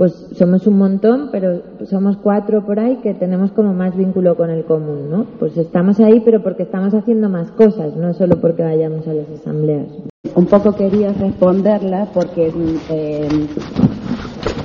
pues 0.00 0.14
somos 0.32 0.66
un 0.66 0.78
montón, 0.78 1.28
pero 1.30 1.60
somos 1.84 2.16
cuatro 2.16 2.64
por 2.64 2.80
ahí 2.80 3.00
que 3.02 3.12
tenemos 3.12 3.50
como 3.50 3.74
más 3.74 3.94
vínculo 3.94 4.34
con 4.34 4.48
el 4.48 4.64
común, 4.64 5.10
¿no? 5.10 5.26
Pues 5.38 5.58
estamos 5.58 6.00
ahí, 6.00 6.22
pero 6.24 6.42
porque 6.42 6.62
estamos 6.62 6.94
haciendo 6.94 7.28
más 7.28 7.50
cosas, 7.50 7.94
no 7.96 8.14
solo 8.14 8.40
porque 8.40 8.62
vayamos 8.62 9.06
a 9.06 9.12
las 9.12 9.26
asambleas. 9.28 9.88
Un 10.34 10.46
poco 10.46 10.72
quería 10.72 11.12
responderla 11.12 12.08
porque 12.14 12.50
eh, 12.88 13.28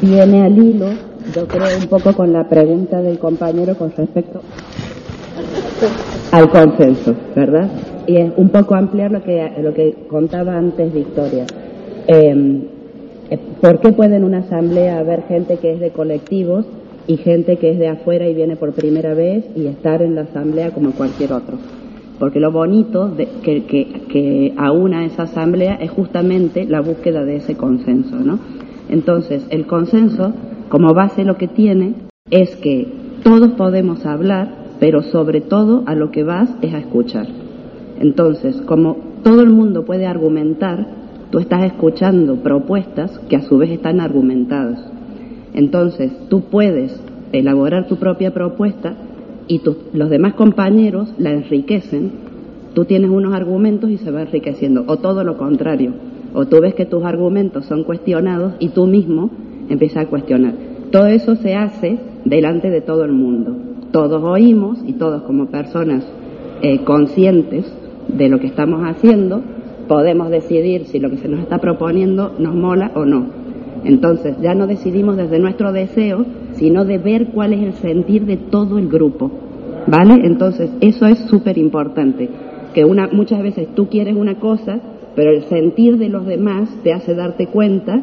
viene 0.02 0.44
al 0.44 0.58
hilo, 0.58 0.88
yo 1.36 1.46
creo, 1.50 1.80
un 1.82 1.88
poco 1.88 2.14
con 2.14 2.32
la 2.32 2.48
pregunta 2.48 3.02
del 3.02 3.20
compañero 3.20 3.76
con 3.76 3.92
respecto 3.92 4.40
al 6.32 6.50
consenso, 6.50 7.14
¿verdad? 7.36 7.68
Y 8.08 8.16
es 8.16 8.32
un 8.38 8.48
poco 8.48 8.76
ampliar 8.76 9.12
lo 9.12 9.22
que, 9.22 9.52
lo 9.62 9.74
que 9.74 10.08
contaba 10.10 10.56
antes 10.56 10.94
Victoria. 10.94 11.46
Eh, 12.08 12.70
¿Por 13.62 13.80
qué 13.80 13.92
puede 13.92 14.18
en 14.18 14.24
una 14.24 14.40
asamblea 14.40 15.00
haber 15.00 15.24
gente 15.24 15.58
que 15.58 15.74
es 15.74 15.80
de 15.80 15.92
colectivos 15.92 16.66
y 17.08 17.18
gente 17.18 17.58
que 17.58 17.72
es 17.72 17.80
de 17.80 17.88
afuera 17.88 18.28
y 18.28 18.34
viene 18.34 18.56
por 18.56 18.74
primera 18.74 19.14
vez 19.14 19.46
y 19.56 19.68
estar 19.68 20.02
en 20.02 20.16
la 20.16 20.22
asamblea 20.22 20.72
como 20.72 20.92
cualquier 20.92 21.34
otro? 21.34 21.58
Porque 22.20 22.40
lo 22.40 22.52
bonito 22.52 23.10
de, 23.10 23.28
que, 23.44 23.66
que, 23.66 23.88
que 24.10 24.54
aúna 24.58 25.06
esa 25.06 25.24
asamblea 25.24 25.76
es 25.76 25.92
justamente 25.92 26.66
la 26.66 26.82
búsqueda 26.82 27.26
de 27.26 27.38
ese 27.38 27.56
consenso, 27.56 28.16
¿no? 28.18 28.40
Entonces, 28.90 29.46
el 29.50 29.66
consenso, 29.66 30.32
como 30.70 30.94
base 30.94 31.26
lo 31.26 31.38
que 31.38 31.48
tiene, 31.48 31.96
es 32.30 32.56
que 32.58 32.88
todos 33.24 33.52
podemos 33.52 34.06
hablar, 34.06 34.50
pero 34.80 35.02
sobre 35.02 35.42
todo 35.42 35.84
a 35.88 35.96
lo 35.96 36.12
que 36.12 36.24
vas 36.24 36.50
es 36.62 36.74
a 36.74 36.80
escuchar. 36.80 37.28
Entonces, 38.00 38.62
como 38.62 38.98
todo 39.24 39.42
el 39.42 39.50
mundo 39.50 39.86
puede 39.86 40.06
argumentar, 40.06 40.86
tú 41.32 41.40
estás 41.40 41.64
escuchando 41.66 42.38
propuestas 42.38 43.20
que 43.30 43.36
a 43.36 43.42
su 43.42 43.58
vez 43.58 43.72
están 43.72 44.00
argumentadas. 44.00 44.80
Entonces, 45.54 46.12
tú 46.30 46.42
puedes 46.42 47.00
elaborar 47.32 47.88
tu 47.88 47.98
propia 47.98 48.34
propuesta 48.34 48.96
y 49.48 49.62
los 49.94 50.10
demás 50.10 50.34
compañeros 50.34 51.14
la 51.18 51.32
enriquecen. 51.32 52.12
Tú 52.74 52.86
tienes 52.86 53.10
unos 53.10 53.34
argumentos 53.34 53.90
y 53.90 53.98
se 53.98 54.12
va 54.12 54.24
enriqueciendo, 54.24 54.84
o 54.88 54.98
todo 54.98 55.24
lo 55.24 55.38
contrario. 55.38 55.94
O 56.34 56.46
tú 56.46 56.60
ves 56.60 56.74
que 56.74 56.86
tus 56.86 57.04
argumentos 57.06 57.66
son 57.66 57.84
cuestionados 57.84 58.56
y 58.60 58.70
tú 58.70 58.86
mismo 58.88 59.30
empiezas 59.70 60.06
a 60.06 60.10
cuestionar. 60.10 60.54
Todo 60.92 61.08
eso 61.08 61.36
se 61.36 61.56
hace 61.56 61.98
delante 62.26 62.70
de 62.70 62.82
todo 62.82 63.06
el 63.06 63.14
mundo. 63.14 63.56
Todos 63.92 64.22
oímos 64.24 64.80
y 64.86 64.94
todos 64.94 65.24
como 65.24 65.48
personas 65.48 66.06
eh, 66.62 66.84
conscientes 66.84 67.66
de 68.08 68.30
lo 68.30 68.40
que 68.40 68.48
estamos 68.48 68.82
haciendo, 68.84 69.42
podemos 69.88 70.30
decidir 70.30 70.86
si 70.86 71.00
lo 71.00 71.10
que 71.10 71.18
se 71.18 71.28
nos 71.28 71.40
está 71.40 71.60
proponiendo 71.60 72.34
nos 72.40 72.54
mola 72.54 72.92
o 72.96 73.06
no. 73.06 73.26
Entonces, 73.84 74.36
ya 74.42 74.56
no 74.56 74.68
decidimos 74.68 75.16
desde 75.16 75.40
nuestro 75.40 75.72
deseo, 75.72 76.26
sino 76.54 76.86
de 76.86 76.98
ver 76.98 77.28
cuál 77.28 77.54
es 77.54 77.62
el 77.62 77.74
sentir 77.74 78.26
de 78.26 78.38
todo 78.38 78.78
el 78.80 78.88
grupo. 78.88 79.32
¿Vale? 79.88 80.26
Entonces, 80.26 80.72
eso 80.82 81.06
es 81.06 81.20
súper 81.30 81.58
importante. 81.58 82.30
Que 82.74 82.84
una, 82.84 83.08
muchas 83.08 83.44
veces 83.44 83.68
tú 83.76 83.88
quieres 83.88 84.16
una 84.16 84.40
cosa, 84.40 84.80
pero 85.16 85.32
el 85.32 85.44
sentir 85.44 85.98
de 85.98 86.10
los 86.10 86.26
demás 86.26 86.70
te 86.84 86.94
hace 86.94 87.14
darte 87.14 87.48
cuenta 87.48 88.02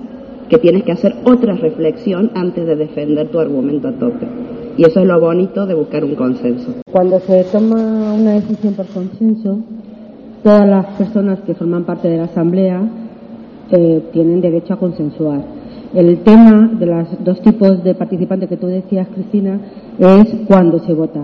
que 0.49 0.59
tienes 0.59 0.85
que 0.85 0.93
hacer 0.93 1.17
otra 1.25 1.55
reflexión 1.55 2.31
antes 2.35 2.67
de 2.67 2.77
defender 2.77 3.29
tu 3.29 3.41
argumento 3.41 3.89
a 3.89 3.93
tope. 3.93 4.27
Y 4.77 4.85
eso 4.87 5.01
es 5.01 5.07
lo 5.07 5.21
bonito 5.21 5.67
de 5.67 5.75
buscar 5.75 6.05
un 6.05 6.15
consenso. 6.15 6.75
Cuando 6.91 7.19
se 7.21 7.45
toma 7.45 8.15
una 8.15 8.33
decisión 8.33 8.75
por 8.75 8.87
consenso, 8.87 9.59
todas 10.43 10.69
las 10.69 10.87
personas 10.97 11.41
que 11.41 11.55
forman 11.55 11.85
parte 11.85 12.09
de 12.09 12.17
la 12.19 12.25
Asamblea 12.25 12.83
eh, 13.71 14.03
tienen 14.13 14.41
derecho 14.41 14.75
a 14.75 14.77
consensuar. 14.77 15.41
El 15.95 16.19
tema 16.23 16.71
de 16.79 16.87
los 16.87 17.25
dos 17.25 17.41
tipos 17.43 17.83
de 17.85 17.95
participantes 17.95 18.49
que 18.49 18.57
tú 18.57 18.67
decías, 18.67 19.09
Cristina, 19.15 19.59
es 19.99 20.35
cuando 20.47 20.79
se 20.81 20.95
vota. 20.95 21.21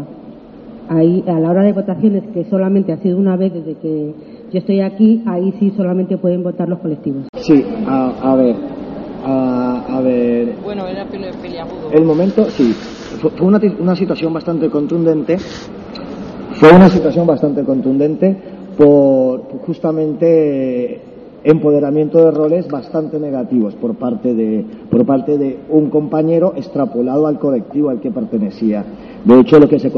Ahí, 0.89 1.25
a 1.27 1.39
la 1.39 1.51
hora 1.51 1.63
de 1.63 1.73
votaciones, 1.73 2.25
que 2.33 2.45
solamente 2.45 2.93
ha 2.93 2.99
sido 2.99 3.19
una 3.19 3.37
vez 3.37 3.53
desde 3.53 3.75
que 3.75 4.15
yo 4.51 4.59
estoy 4.59 4.81
aquí, 4.81 5.23
ahí 5.27 5.53
sí 5.59 5.73
solamente 5.77 6.17
pueden 6.17 6.43
votar 6.43 6.69
los 6.69 6.79
colectivos. 6.79 7.25
Sí, 7.35 7.63
a, 7.87 8.35
ver, 8.35 8.57
a, 9.25 10.01
ver. 10.03 10.55
Bueno, 10.65 10.87
era 10.87 11.05
peleagudo. 11.05 11.91
El 11.93 12.05
momento, 12.05 12.45
sí, 12.51 12.73
fue 12.73 13.47
una, 13.47 13.61
una 13.79 13.97
situación 13.97 14.33
bastante 14.33 14.71
contundente. 14.71 15.37
Fue 16.53 16.73
una 16.73 16.89
situación 16.89 17.27
bastante 17.27 17.63
contundente 17.65 18.37
por 18.79 19.43
justamente 19.67 21.01
empoderamiento 21.43 22.25
de 22.25 22.31
roles 22.31 22.69
bastante 22.69 23.19
negativos 23.19 23.75
por 23.75 23.97
parte 23.97 24.35
de 24.35 24.65
por 24.91 25.05
parte 25.05 25.37
de 25.37 25.59
un 25.69 25.91
compañero 25.91 26.55
extrapolado 26.57 27.27
al 27.27 27.39
colectivo 27.39 27.91
al 27.91 28.01
que 28.01 28.11
pertenecía. 28.11 28.85
De 29.25 29.41
hecho, 29.41 29.59
lo 29.59 29.69
que 29.69 29.79
se 29.79 29.91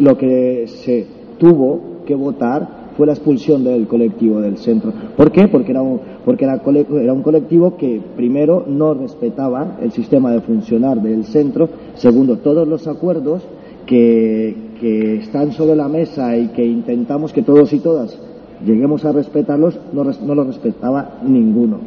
lo 0.00 0.16
que 0.16 0.66
se 0.66 1.06
tuvo 1.38 1.80
que 2.06 2.14
votar 2.14 2.82
fue 2.96 3.06
la 3.06 3.12
expulsión 3.12 3.64
del 3.64 3.86
colectivo 3.86 4.40
del 4.40 4.58
centro. 4.58 4.92
¿Por 5.16 5.30
qué? 5.30 5.48
Porque 5.48 5.72
era 5.72 5.82
un, 5.82 6.00
porque 6.24 6.44
era, 6.44 6.60
era 7.00 7.12
un 7.12 7.22
colectivo 7.22 7.76
que 7.76 8.00
primero 8.16 8.64
no 8.66 8.94
respetaba 8.94 9.78
el 9.82 9.92
sistema 9.92 10.30
de 10.32 10.40
funcionar 10.40 11.00
del 11.00 11.24
centro, 11.24 11.68
segundo 11.94 12.38
todos 12.38 12.68
los 12.68 12.86
acuerdos 12.86 13.42
que, 13.86 14.71
que 14.82 15.14
están 15.18 15.52
sobre 15.52 15.76
la 15.76 15.86
mesa 15.86 16.36
y 16.36 16.48
que 16.48 16.64
intentamos 16.66 17.32
que 17.32 17.42
todos 17.42 17.72
y 17.72 17.78
todas 17.78 18.18
lleguemos 18.66 19.04
a 19.04 19.12
respetarlos, 19.12 19.78
no, 19.92 20.02
no 20.02 20.34
los 20.34 20.46
respetaba 20.48 21.18
ninguno. 21.24 21.78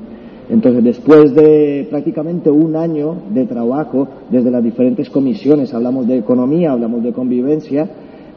Entonces, 0.50 0.82
después 0.82 1.36
de 1.36 1.88
prácticamente 1.90 2.50
un 2.50 2.78
año 2.78 3.16
de 3.34 3.46
trabajo 3.48 4.08
desde 4.30 4.50
las 4.50 4.64
diferentes 4.64 5.10
comisiones, 5.10 5.74
hablamos 5.74 6.08
de 6.08 6.20
economía, 6.20 6.72
hablamos 6.72 7.04
de 7.04 7.12
convivencia, 7.12 7.90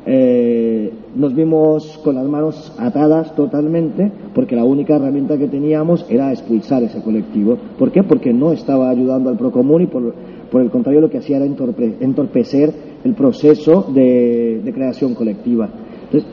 eh, 0.06 0.90
nos 1.14 1.34
vimos 1.36 2.00
con 2.02 2.16
las 2.16 2.26
manos 2.26 2.72
atadas 2.78 3.36
totalmente 3.36 4.11
porque 4.34 4.56
la 4.56 4.64
única 4.64 4.96
herramienta 4.96 5.38
que 5.38 5.46
teníamos 5.46 6.04
era 6.09 6.32
expulsar 6.32 6.82
ese 6.82 7.00
colectivo. 7.00 7.59
¿Por 7.78 7.92
qué? 7.92 8.02
Porque 8.02 8.32
no 8.32 8.52
estaba 8.52 8.90
ayudando 8.90 9.30
al 9.30 9.36
Procomún 9.36 9.82
y 9.82 9.86
por, 9.86 10.14
por 10.50 10.62
el 10.62 10.70
contrario 10.70 11.00
lo 11.00 11.11
que 11.11 11.18
hacía 11.18 11.36
era 11.36 11.46
entorpecer 11.46 12.88
el 13.05 13.14
proceso 13.14 13.86
de, 13.92 14.61
de 14.64 14.72
creación 14.72 15.14
colectiva. 15.14 15.68
Entonces, 16.05 16.30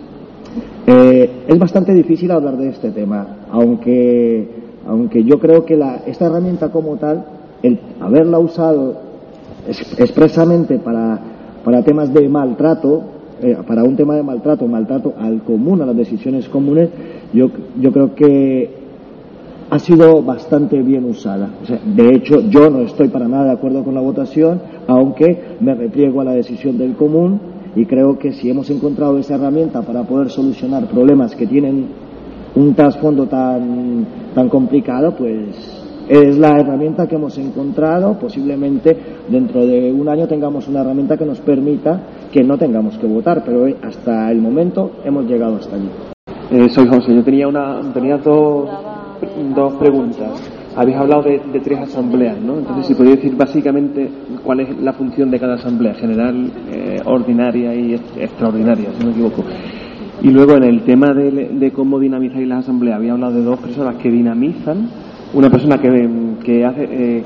eh, 0.87 1.29
es 1.47 1.59
bastante 1.59 1.93
difícil 1.93 2.31
hablar 2.31 2.57
de 2.57 2.69
este 2.69 2.91
tema, 2.91 3.47
aunque, 3.51 4.47
aunque 4.87 5.23
yo 5.23 5.39
creo 5.39 5.65
que 5.65 5.75
la, 5.75 6.03
esta 6.05 6.25
herramienta 6.25 6.71
como 6.71 6.97
tal, 6.97 7.25
el 7.63 7.79
haberla 7.99 8.39
usado 8.39 8.95
expresamente 9.97 10.77
para, 10.79 11.19
para 11.63 11.83
temas 11.83 12.13
de 12.13 12.29
maltrato, 12.29 13.01
eh, 13.41 13.57
para 13.67 13.83
un 13.83 13.95
tema 13.95 14.15
de 14.15 14.23
maltrato, 14.23 14.67
maltrato 14.67 15.13
al 15.17 15.43
común, 15.43 15.81
a 15.81 15.85
las 15.85 15.97
decisiones 15.97 16.47
comunes, 16.47 16.89
yo, 17.33 17.49
yo 17.79 17.91
creo 17.91 18.15
que 18.15 18.84
ha 19.69 19.79
sido 19.79 20.21
bastante 20.21 20.81
bien 20.81 21.05
usada. 21.05 21.49
de 21.85 22.09
hecho, 22.15 22.41
yo 22.49 22.69
no 22.69 22.81
estoy 22.81 23.07
para 23.09 23.27
nada 23.27 23.45
de 23.45 23.51
acuerdo 23.51 23.83
con 23.83 23.95
la 23.95 24.01
votación, 24.01 24.61
aunque 24.87 25.57
me 25.59 25.73
repliego 25.73 26.21
a 26.21 26.25
la 26.25 26.33
decisión 26.33 26.77
del 26.77 26.95
común 26.95 27.39
y 27.75 27.85
creo 27.85 28.17
que 28.17 28.31
si 28.33 28.49
hemos 28.49 28.69
encontrado 28.69 29.17
esa 29.17 29.35
herramienta 29.35 29.81
para 29.81 30.03
poder 30.03 30.29
solucionar 30.29 30.87
problemas 30.87 31.35
que 31.35 31.47
tienen 31.47 31.87
un 32.55 32.73
trasfondo 32.73 33.27
tan, 33.27 34.05
tan 34.33 34.47
complicado, 34.49 35.13
pues 35.17 35.83
es 36.07 36.37
la 36.37 36.57
herramienta 36.59 37.07
que 37.07 37.15
hemos 37.15 37.37
encontrado. 37.37 38.17
Posiblemente 38.19 38.95
dentro 39.27 39.65
de 39.65 39.91
un 39.91 40.07
año 40.07 40.27
tengamos 40.27 40.67
una 40.67 40.81
herramienta 40.81 41.17
que 41.17 41.25
nos 41.25 41.41
permita 41.41 42.27
que 42.31 42.43
no 42.43 42.57
tengamos 42.57 42.97
que 42.97 43.07
votar, 43.07 43.43
pero 43.43 43.65
hasta 43.81 44.31
el 44.31 44.39
momento 44.41 44.91
hemos 45.03 45.25
llegado 45.25 45.57
hasta 45.57 45.75
allí. 45.75 45.89
Eh, 46.51 46.69
soy 46.69 46.87
José, 46.87 47.13
yo 47.15 47.23
tenía, 47.23 47.47
una, 47.47 47.79
dos 49.55 49.73
preguntas 49.75 50.41
habéis 50.75 50.97
hablado 50.97 51.23
de, 51.23 51.39
tres 51.63 51.79
asambleas, 51.79 52.39
¿no? 52.39 52.57
Entonces, 52.57 52.87
si 52.87 52.95
podéis 52.95 53.17
decir 53.17 53.35
básicamente 53.35 54.09
cuál 54.43 54.59
es 54.59 54.77
la 54.77 54.93
función 54.93 55.31
de 55.31 55.39
cada 55.39 55.55
asamblea, 55.55 55.93
general, 55.93 56.51
eh, 56.71 57.01
ordinaria 57.05 57.73
y 57.73 57.93
extraordinaria, 57.93 58.89
si 58.93 58.99
no 58.99 59.05
me 59.05 59.11
equivoco. 59.11 59.43
Y 60.21 60.29
luego 60.29 60.55
en 60.57 60.63
el 60.63 60.81
tema 60.83 61.13
de, 61.13 61.71
cómo 61.73 61.99
dinamizáis 61.99 62.47
las 62.47 62.59
asambleas, 62.59 62.97
había 62.97 63.13
hablado 63.13 63.33
de 63.35 63.43
dos 63.43 63.59
personas 63.59 63.95
que 63.95 64.09
dinamizan, 64.09 64.89
una 65.33 65.49
persona 65.49 65.77
que, 65.77 66.09
que 66.43 66.65
hace, 66.65 66.83
eh, 66.83 67.23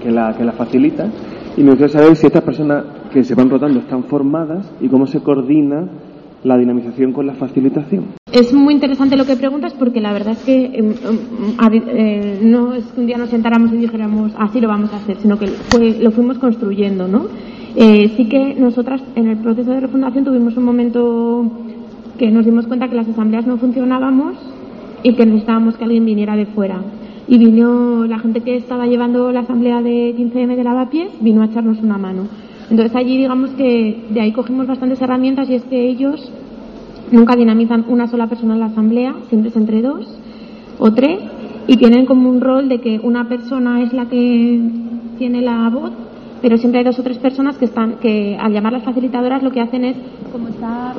que, 0.00 0.10
la, 0.10 0.34
que 0.36 0.44
la 0.44 0.52
facilita, 0.52 1.08
y 1.56 1.62
me 1.62 1.70
gustaría 1.70 2.00
saber 2.00 2.16
si 2.16 2.26
estas 2.26 2.42
personas 2.42 2.84
que 3.12 3.24
se 3.24 3.34
van 3.34 3.50
rotando 3.50 3.80
están 3.80 4.04
formadas 4.04 4.70
y 4.80 4.88
cómo 4.88 5.06
se 5.06 5.20
coordina 5.20 5.88
la 6.44 6.56
dinamización 6.56 7.12
con 7.12 7.26
la 7.26 7.34
facilitación. 7.34 8.04
Es 8.32 8.52
muy 8.52 8.74
interesante 8.74 9.16
lo 9.16 9.24
que 9.24 9.36
preguntas 9.36 9.74
porque 9.74 10.00
la 10.00 10.12
verdad 10.12 10.32
es 10.32 10.44
que 10.44 10.66
em, 10.66 10.90
em, 10.90 11.82
eh, 11.88 12.40
no 12.42 12.74
es 12.74 12.84
que 12.86 13.00
un 13.00 13.06
día 13.06 13.16
nos 13.16 13.30
sentáramos 13.30 13.72
y 13.72 13.76
dijéramos 13.76 14.32
así 14.38 14.60
lo 14.60 14.68
vamos 14.68 14.92
a 14.92 14.96
hacer, 14.96 15.16
sino 15.16 15.38
que 15.38 15.50
lo 16.00 16.10
fuimos 16.10 16.38
construyendo, 16.38 17.08
¿no? 17.08 17.26
Eh, 17.74 18.12
sí 18.16 18.28
que 18.28 18.54
nosotras 18.54 19.02
en 19.14 19.28
el 19.28 19.38
proceso 19.38 19.70
de 19.70 19.80
refundación 19.80 20.24
tuvimos 20.24 20.56
un 20.56 20.64
momento 20.64 21.50
que 22.18 22.30
nos 22.30 22.44
dimos 22.44 22.66
cuenta 22.66 22.88
que 22.88 22.96
las 22.96 23.08
asambleas 23.08 23.46
no 23.46 23.56
funcionábamos 23.56 24.36
y 25.02 25.14
que 25.14 25.24
necesitábamos 25.24 25.76
que 25.76 25.84
alguien 25.84 26.04
viniera 26.04 26.36
de 26.36 26.46
fuera. 26.46 26.80
y 27.30 27.36
vino 27.36 28.06
la 28.06 28.18
gente 28.18 28.40
que 28.40 28.56
estaba 28.56 28.86
llevando 28.86 29.30
la 29.32 29.40
asamblea 29.40 29.82
de 29.82 30.14
15M 30.16 30.56
de 30.56 30.64
Lavapiés, 30.64 31.10
vino 31.20 31.42
a 31.42 31.44
echarnos 31.44 31.78
una 31.82 31.98
mano. 31.98 32.22
Entonces 32.70 32.94
allí 32.94 33.16
digamos 33.16 33.50
que 33.50 34.04
de 34.10 34.20
ahí 34.20 34.32
cogimos 34.32 34.66
bastantes 34.66 35.00
herramientas 35.00 35.48
y 35.48 35.54
es 35.54 35.64
que 35.64 35.88
ellos 35.88 36.30
nunca 37.10 37.34
dinamizan 37.36 37.84
una 37.88 38.06
sola 38.06 38.26
persona 38.26 38.54
en 38.54 38.60
la 38.60 38.66
asamblea, 38.66 39.14
siempre 39.28 39.50
es 39.50 39.56
entre 39.56 39.80
dos 39.82 40.06
o 40.78 40.92
tres 40.92 41.18
y 41.66 41.76
tienen 41.76 42.06
como 42.06 42.28
un 42.28 42.40
rol 42.40 42.68
de 42.68 42.80
que 42.80 43.00
una 43.02 43.28
persona 43.28 43.82
es 43.82 43.92
la 43.92 44.06
que 44.06 44.60
tiene 45.18 45.40
la 45.42 45.68
voz, 45.70 45.92
pero 46.42 46.56
siempre 46.58 46.80
hay 46.80 46.84
dos 46.84 46.98
o 46.98 47.02
tres 47.02 47.18
personas 47.18 47.56
que 47.56 47.64
están 47.64 47.94
que 48.00 48.36
al 48.38 48.52
llamar 48.52 48.72
las 48.72 48.84
facilitadoras 48.84 49.42
lo 49.42 49.50
que 49.50 49.60
hacen 49.60 49.84
es 49.84 49.96
como 50.30 50.48
estar 50.48 50.94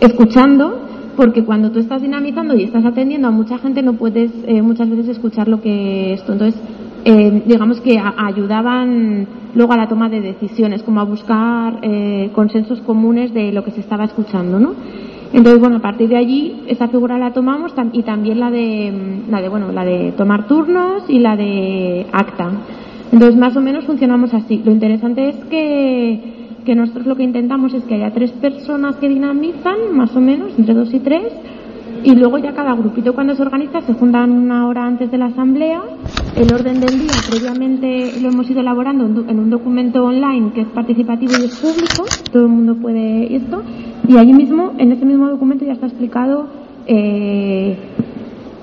escuchando 0.00 0.80
porque 1.16 1.44
cuando 1.44 1.70
tú 1.70 1.78
estás 1.78 2.02
dinamizando 2.02 2.54
y 2.54 2.64
estás 2.64 2.84
atendiendo 2.84 3.28
a 3.28 3.30
mucha 3.30 3.58
gente 3.58 3.82
no 3.82 3.94
puedes 3.94 4.30
eh, 4.46 4.62
muchas 4.62 4.90
veces 4.90 5.08
escuchar 5.08 5.48
lo 5.48 5.60
que 5.60 6.12
esto 6.12 6.32
entonces 6.32 6.60
eh, 7.04 7.42
digamos 7.46 7.80
que 7.80 7.98
ayudaban 7.98 9.26
luego 9.54 9.72
a 9.72 9.76
la 9.76 9.88
toma 9.88 10.08
de 10.08 10.20
decisiones 10.20 10.82
como 10.82 11.00
a 11.00 11.04
buscar 11.04 11.78
eh, 11.82 12.30
consensos 12.34 12.80
comunes 12.80 13.32
de 13.34 13.52
lo 13.52 13.62
que 13.62 13.70
se 13.72 13.80
estaba 13.80 14.04
escuchando 14.04 14.58
no 14.58 14.74
entonces 15.34 15.58
bueno 15.58 15.76
a 15.78 15.80
partir 15.80 16.08
de 16.08 16.16
allí 16.16 16.62
esa 16.68 16.86
figura 16.86 17.18
la 17.18 17.32
tomamos 17.32 17.74
y 17.92 18.02
también 18.04 18.38
la 18.38 18.52
de 18.52 19.22
la 19.28 19.42
de 19.42 19.48
bueno 19.48 19.72
la 19.72 19.84
de 19.84 20.12
tomar 20.12 20.46
turnos 20.46 21.02
y 21.08 21.18
la 21.18 21.36
de 21.36 22.06
acta. 22.12 22.52
Entonces 23.10 23.36
más 23.36 23.56
o 23.56 23.60
menos 23.60 23.84
funcionamos 23.84 24.32
así. 24.32 24.62
Lo 24.64 24.70
interesante 24.70 25.28
es 25.28 25.36
que 25.46 26.20
que 26.64 26.74
nosotros 26.76 27.06
lo 27.06 27.16
que 27.16 27.24
intentamos 27.24 27.74
es 27.74 27.82
que 27.84 27.96
haya 27.96 28.12
tres 28.12 28.30
personas 28.32 28.96
que 28.96 29.08
dinamizan, 29.08 29.92
más 29.92 30.14
o 30.16 30.20
menos, 30.20 30.52
entre 30.56 30.72
dos 30.72 30.94
y 30.94 31.00
tres, 31.00 31.32
y 32.04 32.14
luego 32.14 32.36
ya 32.36 32.52
cada 32.52 32.74
grupito 32.74 33.14
cuando 33.14 33.34
se 33.34 33.42
organiza 33.42 33.80
se 33.80 33.94
juntan 33.94 34.30
una 34.30 34.68
hora 34.68 34.84
antes 34.84 35.10
de 35.10 35.16
la 35.16 35.26
asamblea. 35.26 35.82
El 36.36 36.52
orden 36.52 36.78
del 36.80 36.98
día 36.98 37.14
previamente 37.30 38.20
lo 38.20 38.28
hemos 38.28 38.50
ido 38.50 38.60
elaborando 38.60 39.06
en 39.26 39.38
un 39.38 39.50
documento 39.50 40.04
online 40.04 40.52
que 40.52 40.60
es 40.62 40.68
participativo 40.68 41.32
y 41.40 41.46
es 41.46 41.58
público, 41.58 42.04
todo 42.30 42.42
el 42.44 42.50
mundo 42.50 42.76
puede 42.76 43.34
esto, 43.34 43.62
y 44.06 44.18
allí 44.18 44.34
mismo, 44.34 44.72
en 44.76 44.92
ese 44.92 45.06
mismo 45.06 45.28
documento 45.28 45.64
ya 45.64 45.72
está 45.72 45.86
explicado 45.86 46.46
eh, 46.86 47.76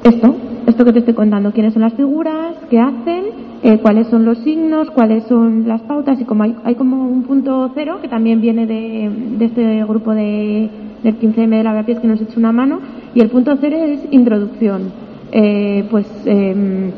esto, 0.03 0.35
esto 0.67 0.85
que 0.85 0.93
te 0.93 0.99
estoy 0.99 1.15
contando, 1.15 1.51
quiénes 1.51 1.73
son 1.73 1.81
las 1.81 1.93
figuras, 1.93 2.55
qué 2.69 2.79
hacen, 2.79 3.23
eh, 3.63 3.79
cuáles 3.79 4.07
son 4.07 4.25
los 4.25 4.37
signos, 4.39 4.91
cuáles 4.91 5.23
son 5.25 5.67
las 5.67 5.81
pautas. 5.81 6.19
Y 6.19 6.25
como 6.25 6.43
hay, 6.43 6.55
hay 6.63 6.75
como 6.75 7.07
un 7.07 7.23
punto 7.23 7.71
cero 7.73 7.99
que 8.01 8.07
también 8.07 8.41
viene 8.41 8.67
de, 8.67 9.09
de 9.37 9.45
este 9.45 9.83
grupo 9.85 10.13
de, 10.13 10.69
del 11.03 11.19
15M 11.19 11.49
de 11.49 11.63
la 11.63 11.83
Pies 11.83 11.99
que 11.99 12.07
nos 12.07 12.21
echa 12.21 12.37
una 12.37 12.51
mano 12.51 12.79
y 13.13 13.21
el 13.21 13.29
punto 13.29 13.55
cero 13.59 13.77
es 13.77 14.01
introducción. 14.11 14.91
Eh, 15.31 15.87
pues 15.89 16.05
eh, 16.25 16.91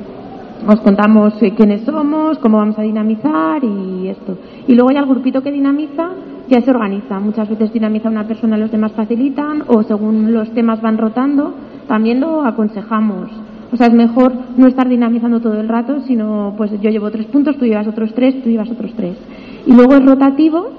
os 0.68 0.80
contamos 0.80 1.34
eh, 1.41 1.53
quiénes 1.55 1.82
somos, 1.82 2.38
cómo 2.39 2.57
vamos 2.57 2.78
a 2.80 2.82
dinamizar 2.82 3.64
y 3.64 4.07
esto. 4.07 4.38
Y 4.68 4.76
luego 4.76 4.91
ya 4.91 4.99
el 4.99 5.07
grupito 5.07 5.41
que 5.41 5.51
dinamiza 5.51 6.09
ya 6.49 6.61
se 6.61 6.72
organiza. 6.72 7.20
Muchas 7.20 7.49
veces 7.49 7.74
dinamiza 7.74 8.09
una 8.09 8.28
persona, 8.28 8.57
los 8.57 8.72
demás 8.72 8.93
facilitan 8.93 9.64
o 9.68 9.84
según 9.84 10.34
los 10.34 10.51
temas 10.51 10.82
van 10.82 10.97
rotando 10.97 11.53
también 11.88 12.20
lo 12.20 12.45
aconsejamos. 12.45 13.30
O 13.72 13.78
sea, 13.78 13.88
es 13.88 13.93
mejor 13.93 14.34
no 14.55 14.68
estar 14.68 14.88
dinamizando 14.88 15.39
todo 15.39 15.59
el 15.59 15.68
rato, 15.68 16.01
sino 16.01 16.53
pues 16.55 16.72
yo 16.80 16.89
llevo 16.89 17.09
tres 17.09 17.26
puntos, 17.26 17.57
tú 17.57 17.66
llevas 17.66 17.88
otros 17.88 18.14
tres, 18.14 18.41
tú 18.43 18.49
llevas 18.49 18.70
otros 18.70 18.93
tres. 18.95 19.18
Y 19.66 19.74
luego 19.74 19.95
es 19.95 20.05
rotativo, 20.05 20.70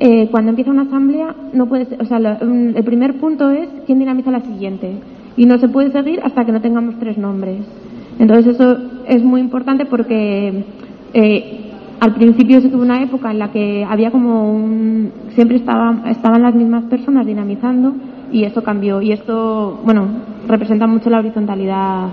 eh, 0.00 0.28
cuando 0.30 0.50
empieza 0.50 0.70
una 0.70 0.82
asamblea, 0.82 1.34
no 1.52 1.66
puede 1.66 1.86
o 2.00 2.04
sea, 2.04 2.18
el 2.18 2.84
primer 2.84 3.18
punto 3.18 3.50
es 3.50 3.68
quién 3.86 3.98
dinamiza 3.98 4.30
la 4.30 4.40
siguiente. 4.40 4.96
Y 5.36 5.46
no 5.46 5.58
se 5.58 5.68
puede 5.68 5.90
seguir 5.90 6.20
hasta 6.22 6.44
que 6.44 6.52
no 6.52 6.60
tengamos 6.60 6.98
tres 6.98 7.18
nombres. 7.18 7.58
Entonces 8.18 8.54
eso 8.54 8.76
es 9.06 9.22
muy 9.22 9.40
importante 9.40 9.84
porque 9.86 10.64
eh, 11.12 11.64
al 12.00 12.14
principio 12.14 12.60
que 12.60 12.68
hubo 12.68 12.82
una 12.82 13.02
época 13.02 13.30
en 13.30 13.38
la 13.38 13.50
que 13.50 13.84
había 13.84 14.10
como 14.10 14.52
un, 14.52 15.10
siempre 15.34 15.56
estaba, 15.56 16.02
estaban 16.10 16.42
las 16.42 16.54
mismas 16.54 16.84
personas 16.84 17.26
dinamizando 17.26 17.94
y 18.30 18.44
eso 18.44 18.62
cambió. 18.62 19.00
Y 19.00 19.12
esto, 19.12 19.80
bueno, 19.84 20.06
representa 20.46 20.86
mucho 20.86 21.10
la 21.10 21.18
horizontalidad 21.18 22.08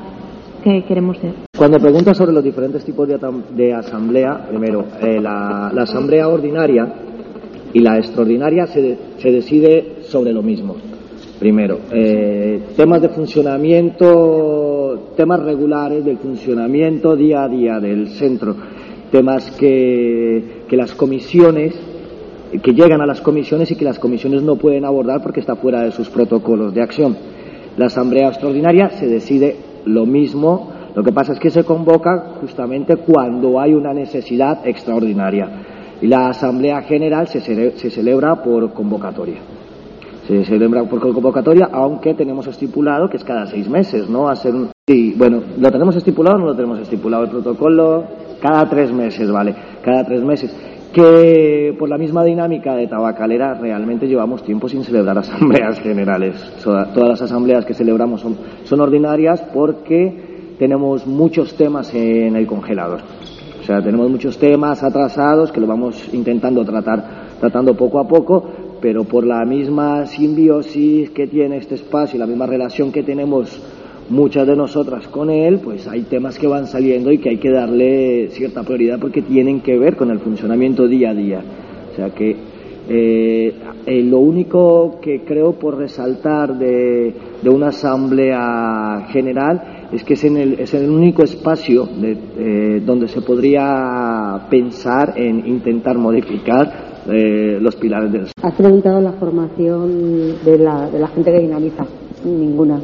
que 0.63 0.83
queremos 0.83 1.17
ser. 1.17 1.33
Cuando 1.57 1.79
preguntas 1.79 2.17
sobre 2.17 2.33
los 2.33 2.43
diferentes 2.43 2.85
tipos 2.85 3.07
de, 3.07 3.73
asamblea, 3.73 4.45
primero, 4.47 4.85
eh, 5.01 5.19
la, 5.19 5.67
asamblea 5.67 6.27
ordinaria 6.27 6.87
y 7.73 7.79
la 7.79 7.97
extraordinaria 7.97 8.67
se, 8.67 8.97
se 9.17 9.31
decide 9.31 10.03
sobre 10.03 10.33
lo 10.33 10.41
mismo. 10.41 10.75
Primero, 11.39 11.79
eh, 11.91 12.61
temas 12.75 13.01
de 13.01 13.09
funcionamiento, 13.09 15.13
temas 15.15 15.41
regulares 15.41 16.05
del 16.05 16.17
funcionamiento 16.17 17.15
día 17.15 17.43
a 17.43 17.47
día 17.47 17.79
del 17.79 18.09
centro, 18.09 18.55
temas 19.11 19.51
que, 19.51 20.63
que 20.67 20.77
las 20.77 20.93
comisiones 20.93 21.75
que 22.59 22.73
llegan 22.73 23.01
a 23.01 23.05
las 23.05 23.21
comisiones 23.21 23.71
y 23.71 23.75
que 23.75 23.85
las 23.85 23.97
comisiones 23.97 24.43
no 24.43 24.57
pueden 24.57 24.85
abordar 24.85 25.23
porque 25.23 25.39
está 25.39 25.55
fuera 25.55 25.83
de 25.83 25.91
sus 25.91 26.09
protocolos 26.09 26.73
de 26.73 26.81
acción. 26.81 27.15
La 27.77 27.85
Asamblea 27.85 28.27
Extraordinaria 28.27 28.89
se 28.89 29.07
decide 29.07 29.55
lo 29.85 30.05
mismo, 30.05 30.69
lo 30.93 31.03
que 31.03 31.13
pasa 31.13 31.33
es 31.33 31.39
que 31.39 31.49
se 31.49 31.63
convoca 31.63 32.35
justamente 32.41 32.97
cuando 32.97 33.59
hay 33.59 33.73
una 33.73 33.93
necesidad 33.93 34.67
extraordinaria. 34.67 35.49
Y 36.01 36.07
la 36.07 36.29
Asamblea 36.29 36.81
General 36.81 37.27
se, 37.27 37.39
se 37.41 37.89
celebra 37.89 38.35
por 38.43 38.73
convocatoria. 38.73 39.39
Se 40.27 40.43
celebra 40.45 40.83
por 40.83 40.99
convocatoria, 40.99 41.69
aunque 41.71 42.13
tenemos 42.13 42.47
estipulado 42.47 43.07
que 43.09 43.17
es 43.17 43.23
cada 43.23 43.45
seis 43.45 43.69
meses, 43.69 44.09
¿no? 44.09 44.27
Hacer 44.27 44.55
un... 44.55 44.69
Sí, 44.87 45.13
bueno, 45.17 45.41
¿lo 45.59 45.71
tenemos 45.71 45.95
estipulado 45.95 46.37
o 46.37 46.39
no 46.39 46.45
lo 46.47 46.55
tenemos 46.55 46.79
estipulado? 46.79 47.23
El 47.23 47.29
protocolo 47.29 48.03
cada 48.41 48.67
tres 48.67 48.91
meses, 48.91 49.31
¿vale? 49.31 49.53
Cada 49.83 50.03
tres 50.03 50.23
meses 50.23 50.55
que 50.91 51.73
por 51.77 51.87
la 51.87 51.97
misma 51.97 52.23
dinámica 52.23 52.75
de 52.75 52.87
tabacalera 52.87 53.53
realmente 53.53 54.07
llevamos 54.07 54.43
tiempo 54.43 54.67
sin 54.67 54.83
celebrar 54.83 55.17
asambleas 55.17 55.79
generales. 55.79 56.35
Todas 56.63 57.09
las 57.09 57.21
asambleas 57.21 57.65
que 57.65 57.73
celebramos 57.73 58.21
son, 58.21 58.37
son 58.63 58.81
ordinarias 58.81 59.41
porque 59.53 60.55
tenemos 60.59 61.07
muchos 61.07 61.55
temas 61.55 61.93
en 61.93 62.35
el 62.35 62.45
congelador. 62.45 62.99
O 63.61 63.63
sea, 63.63 63.81
tenemos 63.81 64.09
muchos 64.09 64.37
temas 64.39 64.81
atrasados 64.81 65.51
que 65.51 65.61
lo 65.61 65.67
vamos 65.67 66.09
intentando 66.13 66.65
tratar, 66.65 67.37
tratando 67.39 67.75
poco 67.75 67.99
a 67.99 68.07
poco, 68.07 68.43
pero 68.81 69.03
por 69.03 69.25
la 69.25 69.45
misma 69.45 70.07
simbiosis 70.07 71.11
que 71.11 71.27
tiene 71.27 71.57
este 71.57 71.75
espacio 71.75 72.17
y 72.17 72.19
la 72.19 72.25
misma 72.25 72.47
relación 72.47 72.91
que 72.91 73.03
tenemos 73.03 73.61
muchas 74.09 74.47
de 74.47 74.55
nosotras 74.55 75.07
con 75.07 75.29
él, 75.29 75.59
pues 75.63 75.87
hay 75.87 76.01
temas 76.01 76.39
que 76.39 76.47
van 76.47 76.65
saliendo 76.65 77.11
y 77.11 77.19
que 77.19 77.29
hay 77.29 77.37
que 77.37 77.51
darle 77.51 78.29
cierta 78.31 78.63
prioridad 78.63 78.99
porque 78.99 79.21
tienen 79.21 79.61
que 79.61 79.77
ver 79.77 79.95
con 79.95 80.09
el 80.09 80.19
funcionamiento 80.19 80.87
día 80.87 81.11
a 81.11 81.13
día. 81.13 81.41
O 81.91 81.95
sea 81.95 82.09
que 82.09 82.35
eh, 82.89 83.53
eh, 83.85 84.03
lo 84.03 84.19
único 84.19 84.99
que 85.01 85.21
creo 85.21 85.53
por 85.53 85.77
resaltar 85.77 86.57
de, 86.57 87.13
una 87.45 87.67
asamblea 87.67 89.07
general 89.11 89.80
es 89.91 90.03
que 90.03 90.13
es, 90.13 90.23
en 90.23 90.37
el, 90.37 90.59
es 90.59 90.73
el 90.73 90.89
único 90.89 91.23
espacio 91.23 91.87
eh, 92.01 92.81
donde 92.85 93.07
se 93.07 93.21
podría 93.21 94.47
pensar 94.49 95.13
en 95.17 95.47
intentar 95.47 95.97
modificar 95.97 96.91
los 97.07 97.75
pilares 97.77 98.11
del. 98.11 98.27
Has 98.43 98.53
preguntado 98.53 99.01
la 99.01 99.13
formación 99.13 100.35
de 100.45 100.57
la, 100.59 100.87
de 100.87 100.99
la 100.99 101.07
gente 101.07 101.31
que 101.31 101.39
dinamiza. 101.39 101.83
Ninguna. 102.23 102.79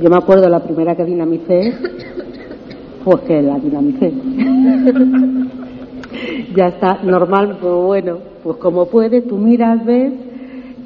Yo 0.00 0.08
me 0.08 0.16
acuerdo 0.16 0.48
la 0.48 0.60
primera 0.60 0.94
que 0.94 1.04
dinamicé, 1.04 1.72
pues 3.04 3.20
que 3.22 3.42
la 3.42 3.58
dinamicé. 3.58 4.12
ya 6.54 6.66
está, 6.66 7.02
normal, 7.02 7.58
pues 7.60 7.74
bueno, 7.74 8.18
pues 8.42 8.56
como 8.58 8.86
puedes, 8.86 9.26
tú 9.26 9.36
miras, 9.36 9.84
ves, 9.84 10.12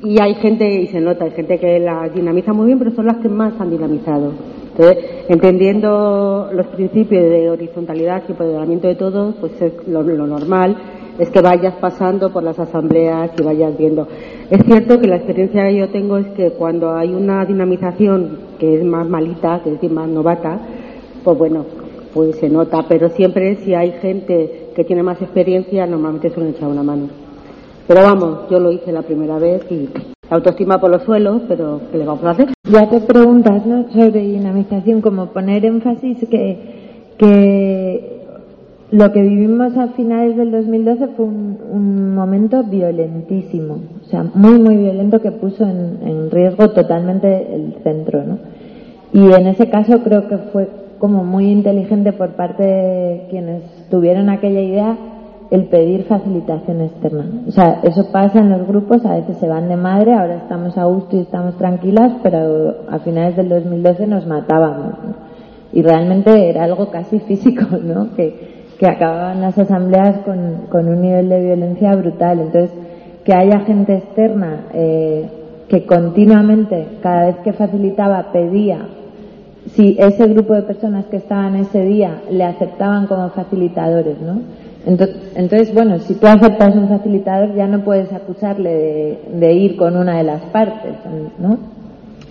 y 0.03 0.21
hay 0.21 0.35
gente, 0.35 0.67
y 0.83 0.87
se 0.89 1.01
nota, 1.01 1.25
hay 1.25 1.33
gente 1.33 1.59
que 1.59 1.79
la 1.79 2.09
dinamiza 2.09 2.53
muy 2.53 2.67
bien, 2.67 2.79
pero 2.79 2.91
son 2.93 3.07
las 3.07 3.19
que 3.19 3.29
más 3.29 3.53
han 3.61 3.71
dinamizado. 3.71 4.33
Entonces, 4.77 5.05
entendiendo 5.29 6.51
los 6.53 6.67
principios 6.69 7.23
de 7.25 7.51
horizontalidad 7.51 8.23
y 8.27 8.33
empoderamiento 8.33 8.89
de 8.89 8.95
todos, 8.95 9.35
pues 9.41 9.53
es 9.61 9.73
lo, 9.87 10.03
lo 10.03 10.27
normal 10.27 10.77
es 11.19 11.31
que 11.31 11.41
vayas 11.41 11.75
pasando 11.75 12.33
por 12.33 12.43
las 12.43 12.59
asambleas 12.59 13.31
y 13.39 13.43
vayas 13.43 13.77
viendo. 13.77 14.09
Es 14.51 14.65
cierto 14.65 14.99
que 14.99 15.07
la 15.07 15.17
experiencia 15.17 15.65
que 15.65 15.77
yo 15.77 15.89
tengo 15.91 16.17
es 16.17 16.27
que 16.29 16.53
cuando 16.53 16.95
hay 16.95 17.13
una 17.13 17.45
dinamización 17.45 18.39
que 18.59 18.77
es 18.77 18.85
más 18.85 19.09
malita, 19.09 19.61
que 19.63 19.75
es 19.75 19.93
más 19.93 20.09
novata, 20.09 20.59
pues 21.23 21.39
bueno, 21.39 21.67
pues 22.15 22.37
se 22.37 22.49
nota, 22.49 22.85
pero 22.89 23.09
siempre 23.11 23.57
si 23.57 23.75
hay 23.75 23.93
gente 23.93 24.71
que 24.75 24.85
tiene 24.85 25.03
más 25.03 25.21
experiencia, 25.21 25.87
normalmente 25.87 26.31
suelen 26.31 26.55
echar 26.55 26.69
una 26.69 26.83
mano. 26.83 27.09
Pero 27.87 28.03
vamos, 28.03 28.49
yo 28.51 28.59
lo 28.59 28.73
hice 28.73 28.93
la 28.93 29.03
primera 29.03 29.39
vez 29.39 29.63
y 29.71 29.89
autoestima 30.33 30.81
por 30.81 30.91
los 30.91 31.03
suelos, 31.03 31.43
pero 31.47 31.81
¿qué 31.91 31.99
le 31.99 32.05
vamos 32.05 32.25
a 32.25 32.31
hacer? 32.31 32.49
Ya 32.65 32.89
te 32.89 33.01
preguntas, 33.01 33.67
¿no? 33.67 33.91
Sobre 33.93 34.21
dinamización, 34.21 35.01
como 35.01 35.27
poner 35.27 35.65
énfasis 35.65 36.19
que, 36.29 37.15
que 37.19 38.23
lo 38.91 39.13
que 39.13 39.23
vivimos 39.23 39.77
a 39.77 39.89
finales 39.89 40.37
del 40.37 40.51
2012 40.51 41.09
fue 41.17 41.27
un, 41.27 42.15
momento 42.15 42.63
violentísimo, 42.63 43.79
o 44.03 44.09
sea, 44.09 44.25
muy, 44.35 44.59
muy 44.59 44.77
violento 44.77 45.21
que 45.21 45.33
puso 45.33 45.65
en, 45.65 46.31
riesgo 46.31 46.71
totalmente 46.71 47.55
el 47.55 47.75
centro, 47.83 48.23
¿no? 48.25 48.39
Y 49.13 49.33
en 49.33 49.47
ese 49.49 49.69
caso 49.69 49.99
creo 50.05 50.29
que 50.29 50.39
fue 50.53 50.69
como 50.99 51.25
muy 51.25 51.51
inteligente 51.51 52.13
por 52.13 52.31
parte 52.31 52.63
de 52.63 53.27
quienes 53.29 53.63
tuvieron 53.91 54.31
aquella 54.31 54.61
idea 54.61 54.97
el 55.53 55.67
pedir 55.67 56.05
facilitación 56.05 56.81
externa. 56.81 57.27
O 57.47 57.51
sea, 57.51 57.81
eso 57.83 58.11
pasa 58.11 58.39
en 58.39 58.49
los 58.49 58.67
grupos, 58.67 59.05
a 59.05 59.17
veces 59.17 59.37
se 59.37 59.47
van 59.47 59.69
de 59.69 59.77
madre, 59.77 60.15
ahora 60.15 60.37
estamos 60.37 60.79
a 60.79 60.85
gusto 60.85 61.15
y 61.15 61.21
estamos 61.21 61.59
tranquilas, 61.59 62.11
pero 62.23 62.77
a 62.89 62.99
finales 63.01 63.37
del 63.37 63.51
2012 63.51 64.07
nos 64.07 64.27
matábamos. 64.27 64.95
Y 65.75 65.83
realmente 65.83 66.49
era 66.49 66.65
algo 66.65 66.91
casi 66.91 67.19
físico, 67.29 67.67
¿no? 67.77 68.15
Que, 68.17 68.65
que 68.79 68.87
acababan 68.87 69.43
las 69.43 69.59
asambleas 69.59 70.21
con, 70.25 70.89
un 70.89 71.03
nivel 71.03 71.29
de 71.29 71.45
violencia 71.45 71.95
brutal. 71.97 72.41
Entonces, 72.41 72.71
que 73.23 73.35
haya 73.35 73.61
gente 73.61 73.95
externa 73.99 74.69
eh, 74.73 75.29
que 75.69 75.85
continuamente, 75.85 76.87
cada 77.03 77.27
vez 77.27 77.37
que 77.45 77.53
facilitaba, 77.53 78.33
pedía 78.33 78.87
si 79.75 79.99
ese 79.99 80.27
grupo 80.29 80.55
de 80.55 80.63
personas 80.63 81.05
que 81.07 81.19
estaban 81.19 81.57
ese 81.57 81.85
día 81.85 82.23
le 82.31 82.43
aceptaban 82.43 83.07
como 83.07 83.29
facilitadores, 83.29 84.19
¿no? 84.19 84.62
Entonces, 84.85 85.73
bueno, 85.73 85.99
si 86.01 86.15
tú 86.15 86.27
aceptas 86.27 86.75
un 86.75 86.89
facilitador 86.89 87.55
ya 87.55 87.69
no 87.69 87.85
puedes 87.85 88.13
acusarle 88.13 89.21
de, 89.33 89.53
ir 89.53 89.77
con 89.77 89.97
una 89.97 90.17
de 90.17 90.25
las 90.25 90.43
partes, 90.47 90.95
¿no? 91.39 91.59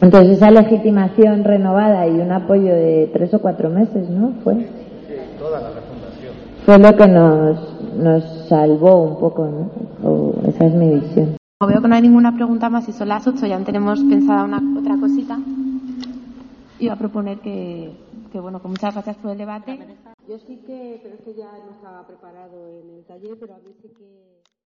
Entonces 0.01 0.37
esa 0.37 0.51
legitimación 0.51 1.43
renovada 1.43 2.07
y 2.07 2.19
un 2.19 2.31
apoyo 2.31 2.73
de 2.73 3.09
tres 3.13 3.33
o 3.33 3.39
cuatro 3.39 3.69
meses, 3.69 4.09
¿no? 4.09 4.33
Fue. 4.43 4.67
toda 5.39 5.61
la 5.61 5.69
refundación. 5.69 6.33
Fue 6.65 6.77
lo 6.77 6.95
que 6.97 7.07
nos, 7.07 7.95
nos 7.97 8.47
salvó 8.49 9.03
un 9.03 9.19
poco, 9.19 9.45
¿no? 9.45 10.33
esa 10.47 10.65
es 10.65 10.73
mi 10.73 10.95
visión. 10.95 11.37
Como 11.59 11.71
veo 11.71 11.81
que 11.81 11.87
no 11.87 11.95
hay 11.95 12.01
ninguna 12.01 12.33
pregunta 12.35 12.69
más 12.69 12.89
y 12.89 12.91
son 12.91 13.07
las 13.07 13.25
ocho, 13.27 13.45
ya 13.45 13.57
tenemos 13.59 14.03
pensada 14.03 14.43
una 14.43 14.61
otra 14.77 14.97
cosita. 14.97 15.37
Iba 16.79 16.93
a 16.93 16.97
proponer 16.97 17.37
que, 17.37 17.91
que 18.31 18.39
bueno, 18.39 18.59
con 18.59 18.71
muchas 18.71 18.93
gracias 18.95 19.15
por 19.17 19.31
el 19.31 19.37
debate. 19.37 19.79
Yo 20.27 20.37
sí 20.39 20.57
que, 20.65 20.99
pero 21.03 21.15
es 21.15 21.21
que 21.21 21.33
ya 21.33 21.51
no 21.65 21.71
estaba 21.71 22.05
preparado 22.07 22.67
en 22.67 22.89
el 22.89 23.05
taller, 23.05 23.37
pero 23.39 23.55
a 23.55 23.59
mí 23.59 23.73
sí 23.81 23.89
que. 23.89 24.30